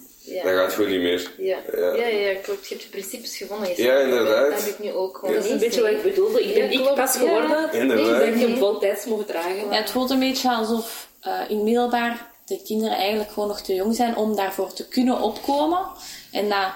Dat 0.43 0.53
gaat 0.53 0.73
gewoon 0.73 0.89
niet 0.89 1.01
meer. 1.01 1.31
Ja, 1.37 1.57
ja. 1.77 1.95
ja, 1.95 2.07
ja 2.07 2.33
klopt. 2.43 2.67
Je 2.67 2.73
hebt 2.73 2.83
je 2.83 2.89
principes 2.89 3.37
gevonden. 3.37 3.69
Je 3.69 3.83
ja, 3.83 3.99
inderdaad. 3.99 4.51
Dat 4.51 4.63
heb 4.63 4.73
ik 4.73 4.83
nu 4.83 4.91
ook 4.91 5.17
gewoon. 5.17 5.35
Dat 5.35 5.45
is 5.45 5.51
een 5.51 5.59
beetje 5.59 5.81
wat 5.81 5.91
ik 5.91 6.01
bedoelde. 6.01 6.43
Ik 6.43 6.53
ben 6.53 6.71
ik 6.71 6.93
pas 6.95 7.17
geworden. 7.17 7.73
Inderdaad. 7.73 8.21
Ik 8.21 8.27
denk 8.27 8.39
je 8.39 8.47
hem 8.47 8.57
voltijds 8.57 9.05
mogen 9.05 9.25
dragen. 9.25 9.69
Ja, 9.69 9.75
het 9.75 9.91
voelt 9.91 10.09
een 10.09 10.19
beetje 10.19 10.49
alsof 10.49 11.09
uh, 11.27 11.39
in 11.47 11.63
middelbaar 11.63 12.33
de 12.45 12.61
kinderen 12.63 12.97
eigenlijk 12.97 13.31
gewoon 13.31 13.47
nog 13.47 13.61
te 13.61 13.73
jong 13.73 13.95
zijn 13.95 14.15
om 14.15 14.35
daarvoor 14.35 14.73
te 14.73 14.87
kunnen 14.87 15.21
opkomen. 15.21 15.79
En 16.35 16.49
dat 16.49 16.67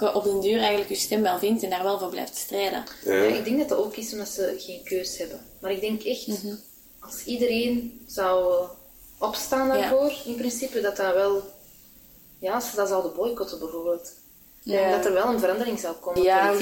je 0.00 0.14
op 0.14 0.24
den 0.24 0.40
duur 0.40 0.58
eigenlijk 0.58 0.88
je 0.88 0.94
stem 0.94 1.22
wel 1.22 1.38
vindt 1.38 1.62
en 1.62 1.70
daar 1.70 1.82
wel 1.82 1.98
voor 1.98 2.08
blijft 2.08 2.36
strijden. 2.36 2.84
Ja. 3.04 3.12
ik 3.12 3.44
denk 3.44 3.58
dat 3.58 3.68
dat 3.68 3.78
ook 3.78 3.96
is 3.96 4.12
omdat 4.12 4.28
ze 4.28 4.54
geen 4.58 4.82
keus 4.84 5.18
hebben. 5.18 5.40
Maar 5.60 5.70
ik 5.70 5.80
denk 5.80 6.02
echt, 6.02 6.26
mhm. 6.26 6.54
als 7.00 7.24
iedereen 7.24 8.04
zou 8.06 8.64
opstaan 9.18 9.68
daarvoor, 9.68 10.12
in 10.24 10.34
principe, 10.34 10.80
dat 10.80 10.96
dat 10.96 11.14
wel... 11.14 11.42
Ja, 12.38 12.54
als 12.54 12.70
ze 12.70 12.76
dat 12.76 12.88
zouden 12.88 13.14
boycotten 13.14 13.58
bijvoorbeeld. 13.58 14.12
Ja. 14.62 14.96
Dat 14.96 15.04
er 15.04 15.12
wel 15.12 15.26
een 15.26 15.40
verandering 15.40 15.78
zou 15.78 15.94
komen. 15.94 16.22
Ja, 16.22 16.52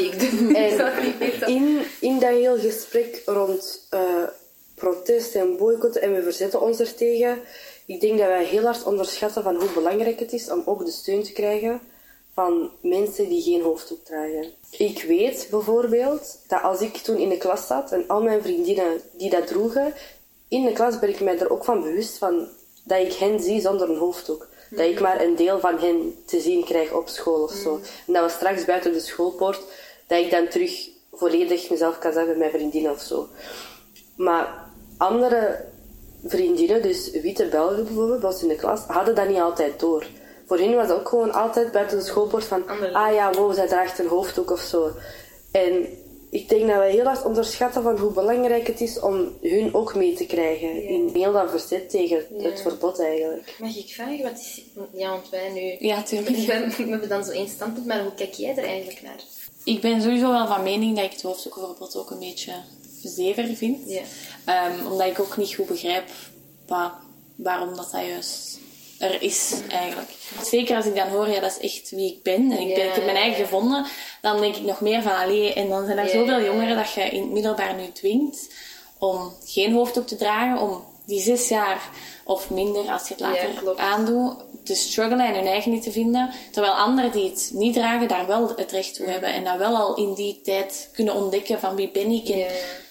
en 0.52 1.46
in, 1.46 1.82
in 2.00 2.18
dat 2.18 2.30
heel 2.30 2.58
gesprek 2.58 3.22
rond 3.26 3.86
uh, 3.90 4.24
protest 4.74 5.34
en 5.34 5.56
boycotten 5.56 6.02
en 6.02 6.14
we 6.14 6.22
verzetten 6.22 6.60
ons 6.60 6.80
ertegen, 6.80 7.38
ik 7.86 8.00
denk 8.00 8.18
dat 8.18 8.26
wij 8.26 8.44
heel 8.44 8.64
hard 8.64 8.84
onderschatten 8.84 9.42
van 9.42 9.56
hoe 9.56 9.72
belangrijk 9.72 10.18
het 10.18 10.32
is 10.32 10.50
om 10.50 10.62
ook 10.64 10.84
de 10.84 10.90
steun 10.90 11.22
te 11.22 11.32
krijgen 11.32 11.80
van 12.34 12.70
mensen 12.80 13.28
die 13.28 13.42
geen 13.42 13.62
hoofddoek 13.62 14.04
dragen. 14.04 14.46
Ik 14.70 15.02
weet 15.02 15.48
bijvoorbeeld 15.50 16.38
dat 16.48 16.62
als 16.62 16.80
ik 16.80 16.96
toen 16.96 17.16
in 17.16 17.28
de 17.28 17.36
klas 17.36 17.66
zat 17.66 17.92
en 17.92 18.04
al 18.08 18.22
mijn 18.22 18.42
vriendinnen 18.42 19.00
die 19.12 19.30
dat 19.30 19.46
droegen, 19.46 19.94
in 20.48 20.64
de 20.64 20.72
klas 20.72 20.98
ben 20.98 21.08
ik 21.08 21.20
mij 21.20 21.38
er 21.38 21.50
ook 21.50 21.64
van 21.64 21.82
bewust 21.82 22.18
van 22.18 22.48
dat 22.84 23.00
ik 23.00 23.12
hen 23.12 23.40
zie 23.40 23.60
zonder 23.60 23.90
een 23.90 23.98
hoofddoek. 23.98 24.48
Dat 24.70 24.86
ik 24.86 25.00
maar 25.00 25.20
een 25.20 25.36
deel 25.36 25.60
van 25.60 25.78
hen 25.78 26.14
te 26.26 26.40
zien 26.40 26.64
krijg 26.64 26.92
op 26.92 27.08
school 27.08 27.42
of 27.42 27.52
zo. 27.52 27.80
En 28.06 28.12
dat 28.12 28.24
we 28.24 28.30
straks 28.30 28.64
buiten 28.64 28.92
de 28.92 29.00
schoolpoort, 29.00 29.60
dat 30.06 30.18
ik 30.18 30.30
dan 30.30 30.48
terug 30.48 30.88
volledig 31.12 31.70
mezelf 31.70 31.98
kan 31.98 32.12
zijn 32.12 32.26
met 32.26 32.38
mijn 32.38 32.50
vriendinnen 32.50 32.92
of 32.92 33.00
zo. 33.00 33.28
Maar 34.16 34.70
andere 34.96 35.64
vriendinnen, 36.24 36.82
dus 36.82 37.10
witte 37.10 37.46
Belgen 37.46 37.84
bijvoorbeeld, 37.84 38.22
was 38.22 38.42
in 38.42 38.48
de 38.48 38.56
klas, 38.56 38.80
hadden 38.86 39.14
dat 39.14 39.28
niet 39.28 39.40
altijd 39.40 39.80
door 39.80 40.06
voor 40.50 40.58
hen 40.58 40.74
was 40.74 40.90
ook 40.90 41.08
gewoon 41.08 41.32
altijd 41.32 41.72
buiten 41.72 41.98
de 41.98 42.04
schoolpoort 42.04 42.44
van, 42.44 42.68
ah 42.92 43.14
ja, 43.14 43.32
wow, 43.32 43.54
zij 43.54 43.66
draagt 43.66 43.98
een 43.98 44.08
hoofddoek 44.08 44.50
of 44.50 44.60
zo. 44.60 44.90
En 45.50 45.86
ik 46.30 46.48
denk 46.48 46.66
dat 46.66 46.76
wij 46.76 46.90
heel 46.90 47.04
hard 47.04 47.24
onderschatten 47.24 47.82
van 47.82 47.98
hoe 47.98 48.12
belangrijk 48.12 48.66
het 48.66 48.80
is 48.80 49.00
om 49.00 49.32
hun 49.40 49.74
ook 49.74 49.94
mee 49.94 50.14
te 50.14 50.26
krijgen. 50.26 50.82
In 50.82 51.10
heel 51.12 51.32
dat 51.32 51.50
verzet 51.50 51.90
tegen 51.90 52.26
het 52.38 52.60
verbod 52.60 53.00
eigenlijk. 53.00 53.56
Mag 53.58 53.76
ik 53.76 53.88
vragen, 53.88 54.22
wat 54.22 54.38
is... 54.38 54.62
Ja, 54.92 55.10
want 55.10 55.28
wij 55.28 55.50
nu... 55.52 55.86
Ja, 55.86 56.02
tuurlijk. 56.02 56.36
We 56.76 56.86
hebben 56.88 57.08
dan 57.08 57.24
zo 57.24 57.30
één 57.30 57.48
standpunt, 57.48 57.86
maar 57.86 58.02
hoe 58.02 58.14
kijk 58.14 58.32
jij 58.32 58.56
er 58.56 58.64
eigenlijk 58.64 59.02
naar? 59.02 59.20
Ik 59.64 59.80
ben 59.80 60.02
sowieso 60.02 60.30
wel 60.30 60.46
van 60.46 60.62
mening 60.62 60.96
dat 60.96 61.04
ik 61.04 61.12
het 61.12 61.22
hoofddoekverbod 61.22 61.96
ook 61.96 62.10
een 62.10 62.18
beetje 62.18 62.52
zever 63.02 63.54
vind. 63.54 63.78
Ja. 63.86 64.68
Um, 64.68 64.86
omdat 64.86 65.06
ik 65.06 65.20
ook 65.20 65.36
niet 65.36 65.54
goed 65.54 65.66
begrijp 65.66 66.04
waarom 67.36 67.76
dat, 67.76 67.90
dat 67.92 68.06
juist 68.06 68.58
er 69.00 69.22
is 69.22 69.54
eigenlijk. 69.68 70.10
Zeker 70.42 70.76
als 70.76 70.86
ik 70.86 70.94
dan 70.94 71.08
hoor, 71.08 71.28
ja, 71.28 71.40
dat 71.40 71.58
is 71.60 71.70
echt 71.70 71.90
wie 71.90 72.12
ik 72.12 72.22
ben 72.22 72.52
en 72.52 72.58
ik, 72.58 72.74
ben, 72.74 72.86
ik 72.86 72.94
heb 72.94 73.04
mijn 73.04 73.16
eigen 73.16 73.44
gevonden, 73.44 73.86
dan 74.20 74.40
denk 74.40 74.56
ik 74.56 74.62
nog 74.62 74.80
meer 74.80 75.02
van, 75.02 75.16
allee, 75.16 75.52
en 75.52 75.68
dan 75.68 75.86
zijn 75.86 75.98
er 75.98 76.08
zoveel 76.08 76.42
jongeren 76.42 76.76
dat 76.76 76.92
je 76.92 77.02
in 77.02 77.22
het 77.22 77.30
middelbaar 77.30 77.74
nu 77.74 77.92
dwingt 77.92 78.54
om 78.98 79.32
geen 79.44 79.72
hoofddoek 79.72 80.06
te 80.06 80.16
dragen, 80.16 80.60
om 80.60 80.84
die 81.06 81.20
zes 81.20 81.48
jaar 81.48 81.90
of 82.24 82.50
minder, 82.50 82.90
als 82.90 83.08
je 83.08 83.14
het 83.14 83.20
later 83.20 83.78
aandoet, 83.78 84.34
te 84.64 84.74
struggelen 84.74 85.26
en 85.26 85.34
hun 85.34 85.46
eigen 85.46 85.72
niet 85.72 85.82
te 85.82 85.92
vinden. 85.92 86.30
Terwijl 86.50 86.72
anderen 86.72 87.12
die 87.12 87.30
het 87.30 87.50
niet 87.54 87.74
dragen, 87.74 88.08
daar 88.08 88.26
wel 88.26 88.52
het 88.56 88.72
recht 88.72 88.94
toe 88.94 89.06
hebben 89.06 89.32
en 89.32 89.44
dat 89.44 89.56
wel 89.56 89.76
al 89.76 89.96
in 89.96 90.14
die 90.14 90.40
tijd 90.40 90.90
kunnen 90.92 91.14
ontdekken 91.14 91.60
van 91.60 91.74
wie 91.74 91.90
ben 91.90 92.10
ik 92.10 92.28
en 92.28 92.46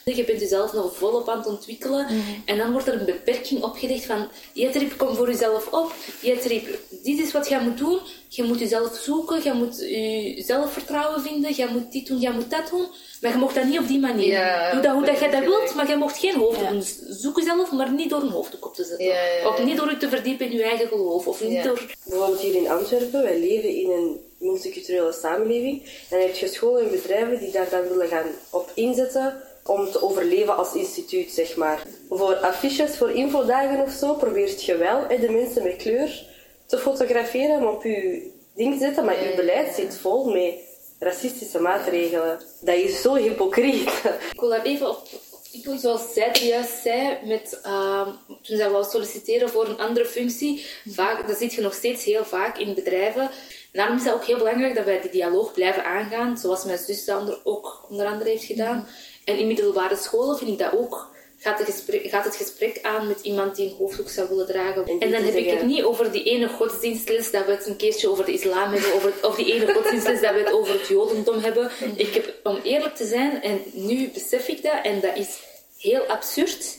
Je 0.05 0.23
bent 0.23 0.39
jezelf 0.39 0.73
nog 0.73 0.95
volop 0.95 1.29
aan 1.29 1.37
het 1.37 1.47
ontwikkelen. 1.47 2.07
En 2.45 2.57
dan 2.57 2.71
wordt 2.71 2.87
er 2.87 2.99
een 2.99 3.05
beperking 3.05 3.63
opgelegd 3.63 4.05
van... 4.05 4.27
Jetrip, 4.53 4.97
kom 4.97 5.15
voor 5.15 5.27
jezelf 5.27 5.67
op. 5.73 5.93
Jetrip, 6.21 6.79
dit 7.03 7.19
is 7.19 7.31
wat 7.31 7.49
je 7.49 7.59
moet 7.59 7.77
doen. 7.77 7.99
Je 8.27 8.43
moet 8.43 8.59
jezelf 8.59 8.95
zoeken. 8.95 9.43
Je 9.43 9.53
moet 9.53 9.79
je 9.79 10.43
zelfvertrouwen 10.45 11.21
vinden. 11.21 11.55
Je 11.55 11.67
moet 11.71 11.91
dit 11.91 12.07
doen, 12.07 12.19
je 12.19 12.29
moet 12.29 12.49
dat 12.49 12.69
doen. 12.69 12.87
Maar 13.21 13.31
je 13.31 13.37
mocht 13.37 13.55
dat 13.55 13.63
niet 13.63 13.79
op 13.79 13.87
die 13.87 13.99
manier. 13.99 14.27
Ja, 14.27 14.71
Doe 14.71 14.81
dat 14.81 14.93
hoe 14.93 15.05
dat 15.05 15.19
je 15.19 15.29
dat 15.29 15.43
wilt, 15.43 15.75
maar 15.75 15.89
je 15.89 15.95
mocht 15.95 16.17
geen 16.17 16.35
hoofddoek 16.35 16.69
doen. 16.69 16.79
Dus 16.79 16.99
zoek 17.07 17.37
jezelf, 17.37 17.71
maar 17.71 17.91
niet 17.91 18.09
door 18.09 18.21
een 18.21 18.29
hoofddoek 18.29 18.65
op 18.65 18.75
te 18.75 18.83
zetten. 18.83 19.05
Ja, 19.05 19.23
ja. 19.23 19.47
Of 19.47 19.63
niet 19.63 19.77
door 19.77 19.89
je 19.89 19.97
te 19.97 20.09
verdiepen 20.09 20.45
in 20.45 20.57
je 20.57 20.63
eigen 20.63 20.87
geloof. 20.87 21.27
Of 21.27 21.43
niet 21.43 21.63
door... 21.63 21.95
Bijvoorbeeld 22.05 22.39
hier 22.39 22.55
in 22.55 22.69
Antwerpen, 22.69 23.23
wij 23.23 23.39
leven 23.39 23.69
in 23.75 23.89
een 23.89 24.19
multiculturele 24.37 25.13
samenleving. 25.21 25.83
En 25.83 25.89
dan 26.09 26.19
heb 26.19 26.35
je 26.35 26.47
scholen 26.47 26.83
en 26.83 26.91
bedrijven 26.91 27.39
die 27.39 27.51
daar 27.51 27.69
dan 27.69 27.87
willen 27.87 28.07
gaan 28.07 28.27
op 28.49 28.71
inzetten 28.73 29.41
om 29.63 29.91
te 29.91 30.01
overleven 30.01 30.57
als 30.57 30.73
instituut, 30.73 31.31
zeg 31.31 31.55
maar. 31.55 31.83
Voor 32.09 32.35
affiches, 32.35 32.97
voor 32.97 33.11
infodagen 33.11 33.81
of 33.81 33.91
zo, 33.91 34.13
probeert 34.13 34.63
je 34.63 34.77
wel 34.77 35.05
hè, 35.07 35.19
de 35.19 35.29
mensen 35.29 35.63
met 35.63 35.75
kleur 35.75 36.25
te 36.65 36.77
fotograferen 36.77 37.55
en 37.55 37.67
op 37.67 37.83
je 37.83 38.31
ding 38.55 38.73
te 38.73 38.79
zetten, 38.79 39.05
maar 39.05 39.23
je 39.23 39.35
beleid 39.35 39.75
zit 39.75 39.97
vol 39.97 40.31
met 40.31 40.53
racistische 40.99 41.59
maatregelen. 41.59 42.39
Dat 42.61 42.75
is 42.75 43.01
zo 43.01 43.15
hypocriet. 43.15 43.89
Ik 44.33 44.39
wil 44.39 44.49
daar 44.49 44.63
even 44.63 44.89
op, 44.89 44.97
op 45.31 45.39
inkomen, 45.51 45.79
zoals 45.79 46.13
zij 46.13 46.31
er 46.33 46.43
juist 46.43 46.81
zei, 46.83 47.17
met, 47.23 47.59
ehm, 47.63 48.09
toen 48.27 48.57
zij 48.57 48.69
wou 48.69 48.83
solliciteren 48.83 49.49
voor 49.49 49.67
een 49.67 49.79
andere 49.79 50.05
functie. 50.05 50.65
Vaak, 50.87 51.27
dat 51.27 51.37
zie 51.37 51.55
je 51.55 51.61
nog 51.61 51.73
steeds 51.73 52.03
heel 52.03 52.25
vaak 52.25 52.57
in 52.57 52.73
bedrijven. 52.73 53.21
En 53.21 53.29
daarom 53.71 53.97
is 53.97 54.03
het 54.03 54.13
ook 54.13 54.25
heel 54.25 54.37
belangrijk 54.37 54.75
dat 54.75 54.85
wij 54.85 55.01
die 55.01 55.11
dialoog 55.11 55.53
blijven 55.53 55.85
aangaan, 55.85 56.37
zoals 56.37 56.63
mijn 56.63 56.77
zus 56.77 57.09
ook 57.43 57.85
onder 57.89 58.05
andere 58.05 58.29
heeft 58.29 58.43
gedaan. 58.43 58.87
En 59.25 59.37
in 59.37 59.47
middelbare 59.47 59.95
scholen 59.95 60.37
vind 60.37 60.49
ik 60.49 60.57
dat 60.57 60.73
ook. 60.73 61.17
Gaat, 61.41 61.57
de 61.57 61.65
gesprek, 61.65 62.09
gaat 62.09 62.25
het 62.25 62.35
gesprek 62.35 62.79
aan 62.81 63.07
met 63.07 63.21
iemand 63.21 63.55
die 63.55 63.69
een 63.69 63.75
hoofddoek 63.75 64.09
zou 64.09 64.29
willen 64.29 64.45
dragen. 64.47 64.85
En 64.85 64.99
En 64.99 65.11
dan 65.11 65.23
heb 65.23 65.33
ik 65.33 65.49
het 65.49 65.65
niet 65.65 65.83
over 65.83 66.11
die 66.11 66.23
ene 66.23 66.47
godsdienstles 66.47 67.31
dat 67.31 67.45
we 67.45 67.51
het 67.51 67.67
een 67.67 67.75
keertje 67.75 68.09
over 68.09 68.25
de 68.25 68.31
islam 68.31 68.71
hebben, 68.71 68.93
over, 68.93 69.13
of 69.21 69.35
die 69.35 69.53
ene 69.53 69.73
godsdienstles 69.73 70.21
dat 70.21 70.33
we 70.33 70.39
het 70.39 70.51
over 70.51 70.73
het 70.73 70.87
jodendom 70.87 71.39
hebben. 71.39 71.71
Ik 71.95 72.13
heb, 72.13 72.33
om 72.43 72.59
eerlijk 72.63 72.95
te 72.95 73.05
zijn, 73.05 73.41
en 73.41 73.61
nu 73.73 74.09
besef 74.09 74.47
ik 74.47 74.63
dat, 74.63 74.83
en 74.83 74.99
dat 74.99 75.17
is 75.17 75.39
heel 75.77 76.01
absurd, 76.01 76.77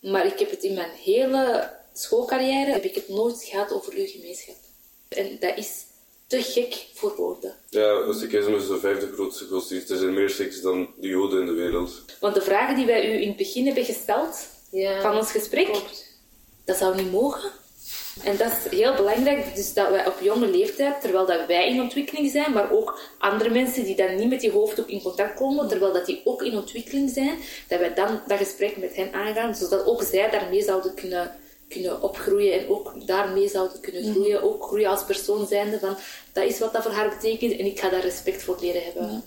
maar 0.00 0.26
ik 0.26 0.38
heb 0.38 0.50
het 0.50 0.62
in 0.62 0.74
mijn 0.74 0.90
hele 0.90 1.70
schoolcarrière, 1.92 2.70
heb 2.70 2.84
ik 2.84 2.94
het 2.94 3.08
nooit 3.08 3.44
gehad 3.44 3.72
over 3.72 3.92
uw 3.92 4.06
gemeenschap. 4.06 4.56
En 5.08 5.36
dat 5.40 5.56
is 5.56 5.84
te 6.34 6.42
gek 6.42 6.86
voor 6.94 7.14
woorden. 7.16 7.54
Ja, 7.70 8.12
Sikhisme 8.12 8.56
is 8.56 8.66
de 8.66 8.78
vijfde 8.78 9.12
grootste 9.12 9.44
godsdienst. 9.46 9.90
Er 9.90 9.96
zijn 9.96 10.14
meer 10.14 10.30
Sikhs 10.30 10.60
dan 10.60 10.88
de 11.00 11.08
Joden 11.08 11.40
in 11.40 11.46
de 11.46 11.52
wereld. 11.52 12.02
Want 12.20 12.34
de 12.34 12.42
vragen 12.42 12.76
die 12.76 12.86
wij 12.86 13.08
u 13.14 13.20
in 13.22 13.28
het 13.28 13.36
begin 13.36 13.66
hebben 13.66 13.84
gesteld 13.84 14.46
Ja. 14.70 15.00
van 15.00 15.16
ons 15.16 15.30
gesprek, 15.30 15.68
dat 16.64 16.76
zou 16.76 16.96
niet 16.96 17.12
mogen. 17.12 17.50
En 18.24 18.36
dat 18.36 18.52
is 18.52 18.78
heel 18.78 18.94
belangrijk, 18.94 19.54
dus 19.54 19.72
dat 19.72 19.90
wij 19.90 20.06
op 20.06 20.14
jonge 20.20 20.46
leeftijd, 20.48 21.00
terwijl 21.00 21.26
dat 21.26 21.46
wij 21.46 21.68
in 21.68 21.80
ontwikkeling 21.80 22.30
zijn, 22.30 22.52
maar 22.52 22.70
ook 22.72 23.00
andere 23.18 23.50
mensen 23.50 23.84
die 23.84 23.96
dan 23.96 24.14
niet 24.16 24.28
met 24.28 24.40
die 24.40 24.50
hoofddoek 24.50 24.88
in 24.88 25.02
contact 25.02 25.34
komen, 25.38 25.68
terwijl 25.68 25.92
dat 25.92 26.06
die 26.06 26.20
ook 26.24 26.42
in 26.42 26.56
ontwikkeling 26.56 27.10
zijn, 27.10 27.38
dat 27.68 27.78
wij 27.78 27.94
dan 27.94 28.20
dat 28.26 28.38
gesprek 28.38 28.76
met 28.76 28.96
hen 28.96 29.12
aangaan, 29.12 29.54
zodat 29.54 29.86
ook 29.86 30.02
zij 30.02 30.30
daarmee 30.30 30.62
zouden 30.62 30.94
kunnen, 30.94 31.34
kunnen 31.74 32.02
opgroeien 32.02 32.60
en 32.60 32.68
ook 32.68 33.06
daarmee 33.06 33.48
zouden 33.48 33.80
kunnen 33.80 34.12
groeien, 34.12 34.42
ook 34.42 34.62
groeien 34.64 34.90
als 34.90 35.04
persoon 35.04 35.46
zijnde 35.46 35.78
van, 35.78 35.96
dat 36.32 36.44
is 36.44 36.58
wat 36.58 36.72
dat 36.72 36.82
voor 36.82 36.92
haar 36.92 37.08
betekent 37.08 37.58
en 37.58 37.66
ik 37.66 37.80
ga 37.80 37.88
daar 37.88 38.00
respect 38.00 38.42
voor 38.42 38.58
leren 38.60 38.84
hebben. 38.84 39.24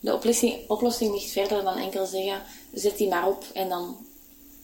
De 0.00 0.14
oplossing, 0.14 0.68
oplossing 0.68 1.12
ligt 1.12 1.30
verder 1.30 1.64
dan 1.64 1.76
enkel 1.76 2.06
zeggen, 2.06 2.42
zet 2.72 2.96
die 2.96 3.08
maar 3.08 3.28
op 3.28 3.44
en 3.52 3.68
dan 3.68 4.06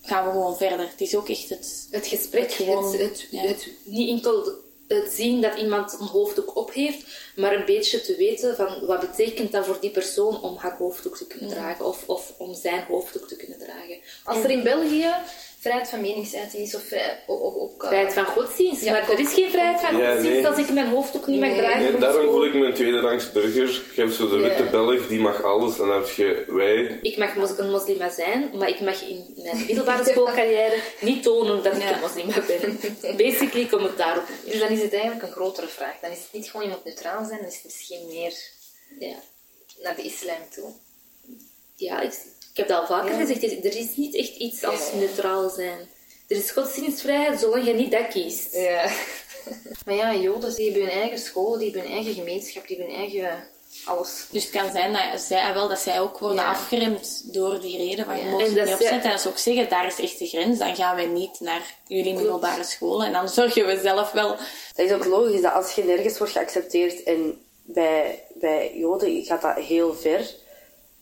gaan 0.03 0.25
we 0.25 0.31
gewoon 0.31 0.57
verder. 0.57 0.89
Het 0.89 1.01
is 1.01 1.17
ook 1.17 1.29
echt 1.29 1.49
het... 1.49 1.89
Het 1.91 2.07
gesprek, 2.07 2.43
Het 2.43 2.53
gewoon, 2.53 2.93
het, 2.93 3.01
het, 3.01 3.29
ja. 3.31 3.43
het 3.43 3.69
niet 3.85 4.09
enkel 4.09 4.65
het 4.89 5.13
zien 5.13 5.41
dat 5.41 5.59
iemand 5.59 5.97
een 6.01 6.07
hoofddoek 6.07 6.57
op 6.57 6.73
heeft, 6.73 7.07
maar 7.37 7.55
een 7.55 7.65
beetje 7.65 8.01
te 8.01 8.17
weten 8.17 8.57
van 8.57 8.87
wat 8.87 9.01
betekent 9.01 9.53
dat 9.53 9.67
voor 9.67 9.81
die 9.81 9.91
persoon 9.91 10.43
om 10.43 10.57
haar 10.57 10.77
hoofddoek 10.77 11.17
te 11.17 11.27
kunnen 11.27 11.49
dragen 11.49 11.85
of, 11.85 12.05
of 12.07 12.33
om 12.39 12.55
zijn 12.55 12.85
hoofddoek 12.85 13.29
te 13.29 13.37
kunnen 13.37 13.59
dragen. 13.59 13.99
Als 14.25 14.39
er 14.39 14.51
in 14.51 14.63
België 14.63 15.15
vrijheid 15.67 15.89
van 15.89 16.01
meningsuiting 16.01 16.63
is 16.63 16.75
of 16.75 16.83
vrij, 16.83 17.23
ook... 17.27 17.83
eh, 17.83 17.89
Vrijheid 17.89 18.13
van 18.13 18.25
godsdienst, 18.27 18.83
Ja, 18.85 18.93
maar 18.93 19.11
er 19.11 19.19
is 19.19 19.33
geen 19.35 19.51
vrijheid 19.51 19.81
van 19.81 19.97
Ja, 19.97 20.11
godsdienst 20.13 20.37
nee. 20.41 20.47
als 20.47 20.59
ik 20.59 20.71
mijn 20.71 20.87
hoofddoek 20.89 21.27
niet 21.27 21.41
mag. 21.41 21.49
Nee, 21.49 21.95
op 21.95 22.01
daarom 22.01 22.21
school. 22.23 22.33
voel 22.33 22.47
ik 22.47 22.55
me 22.55 22.67
een 22.67 22.75
tweederangs 22.75 23.33
burger. 23.33 23.69
Je 23.95 24.01
hebt 24.01 24.15
zo 24.15 24.29
de 24.29 24.37
witte 24.37 24.63
Ja. 24.65 24.71
Belg, 24.71 25.07
die 25.09 25.21
mag 25.21 25.43
alles. 25.43 25.79
En 25.79 25.87
dan 25.87 25.97
heb 25.97 26.09
je 26.09 26.45
wij. 26.47 26.99
Ik 27.03 27.17
mag 27.17 27.35
een 27.59 27.71
moslima 27.71 28.11
zijn, 28.11 28.51
maar 28.55 28.69
ik 28.69 28.81
mag 28.81 29.03
in 29.03 29.35
mijn 29.37 29.65
middelbare 29.67 30.05
schoolcarrière 30.05 30.77
niet 31.09 31.23
tonen 31.23 31.63
dat 31.63 31.77
ik 31.77 31.83
Ja. 31.83 31.95
een 31.95 32.01
moslima 32.01 32.35
ben. 32.47 33.17
Basically 33.17 33.67
komt 33.67 33.83
het 33.83 33.97
daarop. 33.97 34.25
Dus 34.45 34.59
dan 34.59 34.69
is 34.69 34.83
het 34.83 34.93
eigenlijk 34.93 35.23
een 35.23 35.33
grotere 35.33 35.67
vraag. 35.69 35.95
Dan 36.01 36.11
is 36.11 36.19
het 36.19 36.33
niet 36.33 36.47
gewoon 36.51 36.67
iemand 36.67 36.85
neutraal 36.85 37.25
zijn, 37.25 37.39
dan 37.39 37.49
is 37.49 37.55
het 37.55 37.65
misschien 37.65 38.07
meer 38.07 38.33
Ja. 38.99 39.17
naar 39.83 39.97
de 39.97 40.03
islam 40.03 40.41
toe. 40.55 40.71
Ja, 41.77 42.01
ik, 42.01 42.13
ik 42.57 42.67
heb 42.67 42.69
dat 42.69 42.81
al 42.81 42.87
vaker 42.97 43.19
Ja. 43.19 43.25
gezegd. 43.27 43.65
Er 43.65 43.77
is 43.77 43.97
niet 43.97 44.15
echt 44.15 44.37
iets 44.37 44.65
als 44.65 44.91
Ja. 44.93 44.99
neutraal 44.99 45.49
zijn. 45.49 45.79
Er 46.29 46.37
is 46.37 46.51
godsdienstvrijheid 46.51 47.41
zolang 47.41 47.67
je 47.67 47.75
niet 47.75 47.91
dat 47.91 48.09
kiest. 48.09 48.55
Ja. 48.55 48.91
maar 49.87 49.95
ja, 49.95 50.15
Joden, 50.15 50.55
die 50.55 50.65
hebben 50.71 50.89
hun 50.89 51.01
eigen 51.01 51.19
school, 51.19 51.59
die 51.59 51.65
hebben 51.71 51.83
hun 51.83 51.93
eigen 51.97 52.15
gemeenschap, 52.15 52.67
die 52.67 52.77
hebben 52.77 52.95
hun 52.97 53.05
eigen 53.05 53.49
alles. 53.85 54.27
Dus 54.31 54.43
het 54.43 54.53
kan 54.53 54.71
zijn 54.73 54.93
dat 55.13 55.21
zij, 55.21 55.55
wel, 55.55 55.69
dat 55.69 55.79
zij 55.79 56.01
ook 56.01 56.19
worden 56.19 56.39
Ja. 56.43 56.51
afgeremd 56.51 57.33
door 57.35 57.61
die 57.61 57.77
reden 57.77 58.05
van 58.05 58.17
je 58.19 58.25
Ja. 58.25 58.31
mag 58.31 58.41
En 58.41 58.47
dat 58.55 58.55
niet 58.55 58.65
zij- 58.65 58.73
opzetten. 58.75 59.11
En 59.11 59.19
ze 59.19 59.29
ook 59.29 59.39
zeggen, 59.39 59.69
daar 59.69 59.87
is 59.87 59.99
echt 59.99 60.19
de 60.19 60.27
grens. 60.27 60.59
Dan 60.59 60.77
gaan 60.77 60.97
wij 60.97 61.07
niet 61.07 61.41
naar 61.41 61.75
jullie 61.87 62.15
middelbare 62.15 62.65
school. 62.65 63.05
En 63.05 63.13
dan 63.13 63.29
zorgen 63.29 63.67
we 63.67 63.81
zelf 63.83 64.13
wel... 64.13 64.29
Dat 64.75 64.87
is 64.87 64.93
ook 64.93 65.05
logisch 65.05 65.41
dat 65.41 65.53
als 65.53 65.73
je 65.75 65.85
nergens 65.85 66.19
wordt 66.19 66.33
geaccepteerd 66.33 67.03
en 67.03 67.41
bij, 67.63 68.23
bij 68.35 68.73
Joden 68.77 69.25
gaat 69.25 69.43
dat 69.43 69.57
heel 69.57 69.95
ver. 69.95 70.35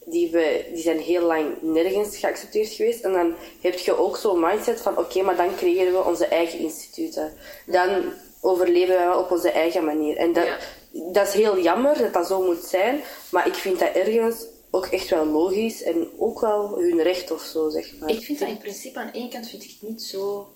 Die, 0.06 0.30
we, 0.30 0.64
die 0.72 0.82
zijn 0.82 0.98
heel 0.98 1.22
lang 1.26 1.62
nergens 1.62 2.16
geaccepteerd 2.16 2.68
geweest. 2.68 3.04
En 3.04 3.12
dan 3.12 3.34
heb 3.60 3.78
je 3.78 3.96
ook 3.98 4.16
zo'n 4.16 4.40
mindset 4.40 4.80
van 4.80 4.98
oké, 4.98 5.22
maar 5.22 5.36
dan 5.36 5.56
creëren 5.56 5.92
we 5.92 6.04
onze 6.04 6.26
eigen 6.26 6.58
instituten. 6.58 7.32
Dan 7.66 8.12
overleven 8.40 8.94
we 8.96 9.00
wel 9.00 9.20
op 9.20 9.30
onze 9.30 9.50
eigen 9.50 9.84
manier. 9.84 10.16
En 10.16 10.32
dat, 10.32 10.46
Ja. 10.46 10.58
dat 11.12 11.28
is 11.28 11.34
heel 11.34 11.58
jammer 11.60 11.98
dat 11.98 12.12
dat 12.12 12.26
zo 12.26 12.42
moet 12.42 12.64
zijn. 12.64 13.00
Maar 13.30 13.46
ik 13.46 13.54
vind 13.54 13.78
dat 13.78 13.94
ergens 13.94 14.46
ook 14.70 14.86
echt 14.86 15.08
wel 15.08 15.26
logisch 15.26 15.82
en 15.82 16.08
ook 16.18 16.40
wel 16.40 16.78
hun 16.78 17.02
recht 17.02 17.30
of 17.30 17.42
zo, 17.42 17.68
zeg 17.68 17.98
maar. 17.98 18.10
Ik 18.10 18.22
vind 18.22 18.38
dat 18.38 18.48
in 18.48 18.58
principe 18.58 18.98
aan 18.98 19.12
één 19.12 19.30
kant 19.30 19.48
vind 19.48 19.62
ik 19.64 19.70
het 19.80 19.88
niet 19.88 20.02
zo 20.02 20.48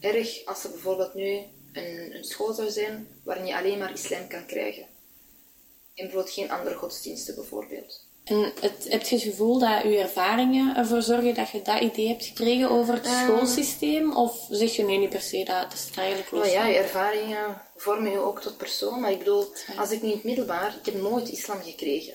erg 0.00 0.44
als 0.44 0.64
er 0.64 0.70
bijvoorbeeld 0.70 1.14
nu 1.14 1.38
een, 1.72 2.14
een 2.16 2.24
school 2.24 2.52
zou 2.52 2.70
zijn 2.70 3.08
waarin 3.24 3.46
je 3.46 3.56
alleen 3.56 3.78
maar 3.78 3.92
islam 3.92 4.28
kan 4.28 4.46
krijgen. 4.46 4.82
En 4.82 6.04
bijvoorbeeld 6.04 6.34
geen 6.34 6.50
andere 6.50 6.74
godsdiensten 6.74 7.34
bijvoorbeeld. 7.34 8.03
En 8.24 8.52
het, 8.60 8.86
heb 8.88 9.02
je 9.02 9.14
het 9.14 9.24
gevoel 9.24 9.58
dat 9.58 9.82
je 9.82 9.98
ervaringen 9.98 10.76
ervoor 10.76 11.02
zorgen 11.02 11.34
dat 11.34 11.50
je 11.50 11.62
dat 11.62 11.80
idee 11.80 12.08
hebt 12.08 12.24
gekregen 12.24 12.70
over 12.70 12.94
het 12.94 13.06
schoolsysteem? 13.06 14.16
Of 14.16 14.46
zeg 14.50 14.76
je 14.76 14.82
nee, 14.82 14.98
niet 14.98 15.10
per 15.10 15.20
se, 15.20 15.44
dat, 15.44 15.62
dat 15.62 15.72
is 15.72 15.84
het 15.84 15.96
eigenlijk 15.96 16.30
los 16.30 16.40
Maar 16.40 16.50
ja, 16.50 16.66
je 16.66 16.76
ervaringen 16.76 17.62
vormen 17.76 18.10
je 18.10 18.18
ook 18.18 18.40
tot 18.40 18.56
persoon. 18.56 19.00
Maar 19.00 19.10
ik 19.10 19.18
bedoel, 19.18 19.52
als 19.76 19.90
ik 19.90 20.02
het 20.02 20.24
middelbaar, 20.24 20.76
ik 20.78 20.92
heb 20.92 21.02
nooit 21.02 21.28
islam 21.28 21.62
gekregen 21.62 22.14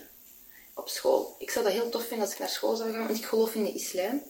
op 0.76 0.90
school. 0.90 1.36
Ik 1.40 1.50
zou 1.52 1.66
dat 1.66 1.74
heel 1.74 1.90
tof 1.90 2.02
vinden 2.02 2.26
als 2.26 2.34
ik 2.34 2.40
naar 2.40 2.50
school 2.50 2.76
zou 2.76 2.92
gaan, 2.92 3.08
want 3.08 3.18
ik 3.18 3.26
geloof 3.26 3.56
in 3.56 3.64
de 3.64 3.74
islam. 3.74 4.22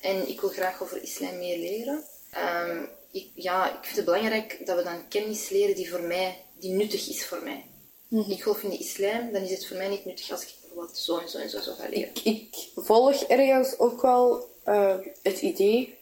En 0.00 0.28
ik 0.28 0.40
wil 0.40 0.50
graag 0.50 0.82
over 0.82 1.02
islam 1.02 1.38
meer 1.38 1.58
leren. 1.58 2.04
Ehm, 2.30 2.82
ik, 3.10 3.26
ja, 3.34 3.68
ik 3.68 3.84
vind 3.84 3.96
het 3.96 4.04
belangrijk 4.04 4.66
dat 4.66 4.76
we 4.76 4.82
dan 4.82 5.08
kennis 5.08 5.48
leren 5.48 5.74
die 5.74 5.90
voor 5.90 6.02
mij, 6.02 6.44
die 6.58 6.72
nuttig 6.72 7.08
is 7.08 7.24
voor 7.24 7.42
mij. 7.42 7.64
Ik 8.28 8.42
geloof 8.42 8.62
in 8.62 8.70
de 8.70 8.78
islam, 8.78 9.32
dan 9.32 9.42
is 9.42 9.50
het 9.50 9.66
voor 9.66 9.76
mij 9.76 9.88
niet 9.88 10.04
nuttig 10.04 10.30
als 10.30 10.42
ik 10.42 10.61
bijvoorbeeld 10.74 10.98
zo 10.98 11.18
en 11.18 11.28
zo 11.28 11.38
en 11.38 11.50
zo 11.50 11.60
zou 11.60 11.76
gaan 11.76 11.90
leren. 11.90 12.10
Ik, 12.14 12.20
ik 12.24 12.68
volg 12.76 13.22
ergens 13.22 13.78
ook 13.78 14.02
wel 14.02 14.48
eh, 14.64 14.94
het 15.22 15.40
idee 15.40 15.98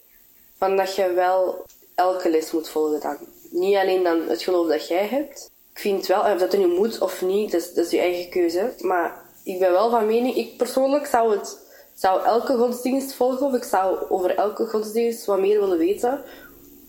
van 0.58 0.76
dat 0.76 0.94
je 0.94 1.12
wel 1.12 1.64
elke 1.94 2.30
les 2.30 2.50
moet 2.50 2.68
volgen 2.68 3.00
dan. 3.00 3.16
Niet 3.50 3.76
alleen 3.76 4.02
dan 4.02 4.28
het 4.28 4.42
geloof 4.42 4.68
dat 4.68 4.88
jij 4.88 5.06
hebt. 5.06 5.50
Ik 5.72 5.78
vind 5.78 6.06
wel, 6.06 6.20
of 6.20 6.38
dat 6.38 6.52
er 6.52 6.58
nu 6.58 6.66
moet 6.66 7.00
of 7.00 7.22
niet, 7.22 7.50
dat 7.50 7.60
is, 7.60 7.74
dat 7.74 7.84
is 7.84 7.90
je 7.90 7.98
eigen 7.98 8.30
keuze. 8.30 8.72
Maar 8.78 9.22
ik 9.44 9.58
ben 9.58 9.72
wel 9.72 9.90
van 9.90 10.06
mening, 10.06 10.36
ik 10.36 10.56
persoonlijk 10.56 11.06
zou 11.06 11.36
het 11.36 11.58
zou 11.94 12.24
elke 12.24 12.56
godsdienst 12.56 13.14
volgen 13.14 13.46
of 13.46 13.54
ik 13.54 13.64
zou 13.64 13.98
over 14.08 14.34
elke 14.36 14.66
godsdienst 14.66 15.24
wat 15.24 15.38
meer 15.38 15.60
willen 15.60 15.78
weten. 15.78 16.24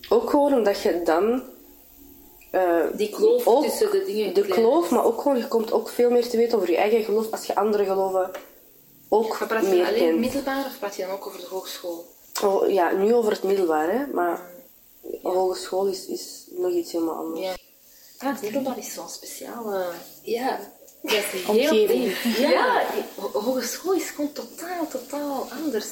Ook 0.08 0.30
gewoon 0.30 0.54
omdat 0.54 0.80
je 0.80 1.02
dan 1.04 1.42
eh, 2.52 2.80
Die 2.92 3.08
kloof 3.10 3.46
ook 3.46 3.62
tussen 3.64 3.90
de 3.90 4.04
dingen. 4.04 4.34
de 4.34 4.46
kloof, 4.46 4.90
maar 4.90 5.04
ook 5.04 5.20
gewoon, 5.20 5.38
je 5.38 5.48
komt 5.48 5.72
ook 5.72 5.88
veel 5.88 6.10
meer 6.10 6.28
te 6.28 6.36
weten 6.36 6.56
over 6.58 6.70
je 6.70 6.76
eigen 6.76 7.04
geloof 7.04 7.30
als 7.30 7.44
je 7.46 7.54
andere 7.54 7.84
geloven 7.84 8.30
ook 9.08 9.38
Maar 9.38 9.48
praat 9.48 9.62
je 9.62 9.68
meer 9.68 9.86
alleen 9.86 9.98
kent. 9.98 10.18
middelbaar 10.18 10.64
of 10.66 10.78
praat 10.78 10.96
je 10.96 11.02
dan 11.02 11.10
ook 11.10 11.26
over 11.26 11.40
de 11.40 11.46
hogeschool? 11.46 12.06
Oh, 12.44 12.70
ja, 12.70 12.90
nu 12.90 13.14
over 13.14 13.32
het 13.32 13.42
middelbaar, 13.42 13.90
hè, 13.92 14.06
maar 14.06 14.40
hogeschool 15.22 15.86
is, 15.86 16.06
is 16.06 16.44
nog 16.50 16.72
iets 16.72 16.92
helemaal 16.92 17.14
anders. 17.14 17.40
Ja. 17.40 17.54
Ah, 18.18 18.32
het 18.32 18.42
middelbaar 18.42 18.78
is 18.78 18.92
zo'n 18.94 19.08
speciale... 19.08 19.84
Ja, 20.22 20.58
Dat 21.02 21.12
is 21.12 21.46
heel. 21.46 22.10
Ja, 22.48 22.82
ho- 23.14 23.40
hogeschool 23.40 23.92
is 23.92 24.10
gewoon 24.10 24.32
totaal, 24.32 24.86
totaal 24.90 25.46
anders. 25.64 25.86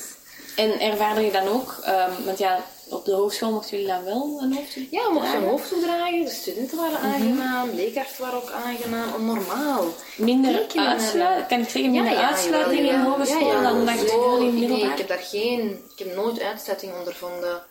En 0.56 0.80
ervaarde 0.80 1.20
je 1.20 1.30
dan 1.32 1.48
ook, 1.48 1.76
ehm, 1.84 2.10
want 2.24 2.38
ja, 2.38 2.64
op 2.90 3.04
de 3.04 3.12
hogeschool 3.12 3.52
mochten 3.52 3.70
jullie 3.70 3.92
dan 3.92 4.04
wel 4.04 4.38
een 4.42 4.52
hoofddoek 4.54 4.86
Ja, 4.90 5.06
we 5.06 5.12
mochten 5.12 5.36
een 5.36 5.48
hoofddoek 5.48 5.80
dragen, 5.82 6.24
de 6.24 6.30
studenten 6.30 6.76
waren 6.76 6.98
aangenaam, 6.98 7.70
leerkrachten 7.70 8.22
waren 8.22 8.42
ook 8.42 8.50
aangenaam, 8.50 9.24
normaal. 9.24 9.84
Minder 10.16 10.66
uitsluiting, 10.74 11.46
kan 11.48 11.60
ik 11.60 11.68
zeggen, 11.68 11.90
minder 11.90 12.12
Ja, 12.12 12.20
ja, 12.20 12.28
uitsluiting 12.28 12.88
in 12.88 13.00
hogeschool 13.00 13.46
Ja, 13.46 13.52
ja, 13.54 13.62
dan 13.62 13.86
dat 13.86 13.94
je 13.94 14.00
hogeschool, 14.00 14.38
in 14.38 14.42
Nee, 14.44 14.60
middelbaar? 14.60 14.92
ik 14.92 14.98
heb 14.98 15.08
daar 15.08 15.18
geen... 15.18 15.70
Ik 15.96 15.98
heb 16.06 16.14
nooit 16.14 16.40
uitsluiting 16.40 16.92
ondervonden. 16.98 17.62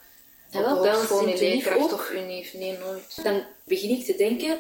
En 0.52 0.62
wel 0.62 0.76
Op 0.76 0.82
bij 0.82 0.92
hogeschool, 0.92 1.18
ons 1.18 1.26
in 1.28 1.32
nee, 1.32 1.40
Tenerife 1.40 1.70
leerkracht 1.70 1.94
of 1.94 2.12
unief, 2.12 2.54
nee, 2.54 2.78
nooit. 2.78 3.24
Dan 3.24 3.44
begin 3.64 3.90
ik 3.90 4.06
te 4.06 4.16
denken, 4.18 4.58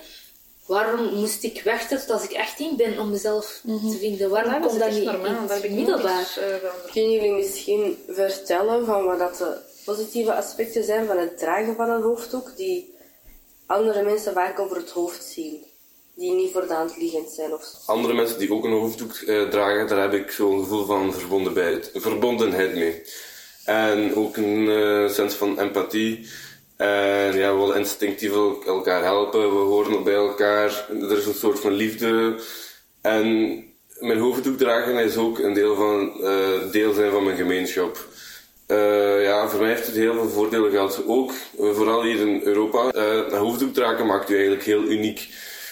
waarom 0.69 1.13
moest 1.15 1.43
ik 1.43 1.61
wachten 1.63 1.99
tot 1.99 2.09
als 2.09 2.23
ik 2.23 2.37
18 2.37 2.75
ben 2.77 2.99
om 2.99 3.09
mezelf 3.09 3.61
te 3.65 3.97
vinden? 3.99 4.29
Waarom 4.29 4.51
Ja, 4.51 4.59
komt 4.59 4.79
dat 4.79 4.91
niet 4.91 5.03
normaal. 5.03 5.25
in 5.25 5.33
Daar 5.33 5.41
heb 5.41 5.49
het 5.61 5.63
ik 5.63 5.71
middelbaar? 5.71 6.37
eh. 6.39 6.91
Kunnen 6.91 7.11
jullie 7.11 7.31
misschien 7.31 7.97
vertellen 8.07 8.85
van 8.85 9.03
wat 9.05 9.19
dat 9.19 9.37
de 9.37 9.57
positieve 9.85 10.33
aspecten 10.33 10.83
zijn 10.83 11.05
van 11.07 11.17
het 11.17 11.37
dragen 11.37 11.75
van 11.75 11.89
een 11.89 12.01
hoofddoek 12.01 12.57
die 12.57 12.93
andere 13.65 14.03
mensen 14.03 14.33
vaak 14.33 14.59
over 14.59 14.77
het 14.77 14.89
hoofd 14.89 15.23
zien? 15.23 15.63
Die 16.15 16.33
niet 16.33 16.51
voor 16.51 16.67
de 16.67 16.73
hand 16.73 16.97
liggend 16.97 17.29
zijn 17.29 17.53
of 17.53 17.63
zo. 17.63 17.91
Andere 17.91 18.13
mensen 18.13 18.39
die 18.39 18.53
ook 18.53 18.63
een 18.63 18.71
hoofddoek 18.71 19.13
eh, 19.15 19.49
dragen, 19.49 19.87
daar 19.87 20.01
heb 20.01 20.13
ik 20.13 20.31
zo'n 20.31 20.59
gevoel 20.59 20.85
van 20.85 21.13
verbondenheid, 21.13 21.89
verbondenheid 21.93 22.73
mee. 22.75 23.01
En 23.65 24.15
ook 24.15 24.37
een 24.37 24.69
eh, 24.69 25.09
sens 25.13 25.33
van 25.33 25.59
empathie. 25.59 26.27
En 26.79 27.37
ja, 27.37 27.53
we 27.53 27.59
willen 27.59 27.77
instinctief 27.77 28.31
el- 28.31 28.63
elkaar 28.65 29.03
helpen, 29.03 29.39
we 29.41 29.59
horen 29.59 30.03
bij 30.03 30.13
elkaar, 30.13 30.85
er 31.01 31.17
is 31.17 31.25
een 31.25 31.33
soort 31.33 31.59
van 31.59 31.71
liefde. 31.71 32.35
En 33.01 33.27
mijn 33.99 34.19
hoofddoek 34.19 34.57
dragen 34.57 34.95
is 34.97 35.17
ook 35.17 35.39
een 35.39 35.53
deel, 35.53 35.75
van, 35.75 36.23
eh, 36.23 36.71
deel 36.71 36.93
zijn 36.93 37.11
van 37.11 37.23
mijn 37.23 37.37
gemeenschap. 37.37 37.97
Eh, 38.65 39.23
ja, 39.23 39.47
voor 39.49 39.59
mij 39.59 39.69
heeft 39.69 39.85
het 39.85 39.95
heel 39.95 40.13
veel 40.13 40.29
voordelen 40.29 40.71
gehad. 40.71 41.03
Ook, 41.07 41.31
eh, 41.31 41.71
vooral 41.71 42.03
hier 42.03 42.19
in 42.27 42.41
Europa. 42.43 42.93
Een 42.93 43.37
hoofddoek 43.37 43.73
dragen 43.73 44.05
maakt 44.05 44.29
u 44.29 44.33
eigenlijk 44.33 44.63
heel 44.63 44.83
uniek. 44.83 45.27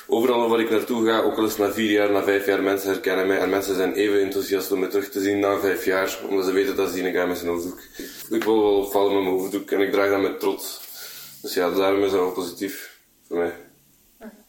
Overal 0.07 0.49
waar 0.49 0.59
ik 0.59 0.69
naartoe 0.69 1.05
ga, 1.07 1.21
ook 1.21 1.37
al 1.37 1.43
het 1.43 1.57
na 1.57 1.71
vier 1.71 1.91
jaar, 1.91 2.11
na 2.11 2.23
vijf 2.23 2.45
jaar, 2.45 2.63
mensen 2.63 2.89
herkennen 2.89 3.27
mij. 3.27 3.37
En 3.37 3.49
mensen 3.49 3.75
zijn 3.75 3.93
even 3.93 4.21
enthousiast 4.21 4.71
om 4.71 4.79
me 4.79 4.87
terug 4.87 5.09
te 5.09 5.19
zien 5.21 5.39
na 5.39 5.59
vijf 5.59 5.85
jaar, 5.85 6.19
omdat 6.29 6.45
ze 6.45 6.51
weten 6.51 6.75
dat 6.75 6.89
ze 6.89 7.01
die 7.03 7.11
gaan 7.13 7.27
met 7.27 7.37
zijn 7.37 7.49
hoofddoek. 7.49 7.79
Ik 8.29 8.43
wil 8.43 8.61
wel 8.61 8.77
opvallen 8.77 9.13
met 9.13 9.23
mijn 9.23 9.35
hoofddoek 9.35 9.71
en 9.71 9.81
ik 9.81 9.91
draag 9.91 10.09
dat 10.09 10.21
met 10.21 10.39
trots. 10.39 10.85
Dus 11.41 11.53
ja, 11.53 11.69
daarom 11.69 12.03
is 12.03 12.11
dat 12.11 12.19
wel 12.19 12.31
positief 12.31 12.99
voor 13.27 13.37
mij. 13.37 13.53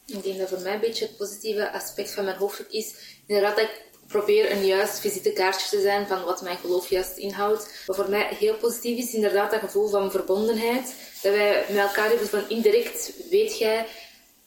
Ik 0.07 0.22
denk 0.22 0.39
dat 0.39 0.49
voor 0.49 0.61
mij 0.61 0.74
een 0.74 0.80
beetje 0.80 1.05
het 1.05 1.16
positieve 1.16 1.72
aspect 1.72 2.11
van 2.11 2.24
mijn 2.24 2.36
hoofddoek 2.36 2.70
is, 2.70 2.95
inderdaad 3.26 3.57
dat 3.57 3.64
ik 3.64 3.82
probeer 4.07 4.51
een 4.51 4.66
juist 4.66 5.01
visitekaartje 5.01 5.76
te 5.76 5.82
zijn 5.82 6.07
van 6.07 6.24
wat 6.24 6.43
mijn 6.43 6.57
geloof 6.57 6.91
juist 6.91 7.16
inhoudt. 7.16 7.82
Wat 7.86 7.97
voor 7.97 8.11
mij 8.11 8.28
heel 8.39 8.55
positief 8.55 8.99
is, 8.99 9.14
inderdaad 9.14 9.51
dat 9.51 9.61
gevoel 9.61 9.89
van 9.89 10.11
verbondenheid. 10.11 10.95
Dat 11.22 11.32
wij 11.32 11.64
met 11.68 11.78
elkaar 11.78 12.09
hebben 12.09 12.28
van 12.28 12.49
indirect, 12.49 13.12
weet 13.30 13.59
jij, 13.59 13.86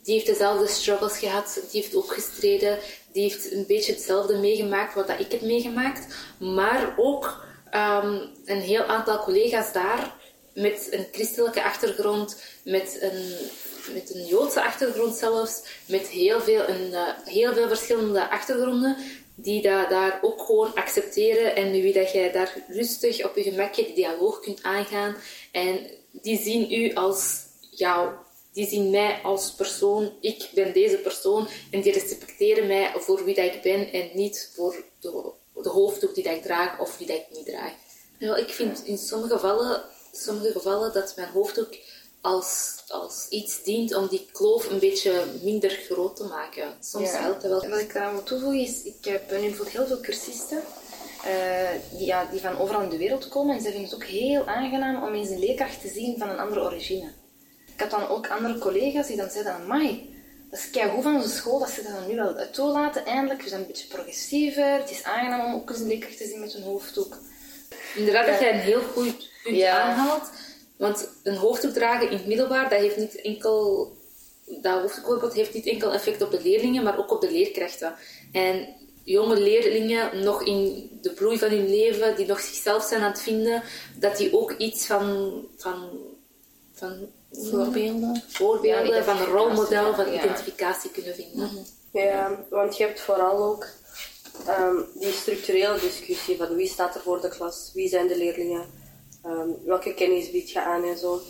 die 0.03 0.13
heeft 0.13 0.25
dezelfde 0.25 0.67
struggles 0.67 1.17
gehad, 1.17 1.59
die 1.71 1.81
heeft 1.81 1.95
ook 1.95 2.13
gestreden, 2.13 2.79
die 3.11 3.23
heeft 3.23 3.51
een 3.51 3.65
beetje 3.67 3.93
hetzelfde 3.93 4.37
meegemaakt 4.37 4.93
wat 4.93 5.07
dat 5.07 5.19
ik 5.19 5.31
heb 5.31 5.41
meegemaakt. 5.41 6.15
Maar 6.39 6.93
ook 6.97 7.45
ehm, 7.69 8.19
een 8.45 8.61
heel 8.61 8.83
aantal 8.83 9.23
collega's 9.23 9.73
daar 9.73 10.19
met 10.53 10.87
een 10.91 11.07
christelijke 11.11 11.63
achtergrond, 11.63 12.41
met 12.63 12.97
een, 13.01 13.35
met 13.93 14.15
een 14.15 14.25
Joodse 14.25 14.63
achtergrond 14.63 15.15
zelfs, 15.15 15.63
met 15.85 16.07
heel 16.07 16.41
veel, 16.41 16.67
een, 16.67 16.93
eh, 16.93 17.07
heel 17.25 17.53
veel 17.53 17.67
verschillende 17.67 18.29
achtergronden, 18.29 18.97
die 19.35 19.61
dat 19.61 19.89
daar 19.89 20.19
ook 20.21 20.41
gewoon 20.41 20.75
accepteren 20.75 21.55
en 21.55 21.71
wie 21.71 21.93
dat 21.93 22.11
jij 22.11 22.31
daar 22.31 22.63
rustig 22.67 23.25
op 23.25 23.35
je 23.35 23.43
gemakje 23.43 23.93
dialoog 23.93 24.39
kunt 24.39 24.63
aangaan. 24.63 25.15
En 25.51 25.79
die 26.11 26.39
zien 26.39 26.71
u 26.71 26.93
als 26.93 27.39
jou. 27.71 28.11
Die 28.53 28.67
zien 28.67 28.89
mij 28.89 29.19
als 29.23 29.51
persoon, 29.51 30.11
ik 30.21 30.49
ben 30.53 30.73
deze 30.73 30.97
persoon 30.97 31.47
en 31.71 31.81
die 31.81 31.91
respecteren 31.91 32.67
mij 32.67 32.91
voor 32.95 33.23
wie 33.23 33.35
dat 33.35 33.45
ik 33.45 33.61
ben 33.61 33.91
en 33.91 34.09
niet 34.13 34.51
voor 34.55 34.83
de, 34.99 35.31
de 35.61 35.69
hoofddoek 35.69 36.15
die 36.15 36.23
ik 36.23 36.41
draag 36.41 36.79
of 36.79 36.97
die 36.97 37.07
dat 37.07 37.15
ik 37.15 37.37
niet 37.37 37.45
draag. 37.45 37.71
Ik 38.37 38.49
vind 38.49 38.85
in 38.85 38.97
sommige 38.97 39.33
gevallen, 39.33 39.83
sommige 40.11 40.51
gevallen 40.51 40.93
dat 40.93 41.13
mijn 41.15 41.29
hoofddoek 41.29 41.75
als, 42.21 42.75
als 42.87 43.27
iets 43.29 43.63
dient 43.63 43.95
om 43.95 44.07
die 44.07 44.29
kloof 44.31 44.69
een 44.69 44.79
beetje 44.79 45.23
minder 45.41 45.69
groot 45.69 46.15
te 46.15 46.23
maken. 46.23 46.73
Soms 46.79 47.11
Ja. 47.11 47.21
helpt 47.21 47.41
dat 47.41 47.61
wel. 47.61 47.69
Wat 47.69 47.79
ik 47.79 47.93
daaraan 47.93 48.13
moet 48.13 48.25
toevoegen 48.25 48.59
is, 48.59 48.83
ik 48.83 49.05
heb 49.05 49.31
nu 49.31 49.37
bijvoorbeeld 49.39 49.69
heel 49.69 49.85
veel 49.85 49.99
cursisten 49.99 50.61
eh, 51.23 51.69
die, 51.97 52.05
ja, 52.05 52.25
die 52.31 52.39
van 52.39 52.57
overal 52.57 52.81
in 52.81 52.89
de 52.89 52.97
wereld 52.97 53.27
komen 53.27 53.55
en 53.55 53.61
ze 53.61 53.69
vinden 53.71 53.83
het 53.89 53.95
ook 53.95 54.03
heel 54.03 54.47
aangenaam 54.47 55.03
om 55.03 55.13
eens 55.13 55.29
een 55.29 55.39
leerkracht 55.39 55.81
te 55.81 55.87
zien 55.87 56.17
van 56.17 56.29
een 56.29 56.39
andere 56.39 56.61
origine. 56.61 57.11
Ik 57.73 57.79
had 57.79 57.89
dan 57.99 58.07
ook 58.07 58.29
andere 58.29 58.57
collega's 58.57 59.07
die 59.07 59.17
dan 59.17 59.29
zeiden, 59.29 59.53
amai, 59.53 60.15
dat 60.49 60.59
is 60.59 60.69
keigoed 60.69 61.03
van 61.03 61.15
onze 61.15 61.29
school 61.29 61.59
dat 61.59 61.69
ze 61.69 61.83
dat 61.83 61.91
dan 61.91 62.07
nu 62.07 62.15
wel 62.15 62.49
toelaten, 62.51 63.05
eindelijk. 63.05 63.41
We 63.41 63.49
zijn 63.49 63.61
een 63.61 63.67
beetje 63.67 63.87
progressiever, 63.87 64.73
het 64.73 64.89
is 64.89 65.03
aangenaam 65.03 65.45
om 65.45 65.61
ook 65.61 65.69
eens 65.69 65.79
een 65.79 65.87
leerkracht 65.87 66.17
te 66.17 66.25
zien 66.27 66.39
met 66.39 66.53
een 66.53 66.63
hoofddoek. 66.63 67.17
Inderdaad, 67.95 68.25
dat 68.25 68.39
jij 68.39 68.53
een 68.53 68.59
heel 68.59 68.81
goed 68.81 69.30
Ja. 69.43 69.79
aanhaalt. 69.79 70.29
Want 70.77 71.09
een 71.23 71.35
hoofddoek 71.35 71.73
dragen 71.73 72.09
in 72.09 72.17
het 72.17 72.27
middelbaar, 72.27 72.69
dat 72.69 72.79
heeft 72.79 72.97
niet 72.97 73.21
enkel... 73.21 73.89
Dat 74.45 74.81
hoofddoek 74.81 75.03
bijvoorbeeld 75.03 75.33
heeft 75.33 75.53
niet 75.53 75.67
enkel 75.67 75.93
effect 75.93 76.21
op 76.21 76.31
de 76.31 76.41
leerlingen, 76.41 76.83
maar 76.83 76.97
ook 76.97 77.11
op 77.11 77.21
de 77.21 77.31
leerkrachten. 77.31 77.95
En 78.31 78.67
jonge 79.03 79.39
leerlingen, 79.39 80.23
nog 80.23 80.43
in 80.43 80.89
de 81.01 81.11
bloei 81.11 81.37
van 81.37 81.49
hun 81.49 81.69
leven, 81.69 82.15
die 82.15 82.25
nog 82.25 82.39
zichzelf 82.39 82.83
zijn 82.83 83.01
aan 83.01 83.11
het 83.11 83.21
vinden, 83.21 83.63
dat 83.99 84.17
die 84.17 84.37
ook 84.37 84.51
iets 84.57 84.85
van... 84.85 85.31
van, 85.57 85.89
van 86.73 87.09
Voorbeelden. 87.31 88.23
voorbeelden, 88.27 88.95
Ja, 88.95 89.03
van 89.03 89.17
een 89.17 89.25
rolmodel, 89.25 89.93
van 89.93 90.11
ja. 90.11 90.23
identificatie 90.23 90.91
kunnen 90.91 91.15
vinden. 91.15 91.49
Ja, 91.91 92.45
want 92.49 92.77
je 92.77 92.83
hebt 92.83 93.01
vooral 93.01 93.43
ook 93.43 93.67
ehm, 94.45 94.75
die 94.93 95.11
structurele 95.11 95.79
discussie 95.79 96.37
van 96.37 96.55
wie 96.55 96.67
staat 96.67 96.95
er 96.95 97.01
voor 97.01 97.21
de 97.21 97.29
klas, 97.29 97.71
wie 97.73 97.89
zijn 97.89 98.07
de 98.07 98.17
leerlingen, 98.17 98.65
ehm, 99.23 99.49
welke 99.65 99.93
kennis 99.93 100.31
bied 100.31 100.51
je 100.51 100.61
aan 100.61 100.83
en 100.83 100.97
zo. 100.97 101.21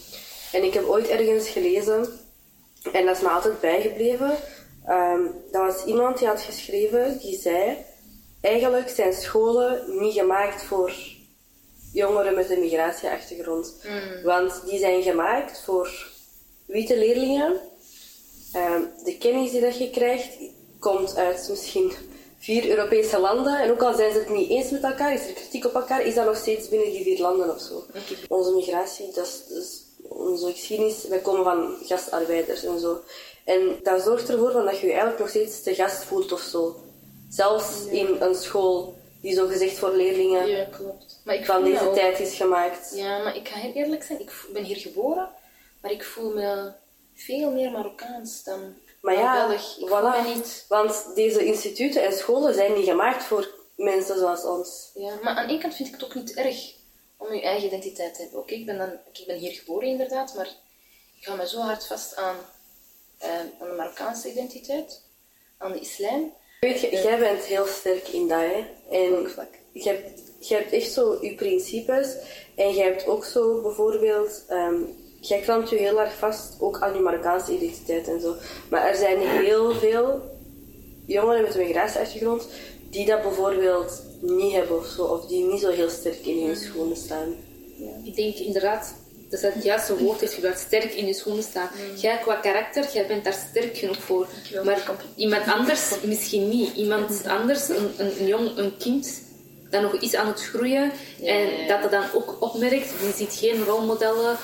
En 0.52 0.64
ik 0.64 0.74
heb 0.74 0.86
ooit 0.86 1.08
ergens 1.08 1.50
gelezen, 1.50 2.20
en 2.92 3.06
dat 3.06 3.16
is 3.16 3.22
me 3.22 3.30
altijd 3.30 3.60
bijgebleven, 3.60 4.38
ehm, 4.86 5.22
dat 5.52 5.74
was 5.74 5.86
iemand 5.86 6.18
die 6.18 6.28
had 6.28 6.42
geschreven, 6.42 7.18
die 7.20 7.40
zei, 7.40 7.78
eigenlijk 8.42 8.90
zijn 8.90 9.14
scholen 9.14 10.00
niet 10.00 10.14
gemaakt 10.14 10.64
voor 10.64 10.94
jongeren 11.94 12.36
met 12.36 12.50
een 12.50 12.60
migratieachtergrond. 12.60 13.76
Want 14.24 14.62
die 14.66 14.80
zijn 14.80 15.04
gemaakt 15.04 15.62
voor 15.64 16.10
witte 16.66 16.98
leerlingen 16.98 17.60
Ehm, 18.52 18.82
de 19.04 19.18
kennis 19.18 19.52
die 19.52 19.62
dat 19.62 19.78
je 19.78 19.90
krijgt 19.90 20.38
komt 20.80 21.16
uit 21.16 21.48
misschien 21.50 21.92
vier 22.42 22.70
Europese 22.70 23.20
landen. 23.20 23.60
En 23.62 23.72
ook 23.72 23.82
al 23.82 23.94
zijn 23.96 24.12
ze 24.12 24.18
het 24.20 24.30
niet 24.30 24.50
eens 24.50 24.70
met 24.70 24.84
elkaar, 24.84 25.14
is 25.14 25.28
er 25.28 25.34
kritiek 25.34 25.66
op 25.66 25.74
elkaar, 25.76 26.02
is 26.06 26.16
dat 26.16 26.26
nog 26.26 26.36
steeds 26.38 26.70
binnen 26.70 26.92
die 26.92 27.04
vier 27.04 27.20
landen 27.20 27.54
of 27.56 27.62
zo. 27.62 27.86
Onze 28.28 28.52
migratie, 28.56 29.12
dat 29.14 29.26
is, 29.26 29.42
dat 29.50 29.58
is 29.64 29.84
onze 30.10 30.52
geschiedenis, 30.52 31.08
wij 31.08 31.20
komen 31.20 31.44
van 31.44 31.78
gastarbeiders 31.86 32.64
en 32.64 32.80
zo. 32.80 33.00
En 33.46 33.80
dat 33.84 34.02
zorgt 34.02 34.30
ervoor 34.30 34.52
van 34.52 34.66
dat 34.66 34.76
je 34.80 34.86
je 34.86 34.92
eigenlijk 34.92 35.20
nog 35.20 35.30
steeds 35.30 35.64
te 35.64 35.76
gast 35.76 36.04
voelt 36.04 36.32
of 36.32 36.42
zo. 36.42 36.76
Zelfs 37.30 37.86
in 37.90 38.08
een 38.20 38.36
school 38.36 38.96
die 39.22 39.34
zo 39.34 39.48
gezegd 39.48 39.78
voor 39.78 39.96
leerlingen 39.96 40.48
Ja, 40.48 40.64
klopt. 40.66 41.22
Maar 41.26 41.36
ik 41.36 41.46
van 41.46 41.64
deze 41.64 41.88
ook- 41.88 41.94
tijd 41.96 42.20
is 42.20 42.34
gemaakt. 42.36 42.92
Ja, 42.96 43.24
maar 43.24 43.36
ik 43.36 43.48
ga 43.48 43.60
heel 43.60 43.74
eerlijk 43.74 44.04
zijn, 44.04 44.20
ik 44.20 44.32
ben 44.54 44.64
hier 44.64 44.76
geboren, 44.78 45.30
maar 45.82 45.92
ik 45.92 46.04
voel 46.04 46.34
me 46.34 46.72
veel 47.16 47.52
meer 47.52 47.72
Marokkaans 47.72 48.44
dan, 48.44 48.74
Maar 49.02 49.14
ja, 49.14 49.58
voilà. 49.80 50.28
niet... 50.36 50.66
Want 50.68 51.12
deze 51.16 51.46
instituten 51.46 52.04
en 52.04 52.14
scholen 52.14 52.54
zijn 52.54 52.74
niet 52.74 52.86
gemaakt 52.86 53.24
voor 53.24 53.50
mensen 53.76 54.18
zoals 54.18 54.44
ons. 54.44 54.92
Ja, 54.94 55.20
maar 55.22 55.36
aan 55.36 55.48
de 55.48 55.52
ene 55.52 55.62
kant 55.62 55.76
vind 55.76 55.88
ik 55.88 55.94
het 55.94 56.04
ook 56.04 56.16
niet 56.16 56.34
erg 56.34 56.74
om 57.18 57.34
je 57.34 57.42
eigen 57.42 57.68
identiteit 57.68 58.16
te 58.16 58.22
hebben. 58.22 58.40
Oké, 58.40 58.54
ik, 58.54 58.66
ben 58.66 58.78
dan, 58.78 58.92
ik 59.14 59.24
ben 59.28 59.38
hier 59.38 59.52
geboren 59.52 59.88
inderdaad, 59.88 60.34
maar 60.36 60.50
ik 61.20 61.26
hou 61.26 61.38
me 61.38 61.48
zo 61.48 61.60
hard 61.60 61.88
vast 61.88 62.16
aan, 62.16 62.36
eh, 63.18 63.40
aan 63.40 63.70
de 63.70 63.76
Marokkaanse 63.78 64.32
identiteit, 64.32 65.02
aan 65.58 65.72
de 65.72 65.80
islam. 65.80 66.34
Weet 66.60 66.82
je, 66.82 66.90
jij 66.90 67.20
bent 67.20 67.44
heel 67.44 67.66
sterk 67.66 68.08
in 68.08 68.28
dat, 68.28 68.40
hè. 68.40 68.66
En 68.90 69.32
je 69.72 69.90
hebt, 69.90 70.22
je 70.40 70.56
hebt 70.56 70.72
echt 70.72 70.92
zo 70.92 71.18
je 71.22 71.36
principes. 71.36 72.16
En 72.56 72.74
je 72.74 72.82
hebt 72.82 73.06
ook 73.06 73.26
zo 73.26 73.62
bijvoorbeeld... 73.62 74.44
ehm 74.48 74.84
jij 75.22 75.40
klampt 75.40 75.70
je 75.70 75.76
heel 75.76 76.02
erg 76.02 76.18
vast, 76.18 76.56
ook 76.60 76.80
aan 76.80 76.94
je 76.94 77.00
Marokkaanse 77.00 77.54
identiteit 77.54 78.08
en 78.08 78.22
zo. 78.22 78.36
Maar 78.70 78.88
er 78.88 78.96
zijn 78.96 79.20
heel 79.20 79.74
veel 79.74 80.22
jongeren 81.06 81.42
met 81.42 81.56
een 81.56 81.68
migratieachtergrond 81.68 82.48
die 82.90 83.06
dat 83.06 83.22
bijvoorbeeld 83.22 84.02
niet 84.22 84.54
hebben 84.54 84.78
of 84.78 84.86
zo. 84.86 85.04
Of 85.04 85.26
die 85.26 85.46
niet 85.46 85.62
zo 85.62 85.70
heel 85.70 85.90
sterk 85.90 86.26
in 86.26 86.46
hun 86.46 86.56
schoenen 86.56 86.98
staan. 86.98 87.36
Ik 88.04 88.16
denk 88.16 88.36
inderdaad, 88.36 88.94
dat 89.30 89.44
is 89.44 89.54
het 89.54 89.64
juiste 89.64 89.98
woord 89.98 90.20
heeft 90.20 90.34
gebruikt, 90.34 90.60
sterk 90.60 90.94
in 90.94 91.06
je 91.06 91.14
schoenen 91.14 91.44
staan. 91.44 91.70
Jij 91.96 92.18
qua 92.18 92.36
karakter, 92.36 92.90
jij 92.94 93.08
bent 93.08 93.24
daar 93.24 93.46
sterk 93.50 93.78
genoeg 93.78 94.02
voor. 94.02 94.28
Maar 94.64 94.92
iemand 95.16 95.46
anders 95.46 96.02
misschien 96.04 96.50
niet. 96.50 96.76
Iemand 96.76 97.28
anders, 97.28 97.70
een, 97.70 97.92
een, 97.98 98.20
een 98.20 98.28
jong, 98.28 98.58
een 98.58 98.78
kind, 98.78 99.22
dat 99.70 99.82
nog 99.82 99.94
is 99.94 100.16
aan 100.16 100.28
het 100.28 100.42
groeien 100.42 100.92
en 101.24 101.68
dat 101.68 101.82
dat 101.82 101.92
dan 101.92 102.04
ook 102.14 102.38
opmerkt, 102.40 102.90
die 103.02 103.14
ziet 103.16 103.34
geen 103.34 103.64
rolmodellen 103.64 104.38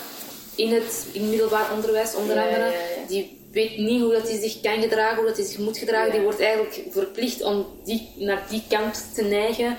in 0.58 0.74
het, 0.74 1.08
in 1.12 1.30
middelbaar 1.30 1.74
onderwijs 1.74 2.16
onder 2.16 2.44
andere. 2.44 2.74
Die 3.08 3.38
weet 3.52 3.78
niet 3.78 4.02
hoe 4.02 4.14
dat 4.14 4.30
hij 4.30 4.40
zich 4.40 4.62
kan 4.62 4.82
gedragen, 4.82 5.18
hoe 5.18 5.26
dat 5.26 5.38
hij 5.38 5.46
zich 5.46 5.58
moet 5.58 5.78
gedragen. 5.78 6.12
Die 6.12 6.22
wordt 6.22 6.40
eigenlijk 6.40 6.84
verplicht 6.90 7.42
om 7.42 7.66
die, 7.84 8.12
naar 8.16 8.46
die 8.50 8.64
kant 8.70 9.14
te 9.16 9.24
neigen. 9.24 9.78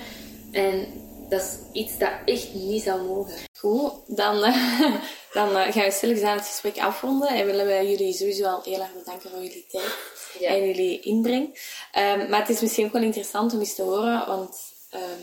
En 0.51 0.87
dat 1.29 1.41
is 1.41 1.81
iets 1.81 1.97
dat 1.97 2.11
echt 2.25 2.53
niet 2.53 2.83
zou 2.83 3.01
mogen. 3.01 3.33
Goed, 3.57 3.91
dan, 4.07 4.43
eh, 4.43 4.81
dan 5.33 5.57
eh, 5.57 5.71
gaan 5.71 5.83
we 5.83 5.91
stilletjes 5.91 6.27
aan 6.27 6.37
het 6.37 6.45
gesprek 6.45 6.77
afronden. 6.77 7.27
En 7.27 7.45
willen 7.45 7.65
wij 7.65 7.89
jullie 7.89 8.13
sowieso 8.13 8.45
al 8.45 8.61
heel 8.63 8.81
erg 8.81 8.93
bedanken 8.93 9.29
voor 9.29 9.41
jullie 9.41 9.65
tijd 9.69 9.97
en 10.41 10.65
jullie 10.65 10.99
inbreng. 10.99 11.59
Ehm, 11.91 12.29
maar 12.29 12.39
het 12.39 12.49
is 12.49 12.61
misschien 12.61 12.85
ook 12.85 12.93
wel 12.93 13.01
interessant 13.01 13.53
om 13.53 13.59
eens 13.59 13.75
te 13.75 13.81
horen, 13.81 14.27
want 14.27 14.57
ehm, 14.89 15.21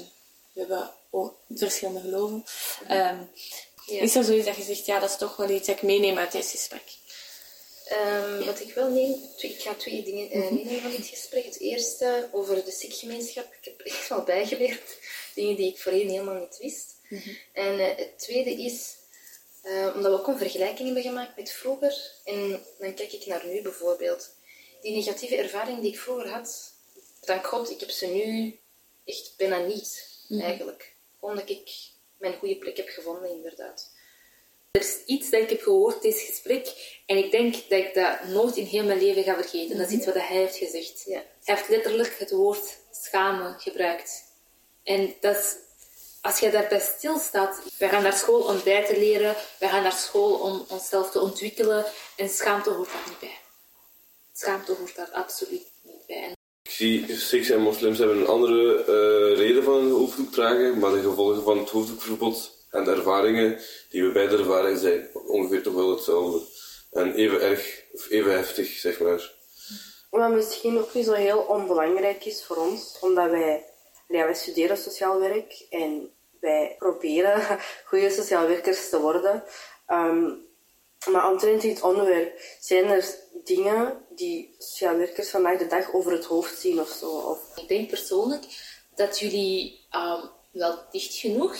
we 0.52 0.60
hebben 0.60 0.90
ook 1.10 1.34
verschillende 1.48 2.00
geloven. 2.00 2.44
Is 3.86 4.14
er 4.14 4.24
zoiets 4.24 4.46
dat 4.46 4.56
je 4.56 4.62
zegt, 4.62 4.86
ja, 4.86 4.98
dat 5.00 5.10
is 5.10 5.16
toch 5.16 5.36
wel 5.36 5.50
iets 5.50 5.66
dat 5.66 5.76
ik 5.76 5.82
meeneem 5.82 6.18
uit 6.18 6.32
dit 6.32 6.46
gesprek? 6.46 6.82
Ehm, 7.86 8.44
wat 8.44 8.60
ik 8.60 8.74
wel 8.74 8.90
neem, 8.90 9.14
ik 9.38 9.60
ga 9.60 9.74
twee 9.74 10.02
dingen 10.02 10.36
uh, 10.36 10.50
meenemen 10.50 10.80
van 10.80 10.90
dit 10.90 11.06
gesprek. 11.06 11.44
Het 11.44 11.60
eerste 11.60 12.28
over 12.32 12.64
de 12.64 12.70
Sikh-gemeenschap. 12.70 13.52
Ik 13.60 13.64
heb 13.64 13.80
echt 13.80 14.08
wel 14.08 14.22
bijgeleerd. 14.22 14.98
Dingen 15.34 15.56
die 15.56 15.70
ik 15.70 15.78
voorheen 15.78 16.08
helemaal 16.08 16.38
niet 16.38 16.58
wist. 16.58 16.94
En 17.52 17.78
uh, 17.78 17.96
het 17.96 18.18
tweede 18.18 18.50
is, 18.50 18.94
uh, 19.64 19.92
omdat 19.94 20.12
we 20.12 20.18
ook 20.18 20.26
een 20.26 20.38
vergelijking 20.38 20.86
hebben 20.86 21.02
gemaakt 21.02 21.36
met 21.36 21.50
vroeger. 21.50 22.12
En 22.24 22.62
dan 22.78 22.94
kijk 22.94 23.12
ik 23.12 23.26
naar 23.26 23.46
nu 23.46 23.62
bijvoorbeeld. 23.62 24.30
Die 24.80 24.96
negatieve 24.96 25.36
ervaring 25.36 25.80
die 25.80 25.92
ik 25.92 25.98
vroeger 25.98 26.28
had, 26.28 26.72
dank 27.20 27.46
God, 27.46 27.70
ik 27.70 27.80
heb 27.80 27.90
ze 27.90 28.06
nu 28.06 28.58
echt 29.04 29.34
bijna 29.36 29.58
niet, 29.58 30.08
eigenlijk. 30.28 30.94
Omdat 31.20 31.48
ik 31.48 31.70
mijn 32.18 32.36
goede 32.36 32.56
plek 32.56 32.76
heb 32.76 32.88
gevonden, 32.88 33.30
inderdaad. 33.30 33.94
Er 34.70 34.80
is 34.80 35.04
iets 35.06 35.30
dat 35.30 35.40
ik 35.40 35.50
heb 35.50 35.62
gehoord 35.62 36.04
in 36.04 36.10
dit 36.10 36.20
gesprek 36.20 36.98
en 37.06 37.16
ik 37.16 37.30
denk 37.30 37.54
dat 37.54 37.78
ik 37.78 37.94
dat 37.94 38.24
nooit 38.24 38.56
in 38.56 38.64
heel 38.64 38.84
mijn 38.84 39.02
leven 39.02 39.22
ga 39.22 39.34
vergeten. 39.34 39.78
Dat 39.78 39.86
is 39.86 39.92
iets 39.92 40.06
wat 40.06 40.14
hij 40.14 40.26
heeft 40.26 40.56
gezegd. 40.56 41.02
Ja. 41.06 41.22
Hij 41.44 41.54
heeft 41.54 41.68
letterlijk 41.68 42.18
het 42.18 42.30
woord 42.30 42.78
schamen 42.90 43.60
gebruikt. 43.60 44.24
En 44.82 45.14
dat 45.20 45.58
als 46.20 46.38
je 46.38 46.50
daarbij 46.50 46.80
stilstaat, 46.80 47.60
wij 47.78 47.88
gaan 47.88 48.02
naar 48.02 48.16
school 48.16 48.42
om 48.42 48.62
bij 48.64 48.84
te 48.84 48.98
leren, 48.98 49.36
wij 49.58 49.68
gaan 49.68 49.82
naar 49.82 49.92
school 49.92 50.34
om 50.34 50.64
onszelf 50.68 51.10
te 51.10 51.20
ontwikkelen 51.20 51.84
en 52.16 52.28
schaamte 52.28 52.70
hoort 52.70 52.92
daar 52.92 53.08
niet 53.08 53.18
bij. 53.18 53.38
Schaamte 54.32 54.72
hoort 54.72 54.96
daar 54.96 55.10
absoluut 55.10 55.70
niet 55.82 56.06
bij. 56.06 56.22
En 56.22 56.35
Sikhs 56.76 57.50
en 57.50 57.60
moslims 57.60 57.98
hebben 57.98 58.16
een 58.16 58.26
andere 58.26 58.84
eh, 58.84 59.38
reden 59.38 59.62
van 59.62 59.74
een 59.74 59.90
hoofddoek 59.90 60.32
dragen, 60.32 60.78
maar 60.78 60.92
de 60.92 61.00
gevolgen 61.00 61.42
van 61.42 61.58
het 61.58 61.70
hoofddoekverbod 61.70 62.66
en 62.70 62.84
de 62.84 62.90
ervaringen 62.90 63.60
die 63.90 64.02
we 64.02 64.12
beide 64.12 64.36
ervaren 64.36 64.78
zijn 64.78 65.08
ongeveer 65.26 65.62
toch 65.62 65.74
wel 65.74 65.90
hetzelfde. 65.90 66.46
En 66.92 67.14
even 67.14 67.40
erg, 67.40 67.82
of 67.92 68.10
even 68.10 68.32
heftig, 68.32 68.68
zeg 68.68 69.00
maar. 69.00 69.34
Wat 70.10 70.30
misschien 70.30 70.78
ook 70.78 70.94
niet 70.94 71.04
zo 71.04 71.12
heel 71.12 71.38
onbelangrijk 71.38 72.24
is 72.24 72.44
voor 72.44 72.56
ons, 72.56 72.98
omdat 73.00 73.30
wij, 73.30 73.64
ja, 74.08 74.24
wij 74.24 74.34
studeren 74.34 74.76
sociaal 74.76 75.20
werk 75.20 75.66
en 75.70 76.10
wij 76.40 76.74
proberen 76.78 77.58
goede 77.88 78.10
sociaal 78.10 78.46
werkers 78.46 78.88
te 78.88 79.00
worden. 79.00 79.44
Ehm, 79.86 80.30
maar 81.10 81.30
omtrent 81.30 81.62
dit 81.62 81.82
onderwerp 81.82 82.40
zijn 82.60 82.84
er 82.84 83.04
dingen 83.44 84.04
die 84.14 84.54
sociaal 84.58 84.96
werkers 84.96 85.28
vandaag 85.28 85.58
de 85.58 85.66
dag 85.66 85.92
over 85.92 86.12
het 86.12 86.24
hoofd 86.24 86.58
zien 86.58 86.80
of 86.80 86.88
zo. 86.88 87.10
Of, 87.10 87.38
Ik 87.56 87.68
denk 87.68 87.88
persoonlijk 87.88 88.44
dat 88.94 89.18
jullie 89.18 89.86
ehm, 89.90 90.26
wel 90.50 90.78
dicht 90.90 91.14
genoeg 91.14 91.56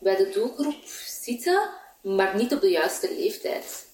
bij 0.00 0.16
de 0.16 0.28
doelgroep 0.28 0.84
zitten, 1.06 1.70
maar 2.02 2.36
niet 2.36 2.52
op 2.52 2.60
de 2.60 2.70
juiste 2.70 3.14
leeftijd. 3.14 3.86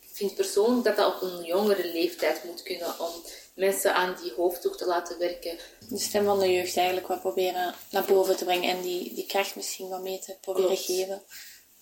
Ik 0.00 0.08
vind 0.12 0.34
persoonlijk 0.34 0.84
dat 0.84 0.96
dat 0.96 1.14
op 1.14 1.22
een 1.22 1.44
jongere 1.44 1.92
leeftijd 1.92 2.44
moet 2.44 2.62
kunnen 2.62 3.00
om 3.00 3.10
mensen 3.54 3.94
aan 3.94 4.16
die 4.22 4.32
hoofddoek 4.32 4.76
te 4.76 4.86
laten 4.86 5.18
werken. 5.18 5.58
De 5.88 5.98
stem 5.98 6.24
van 6.24 6.38
de 6.38 6.52
jeugd 6.52 6.76
eigenlijk 6.76 7.06
wat 7.06 7.20
proberen 7.20 7.74
naar 7.90 8.04
boven 8.04 8.36
te 8.36 8.44
brengen 8.44 8.70
en 8.76 8.82
die, 8.82 9.14
die 9.14 9.26
kracht 9.26 9.56
misschien 9.56 9.88
wat 9.88 10.02
mee 10.02 10.18
te 10.18 10.36
proberen 10.40 10.68
Klopt. 10.68 10.84
geven. 10.84 11.22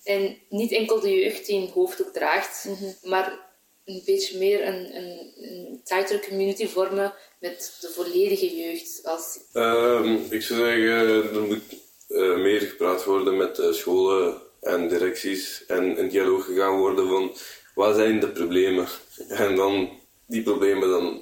En 0.03 0.37
niet 0.49 0.71
enkel 0.71 0.99
de 0.99 1.11
jeugd 1.11 1.45
die 1.45 1.61
een 1.61 1.71
hoofddoek 1.73 2.13
draagt, 2.13 2.67
maar 3.01 3.46
een 3.87 4.01
beetje 4.05 4.37
meer 4.37 4.67
een, 4.67 4.95
een, 4.95 5.33
een 5.37 5.81
tighter 5.83 6.27
community 6.27 6.67
vormen 6.67 7.13
met 7.39 7.77
de 7.81 7.89
volledige 7.89 8.55
jeugd. 8.55 8.99
Als, 9.03 9.39
Ehm, 9.53 10.17
ik 10.29 10.41
zou 10.41 10.59
zeggen, 10.59 11.33
er 11.35 11.41
moet 11.41 11.61
eh, 12.07 12.35
meer 12.35 12.61
gepraat 12.61 13.03
worden 13.03 13.37
met 13.37 13.59
eh, 13.59 13.71
scholen 13.71 14.41
en 14.61 14.87
directies 14.87 15.63
en 15.67 15.97
in 15.97 16.09
dialoog 16.09 16.45
gegaan 16.45 16.77
worden 16.77 17.07
van 17.07 17.35
wat 17.75 17.95
zijn 17.95 18.19
de 18.19 18.27
problemen. 18.27 18.87
En 19.27 19.55
dan 19.55 19.89
die 20.25 20.43
problemen 20.43 20.89
dan 20.89 21.21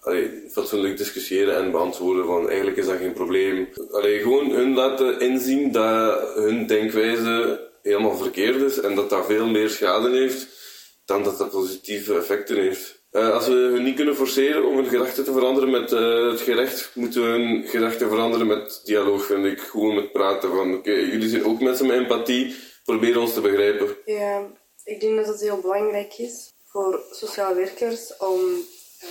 allee, 0.00 0.30
fatsoenlijk 0.50 0.96
discussiëren 0.96 1.56
en 1.56 1.70
beantwoorden 1.70 2.26
van 2.26 2.48
eigenlijk 2.48 2.76
is 2.76 2.86
dat 2.86 2.98
geen 2.98 3.12
probleem. 3.12 3.68
Allee, 3.90 4.20
gewoon 4.20 4.50
hun 4.50 4.74
laten 4.74 5.20
inzien 5.20 5.72
dat 5.72 6.34
hun 6.34 6.66
denkwijze 6.66 7.60
helemaal 7.82 8.16
verkeerd 8.16 8.62
is 8.62 8.80
en 8.80 8.94
dat 8.94 9.10
dat 9.10 9.26
veel 9.26 9.46
meer 9.46 9.70
schade 9.70 10.10
heeft 10.10 10.60
dan 11.04 11.22
dat 11.22 11.38
dat 11.38 11.50
positieve 11.50 12.16
effecten 12.16 12.56
heeft. 12.56 13.00
Eh, 13.10 13.32
als 13.32 13.46
we 13.46 13.54
hun 13.54 13.82
niet 13.82 13.96
kunnen 13.96 14.16
forceren 14.16 14.64
om 14.64 14.76
hun 14.76 14.86
gedachten 14.86 15.24
te 15.24 15.32
veranderen 15.32 15.70
met 15.70 15.92
eh, 15.92 16.30
het 16.30 16.40
gerecht, 16.40 16.90
moeten 16.94 17.22
we 17.22 17.28
hun 17.28 17.66
gedachten 17.66 18.08
veranderen 18.08 18.46
met 18.46 18.80
dialoog, 18.84 19.24
vind 19.24 19.44
ik. 19.44 19.60
Gewoon 19.60 19.94
met 19.94 20.12
praten 20.12 20.50
van, 20.50 20.74
oké, 20.74 20.92
jullie 20.92 21.28
zijn 21.28 21.44
ook 21.44 21.60
mensen 21.60 21.86
met 21.86 21.96
empathie, 21.96 22.56
probeer 22.84 23.20
ons 23.20 23.34
te 23.34 23.40
begrijpen. 23.40 23.96
ja, 24.04 24.50
ik 24.84 25.00
denk 25.00 25.16
dat 25.16 25.26
het 25.26 25.40
heel 25.40 25.60
belangrijk 25.60 26.18
is 26.18 26.52
voor 26.66 27.02
sociaal 27.10 27.54
werkers 27.54 28.16
om 28.16 28.40
eh, 29.00 29.08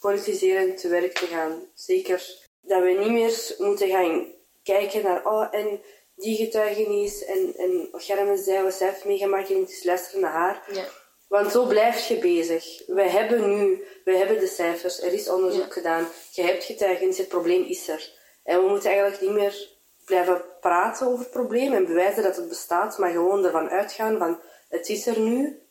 politiserend 0.00 0.80
te 0.80 0.88
werk 0.88 1.12
te 1.12 1.26
gaan. 1.26 1.62
Zeker 1.74 2.48
dat 2.60 2.82
we 2.82 2.96
niet 2.98 3.12
meer 3.12 3.54
moeten 3.58 3.88
gaan 3.88 4.26
kijken 4.62 5.02
naar, 5.02 5.26
oh, 5.26 5.46
en 5.50 5.80
die 6.18 6.36
getuigenis 6.36 7.24
en, 7.24 7.54
en 7.56 7.88
Germen 7.92 8.38
zei, 8.38 8.62
wat 8.62 8.74
zij 8.74 8.88
heeft 8.88 9.04
meegemaakt, 9.04 9.50
en 9.50 9.60
het 9.60 9.70
is 9.70 9.84
luisteren 9.84 10.20
naar 10.20 10.32
haar. 10.32 10.68
Ja. 10.72 10.84
Want 11.28 11.52
zo 11.52 11.66
blijf 11.66 12.08
je 12.08 12.18
bezig. 12.18 12.82
Wij 12.86 13.08
hebben 13.08 13.48
nu, 13.48 13.84
wij 14.04 14.16
hebben 14.16 14.38
de 14.38 14.46
cijfers, 14.46 15.02
er 15.02 15.12
is 15.12 15.28
onderzoek 15.28 15.72
gedaan, 15.72 16.08
je 16.30 16.42
hebt 16.42 16.64
getuigenis, 16.64 17.18
het 17.18 17.28
probleem 17.28 17.62
is 17.62 17.88
er. 17.88 18.12
En 18.44 18.62
we 18.62 18.68
moeten 18.68 18.90
eigenlijk 18.90 19.20
niet 19.20 19.30
meer 19.30 19.68
blijven 20.04 20.44
praten 20.60 21.06
over 21.06 21.18
het 21.18 21.30
probleem 21.30 21.72
en 21.72 21.86
bewijzen 21.86 22.22
dat 22.22 22.36
het 22.36 22.48
bestaat, 22.48 22.98
maar 22.98 23.10
gewoon 23.10 23.44
ervan 23.44 23.68
uitgaan 23.68 24.18
van 24.18 24.40
het 24.68 24.88
is 24.88 25.06
er 25.06 25.18
nu, 25.20 25.62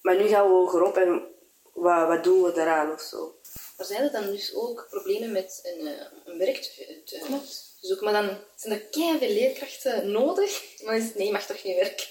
maar 0.00 0.16
nu 0.16 0.26
gaan 0.26 0.46
we 0.46 0.52
hogerop 0.52 0.96
en 0.96 1.22
wat, 1.72 2.06
wat 2.08 2.24
doen 2.24 2.42
we 2.42 2.52
daaraan 2.52 2.92
of 2.92 3.00
zo. 3.00 3.34
Er 3.76 3.84
zijn 3.84 4.02
er 4.02 4.12
dan 4.12 4.26
dus 4.26 4.54
ook 4.54 4.86
problemen 4.90 5.32
met 5.32 5.60
een, 5.62 5.86
eh, 5.86 6.06
een 6.24 6.38
werk 6.38 6.62
te, 6.62 7.02
te 7.04 7.40
zoeken, 7.88 8.04
maar 8.12 8.22
dan 8.22 8.38
zijn 8.56 8.74
er 8.74 8.80
keihard 8.90 9.20
leerkrachten 9.20 10.10
nodig. 10.10 10.62
Maar 10.82 10.92
dan 10.94 11.02
is 11.02 11.08
het, 11.08 11.16
nee, 11.16 11.26
je 11.26 11.32
mag 11.32 11.46
toch 11.46 11.64
niet 11.64 11.76
werken? 11.76 12.06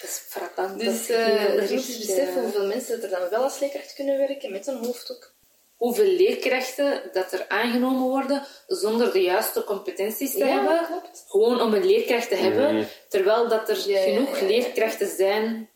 dat 0.00 0.10
is 0.10 0.22
frappant. 0.28 0.70
dat 0.70 0.80
Dus 0.80 1.00
is 1.00 1.08
eh 1.10 1.26
je 1.26 1.32
erg, 1.48 1.70
moet 1.70 1.86
dus 1.86 1.98
beseffen 1.98 2.42
hoeveel 2.42 2.66
mensen 2.66 3.02
er 3.02 3.08
dan 3.10 3.28
wel 3.30 3.42
als 3.42 3.58
leerkracht 3.58 3.94
kunnen 3.94 4.18
werken 4.18 4.52
met 4.52 4.66
een 4.66 4.84
hoofddoek. 4.84 5.32
hoeveel 5.76 6.04
leerkrachten 6.12 7.02
dat 7.12 7.32
er 7.32 7.44
aangenomen 7.48 8.08
worden 8.08 8.46
zonder 8.66 9.12
de 9.12 9.20
juiste 9.22 9.64
competenties 9.64 10.32
te 10.32 10.38
Ja, 10.38 10.46
hebben. 10.46 10.86
klopt. 10.86 11.24
Gewoon 11.28 11.60
om 11.60 11.74
een 11.74 11.86
leerkracht 11.86 12.28
te 12.28 12.34
hebben. 12.36 12.88
Terwijl 13.08 13.48
dat 13.48 13.68
er 13.68 13.88
Ja, 13.88 14.00
genoeg 14.02 14.34
ja, 14.36 14.40
ja. 14.42 14.46
leerkrachten 14.46 15.08
zijn, 15.16 15.70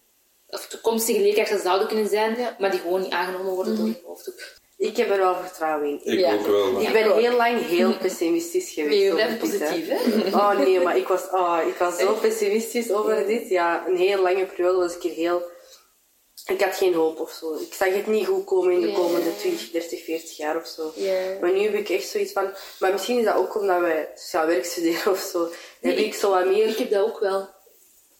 of 0.48 0.66
toekomstige 0.66 1.20
leerkrachten 1.20 1.60
zouden 1.60 1.88
kunnen 1.88 2.08
zijn, 2.08 2.36
Ja. 2.38 2.56
maar 2.58 2.70
die 2.70 2.80
gewoon 2.80 3.00
niet 3.00 3.12
aangenomen 3.12 3.52
worden 3.54 3.76
door 3.76 3.86
een 3.86 4.00
hoofddoek. 4.04 4.54
Ik 4.76 4.96
heb 4.96 5.10
er 5.10 5.18
wel 5.18 5.34
vertrouwen 5.34 5.88
in. 5.88 6.00
Ik 6.12 6.18
Ja. 6.18 6.34
ook 6.34 6.46
wel. 6.46 6.72
maar- 6.72 6.82
Ik 6.82 6.92
ben 6.92 7.14
heel 7.16 7.36
lang 7.36 7.66
heel 7.66 7.96
pessimistisch 7.96 8.70
geweest. 8.70 9.12
Nee, 9.12 9.22
hè. 9.24 9.36
positief, 9.36 9.88
hè? 9.88 10.28
Oh 10.36 10.58
nee, 10.58 10.80
maar 10.80 10.96
ik 10.96 11.08
was, 11.08 11.22
oh, 11.30 11.58
ik 11.66 11.74
was 11.74 11.96
zo 11.98 12.12
pessimistisch 12.14 12.92
over 12.92 13.26
dit. 13.26 13.48
Ja, 13.48 13.86
een 13.86 13.96
heel 13.96 14.22
lange 14.22 14.46
periode 14.46 14.78
was 14.78 14.94
ik 14.96 15.02
hier 15.02 15.12
heel... 15.12 15.42
Ik 16.46 16.60
had 16.60 16.76
geen 16.76 16.94
hoop 16.94 17.20
of 17.20 17.30
zo. 17.30 17.54
Ik 17.54 17.74
zag 17.74 17.88
het 17.94 18.06
niet 18.06 18.26
goed 18.26 18.44
komen 18.44 18.72
in 18.72 18.80
de 18.80 18.92
komende 18.92 19.36
20, 19.36 19.70
30, 19.70 20.04
40 20.04 20.36
jaar 20.36 20.56
of 20.56 20.66
zo. 20.66 20.92
Maar 21.40 21.52
nu 21.52 21.60
heb 21.60 21.74
ik 21.74 21.88
echt 21.88 22.08
zoiets 22.08 22.32
van... 22.32 22.50
Maar 22.78 22.92
misschien 22.92 23.18
is 23.18 23.24
dat 23.24 23.34
ook 23.36 23.54
omdat 23.60 23.80
wij 23.80 24.08
sociaal 24.14 24.46
werk 24.46 24.64
studeren 24.64 25.12
of 25.12 25.18
zo. 25.32 25.48
heb 25.80 25.96
ik 25.96 26.14
zo 26.14 26.30
wat 26.30 26.40
Ik 26.44 26.50
meer... 26.50 26.78
heb 26.78 26.90
dat 26.90 27.04
ook 27.04 27.20
wel. 27.20 27.48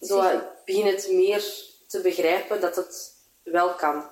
Zo 0.00 0.16
wat, 0.16 0.64
begin 0.64 0.86
het 0.86 1.08
meer 1.12 1.44
te 1.86 2.00
begrijpen 2.00 2.60
dat 2.60 2.76
het 2.76 3.12
wel 3.42 3.68
kan. 3.74 4.10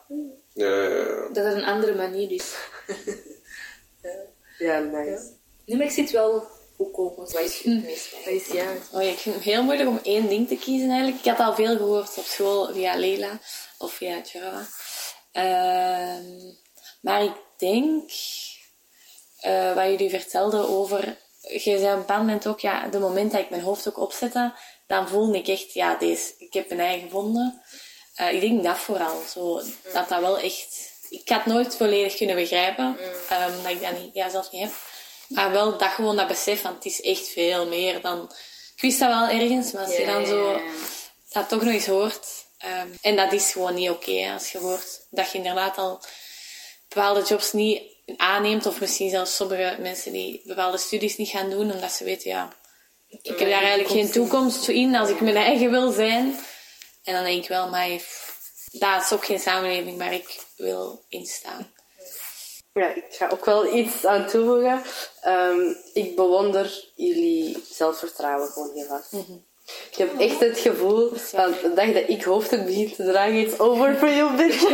Ja, 0.55 0.83
ja, 0.83 0.89
ja. 0.89 1.29
Dat 1.33 1.45
er 1.45 1.57
een 1.57 1.65
andere 1.65 1.95
manier 1.95 2.31
is. 2.41 2.55
Ja, 4.59 4.79
nice. 4.79 5.33
Nee, 5.65 5.77
maar 5.77 5.87
ik 5.87 5.93
zit 5.93 6.11
wel 6.11 6.47
hoe 6.77 6.91
komen 6.91 7.17
Wat 7.17 7.41
is 7.41 7.63
het 7.63 7.83
meest 7.83 8.25
Wat 8.25 8.35
is 8.35 8.47
ja? 8.47 8.73
Oh, 8.93 9.03
ja, 9.03 9.11
ik 9.11 9.19
vind 9.19 9.35
het 9.35 9.45
heel 9.45 9.63
moeilijk 9.63 9.89
om 9.89 10.01
één 10.03 10.29
ding 10.29 10.49
te 10.49 10.57
kiezen 10.57 10.89
eigenlijk. 10.89 11.19
Ik 11.19 11.31
had 11.31 11.47
al 11.47 11.55
veel 11.55 11.77
gehoord 11.77 12.19
op 12.19 12.25
school 12.25 12.73
via 12.73 12.97
Leila 12.97 13.41
of 13.79 13.93
via 13.93 14.21
Java. 14.33 14.67
Ehm, 15.33 16.53
maar 17.01 17.23
ik 17.23 17.37
denk, 17.57 18.11
uh, 19.47 19.75
wat 19.75 19.85
jullie 19.85 20.11
vertelden 20.11 20.69
over... 20.69 21.17
Je 21.41 21.59
zei 21.61 21.85
op 21.85 21.91
een 21.91 21.99
bepaald 21.99 22.21
moment 22.21 22.47
ook, 22.47 22.61
ja, 22.61 22.89
de 22.89 22.99
moment 22.99 23.33
dat 23.33 23.41
ik 23.41 23.51
mijn 23.51 23.63
hoofd 23.63 23.89
ook 23.89 23.99
opzette, 23.99 24.53
dan 24.87 25.09
voelde 25.09 25.39
ik 25.39 25.49
echt, 25.49 25.73
ja, 25.73 25.97
deze, 25.97 26.33
ik 26.39 26.53
heb 26.53 26.69
mijn 26.69 26.81
eigen 26.81 27.09
gevonden. 27.09 27.63
Uh, 28.21 28.33
ik 28.33 28.41
denk 28.41 28.65
dat 28.65 28.79
vooral, 28.79 29.23
zo, 29.33 29.62
dat 29.93 30.09
dat 30.09 30.21
wel 30.21 30.39
echt... 30.39 30.93
Ik 31.09 31.29
had 31.29 31.47
nooit 31.47 31.77
volledig 31.77 32.17
kunnen 32.17 32.37
begrijpen, 32.37 32.85
um, 32.85 33.62
dat 33.62 33.73
ik 33.73 33.81
dat 33.81 33.99
niet, 34.01 34.15
ja, 34.15 34.31
zelf 34.31 34.51
niet 34.53 34.62
heb. 34.62 34.73
Maar 35.29 35.51
wel 35.51 35.79
dat 35.79 35.91
gewoon 35.91 36.17
dat 36.17 36.29
besef, 36.29 36.62
want 36.62 36.75
het 36.75 36.85
is 36.85 37.01
echt 37.01 37.29
veel 37.29 37.67
meer 37.67 38.01
dan... 38.01 38.33
Ik 38.75 38.83
wist 38.83 38.99
dat 38.99 39.09
wel 39.09 39.29
ergens, 39.29 39.73
maar 39.73 39.85
als 39.85 39.97
je 39.97 40.07
dan 40.07 40.27
zo 40.27 40.61
dat 41.33 41.49
toch 41.49 41.62
nog 41.62 41.73
eens 41.73 41.87
hoort... 41.87 42.43
Um, 42.83 42.99
en 43.03 43.17
dat 43.17 43.33
is 43.33 43.53
gewoon 43.53 43.75
niet 43.75 43.91
oké, 43.91 44.33
als 44.33 44.53
je 44.53 44.59
hoort 44.59 45.07
dat 45.11 45.31
je 45.31 45.39
inderdaad 45.39 45.79
al 45.79 46.01
bepaalde 46.89 47.23
jobs 47.23 47.53
niet 47.53 47.83
aanneemt, 48.17 48.67
of 48.67 48.81
misschien 48.81 49.11
zelfs 49.11 49.37
sommige 49.37 49.77
mensen 49.81 50.12
die 50.12 50.41
bepaalde 50.45 50.79
studies 50.79 51.17
niet 51.17 51.29
gaan 51.29 51.51
doen, 51.51 51.73
omdat 51.73 51.93
ze 51.93 52.05
weten, 52.05 52.31
ja, 52.31 52.53
ik 53.09 53.39
heb 53.39 53.39
daar 53.39 53.62
eigenlijk 53.62 53.89
geen 53.89 54.11
toekomst 54.11 54.69
in 54.69 54.95
als 54.95 55.09
ik 55.09 55.21
mijn 55.21 55.37
eigen 55.37 55.71
wil 55.71 55.93
zijn. 55.93 56.39
En 57.05 57.15
dan 57.15 57.25
denk 57.25 57.43
ik 57.43 57.49
wel, 57.49 57.69
maar 57.69 57.89
dat 58.73 59.03
is 59.03 59.13
ook 59.13 59.25
geen 59.25 59.39
samenleving 59.39 59.99
waar 59.99 60.13
ik 60.13 60.41
wil 60.57 61.05
instaan. 61.09 61.73
Ja, 62.73 62.95
ik 62.95 63.05
ga 63.09 63.29
ook 63.29 63.45
wel 63.45 63.75
iets 63.75 64.05
aan 64.05 64.27
toevoegen. 64.27 64.83
Um, 65.27 65.77
ik 65.93 66.17
bewonder 66.17 66.85
jullie 66.95 67.65
zelfvertrouwen 67.71 68.49
gewoon 68.49 68.71
heel 68.75 68.87
hard. 68.87 69.13
Mhm. 69.13 69.33
Ik 69.91 69.97
heb 69.97 70.19
echt 70.19 70.41
het 70.41 70.59
gevoel 70.59 71.11
van 71.15 71.55
de 71.63 71.73
dag 71.75 71.93
dat 71.93 72.09
ik 72.09 72.23
hoofdstuk 72.23 72.65
begin 72.65 72.95
te 72.95 73.05
dragen, 73.05 73.37
iets 73.37 73.59
over 73.59 73.97
voor 73.97 74.09
je 74.09 74.35
beetje. 74.37 74.69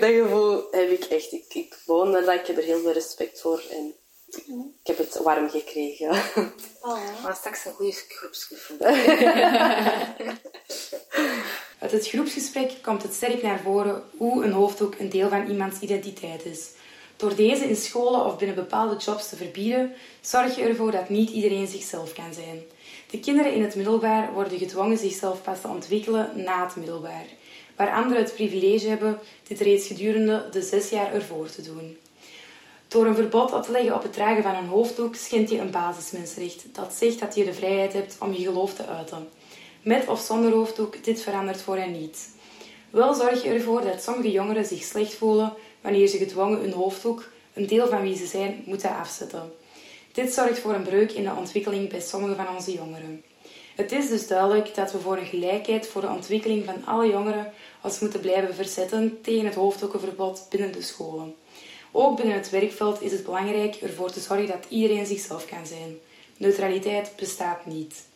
dat, 0.00 0.10
gevoel 0.10 0.66
heb 0.70 0.90
ik 0.90 1.04
echt. 1.04 1.32
Ik, 1.32 1.54
ik 1.54 1.76
bewonder 1.86 2.24
dat, 2.24 2.34
ik 2.34 2.46
heb 2.46 2.56
er 2.56 2.62
heel 2.62 2.80
veel 2.80 2.92
respect 2.92 3.40
voor. 3.40 3.62
En 3.70 3.94
ik 4.28 4.86
heb 4.86 4.98
het 4.98 5.20
warm 5.22 5.50
gekregen. 5.50 6.10
Oh. 6.80 7.22
Maar 7.22 7.36
straks 7.36 7.64
een 7.64 7.72
goede 7.72 7.92
groepsgevoel. 8.08 8.80
Uit 11.78 11.92
het 11.92 12.08
groepsgesprek 12.08 12.72
komt 12.82 13.02
het 13.02 13.14
sterk 13.14 13.42
naar 13.42 13.60
voren 13.60 14.02
hoe 14.16 14.44
een 14.44 14.52
hoofddoek 14.52 14.94
een 14.98 15.08
deel 15.08 15.28
van 15.28 15.50
iemands 15.50 15.80
identiteit 15.80 16.44
is. 16.44 16.70
Door 17.16 17.34
deze 17.34 17.64
in 17.64 17.76
scholen 17.76 18.24
of 18.24 18.38
binnen 18.38 18.56
bepaalde 18.56 18.96
jobs 18.96 19.28
te 19.28 19.36
verbieden, 19.36 19.92
zorg 20.20 20.56
je 20.56 20.62
ervoor 20.62 20.90
dat 20.90 21.08
niet 21.08 21.30
iedereen 21.30 21.66
zichzelf 21.66 22.12
kan 22.12 22.34
zijn. 22.34 22.62
De 23.10 23.20
kinderen 23.20 23.52
in 23.54 23.62
het 23.62 23.74
middelbaar 23.74 24.32
worden 24.32 24.58
gedwongen 24.58 24.98
zichzelf 24.98 25.42
pas 25.42 25.60
te 25.60 25.68
ontwikkelen 25.68 26.30
na 26.34 26.64
het 26.64 26.76
middelbaar, 26.76 27.24
waar 27.76 27.92
anderen 27.92 28.22
het 28.22 28.34
privilege 28.34 28.88
hebben 28.88 29.18
dit 29.48 29.60
reeds 29.60 29.86
gedurende 29.86 30.48
de 30.50 30.62
zes 30.62 30.90
jaar 30.90 31.12
ervoor 31.14 31.50
te 31.50 31.62
doen. 31.62 31.96
Door 32.88 33.06
een 33.06 33.14
verbod 33.14 33.52
op 33.52 33.62
te 33.62 33.72
leggen 33.72 33.94
op 33.94 34.02
het 34.02 34.12
dragen 34.12 34.42
van 34.42 34.54
een 34.54 34.66
hoofddoek 34.66 35.14
schendt 35.14 35.50
je 35.50 35.58
een 35.58 35.70
basismensenrecht 35.70 36.64
dat 36.72 36.92
zegt 36.92 37.20
dat 37.20 37.34
je 37.34 37.44
de 37.44 37.54
vrijheid 37.54 37.92
hebt 37.92 38.16
om 38.20 38.32
je 38.32 38.44
geloof 38.44 38.74
te 38.74 38.86
uiten. 38.86 39.28
Met 39.82 40.08
of 40.08 40.20
zonder 40.20 40.52
hoofddoek, 40.52 41.04
dit 41.04 41.22
verandert 41.22 41.60
voor 41.60 41.76
hen 41.76 41.92
niet. 41.92 42.28
Wel 42.90 43.14
zorg 43.14 43.42
je 43.42 43.48
ervoor 43.48 43.82
dat 43.82 44.02
sommige 44.02 44.30
jongeren 44.30 44.64
zich 44.64 44.82
slecht 44.82 45.14
voelen 45.14 45.52
wanneer 45.80 46.06
ze 46.06 46.16
gedwongen 46.16 46.60
hun 46.60 46.72
hoofddoek, 46.72 47.28
een 47.52 47.66
deel 47.66 47.88
van 47.88 48.02
wie 48.02 48.16
ze 48.16 48.26
zijn, 48.26 48.62
moeten 48.66 48.96
afzetten. 48.96 49.52
Dit 50.12 50.32
zorgt 50.32 50.58
voor 50.58 50.74
een 50.74 50.82
breuk 50.82 51.12
in 51.12 51.24
de 51.24 51.34
ontwikkeling 51.38 51.88
bij 51.88 52.00
sommige 52.00 52.34
van 52.34 52.54
onze 52.56 52.72
jongeren. 52.72 53.22
Het 53.76 53.92
is 53.92 54.08
dus 54.08 54.26
duidelijk 54.26 54.74
dat 54.74 54.92
we 54.92 54.98
voor 54.98 55.16
een 55.16 55.26
gelijkheid 55.26 55.86
voor 55.86 56.00
de 56.00 56.08
ontwikkeling 56.08 56.64
van 56.64 56.84
alle 56.84 57.08
jongeren 57.08 57.52
ons 57.82 57.98
moeten 57.98 58.20
blijven 58.20 58.54
verzetten 58.54 59.18
tegen 59.22 59.44
het 59.44 59.54
hoofddoekenverbod 59.54 60.46
binnen 60.50 60.72
de 60.72 60.82
scholen. 60.82 61.34
Ook 61.92 62.16
binnen 62.16 62.34
het 62.34 62.50
werkveld 62.50 63.02
is 63.02 63.12
het 63.12 63.24
belangrijk 63.24 63.74
ervoor 63.74 64.10
te 64.10 64.20
zorgen 64.20 64.46
dat 64.46 64.66
iedereen 64.68 65.06
zichzelf 65.06 65.46
kan 65.46 65.66
zijn. 65.66 65.98
Neutraliteit 66.36 67.12
bestaat 67.16 67.66
niet. 67.66 68.06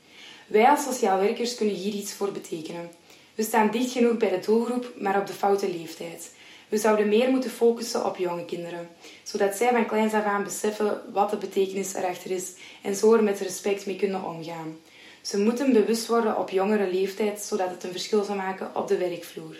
Wij 0.47 0.69
als 0.69 0.83
sociaal 0.83 1.19
werkers 1.19 1.55
kunnen 1.55 1.75
hier 1.75 1.93
iets 1.93 2.13
voor 2.13 2.33
betekenen. 2.33 2.91
We 3.35 3.43
staan 3.43 3.71
dicht 3.71 3.93
genoeg 3.93 4.17
bij 4.17 4.31
de 4.31 4.47
doelgroep, 4.47 4.93
maar 4.99 5.21
op 5.21 5.27
de 5.27 5.33
foute 5.33 5.71
leeftijd. 5.71 6.31
We 6.69 6.79
zouden 6.79 7.09
meer 7.09 7.31
moeten 7.31 7.51
focussen 7.51 8.07
op 8.07 8.17
jonge 8.17 8.45
kinderen, 8.45 8.89
zodat 9.23 9.57
zij 9.57 9.71
van 9.71 9.87
kleins 9.87 10.13
af 10.13 10.25
aan 10.25 10.45
beseffen 10.45 11.03
wat 11.13 11.31
de 11.31 11.37
betekenis 11.37 11.95
erachter 11.95 12.31
is 12.31 12.53
en 12.83 12.95
zo 12.95 13.15
er 13.15 13.23
met 13.23 13.41
respect 13.41 13.87
mee 13.87 13.97
kunnen 13.97 14.25
omgaan. 14.25 14.77
Ze 15.23 15.39
moeten 15.39 15.73
bewust 15.73 16.07
worden 16.07 16.39
op 16.39 16.51
jongere 16.51 16.91
leeftijd, 16.91 17.41
zodat 17.41 17.71
het 17.71 17.85
een 17.85 17.91
verschil 17.91 18.25
zal 18.25 18.35
maken 18.35 18.71
op 18.75 18.89
de 18.89 18.97
werkvloer. 18.97 19.57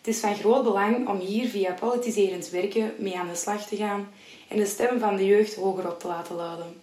Het 0.00 0.14
is 0.14 0.20
van 0.20 0.34
groot 0.34 0.64
belang 0.64 1.08
om 1.08 1.18
hier 1.18 1.48
via 1.48 1.72
politiserend 1.72 2.50
werken 2.50 2.92
mee 2.98 3.18
aan 3.18 3.28
de 3.28 3.34
slag 3.34 3.66
te 3.66 3.76
gaan 3.76 4.08
en 4.48 4.56
de 4.56 4.66
stem 4.66 4.98
van 4.98 5.16
de 5.16 5.26
jeugd 5.26 5.54
hoger 5.54 5.88
op 5.88 6.00
te 6.00 6.06
laten 6.06 6.34
luiden. 6.34 6.80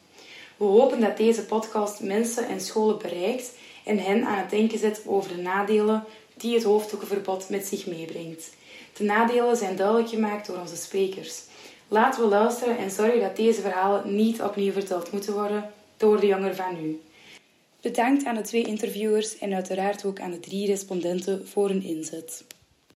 We 0.57 0.65
hopen 0.65 0.99
dat 1.01 1.18
deze 1.18 1.45
podcast 1.45 2.01
mensen 2.01 2.47
en 2.47 2.61
scholen 2.61 2.97
bereikt 2.97 3.51
en 3.86 3.97
hen 3.99 4.26
aan 4.26 4.38
het 4.38 4.49
denken 4.49 4.80
zet 4.80 5.01
over 5.05 5.36
de 5.36 5.41
nadelen 5.41 6.03
die 6.36 6.53
het 6.53 6.63
hoofddoekenverbod 6.63 7.49
met 7.49 7.65
zich 7.65 7.86
meebrengt. 7.86 8.49
De 8.97 9.03
nadelen 9.03 9.57
zijn 9.57 9.76
duidelijk 9.76 10.09
gemaakt 10.09 10.47
door 10.47 10.57
onze 10.57 10.76
sprekers. 10.76 11.43
Laten 11.88 12.22
we 12.22 12.28
luisteren 12.28 12.78
en 12.78 12.91
zorgen 12.91 13.20
dat 13.20 13.36
deze 13.36 13.61
verhalen 13.61 14.15
niet 14.15 14.41
opnieuw 14.41 14.72
verteld 14.72 15.11
moeten 15.11 15.34
worden 15.34 15.72
door 15.97 16.20
de 16.20 16.28
jongeren 16.28 16.55
van 16.55 16.82
nu. 16.82 17.01
Bedankt 17.82 18.26
aan 18.26 18.36
de 18.36 18.41
twee 18.41 18.63
interviewers 18.63 19.38
en 19.38 19.53
uiteraard 19.53 20.05
ook 20.05 20.20
aan 20.20 20.32
de 20.32 20.39
drie 20.39 20.68
respondenten 20.68 21.47
voor 21.47 21.70
hun 21.70 21.84
inzet. 21.84 22.43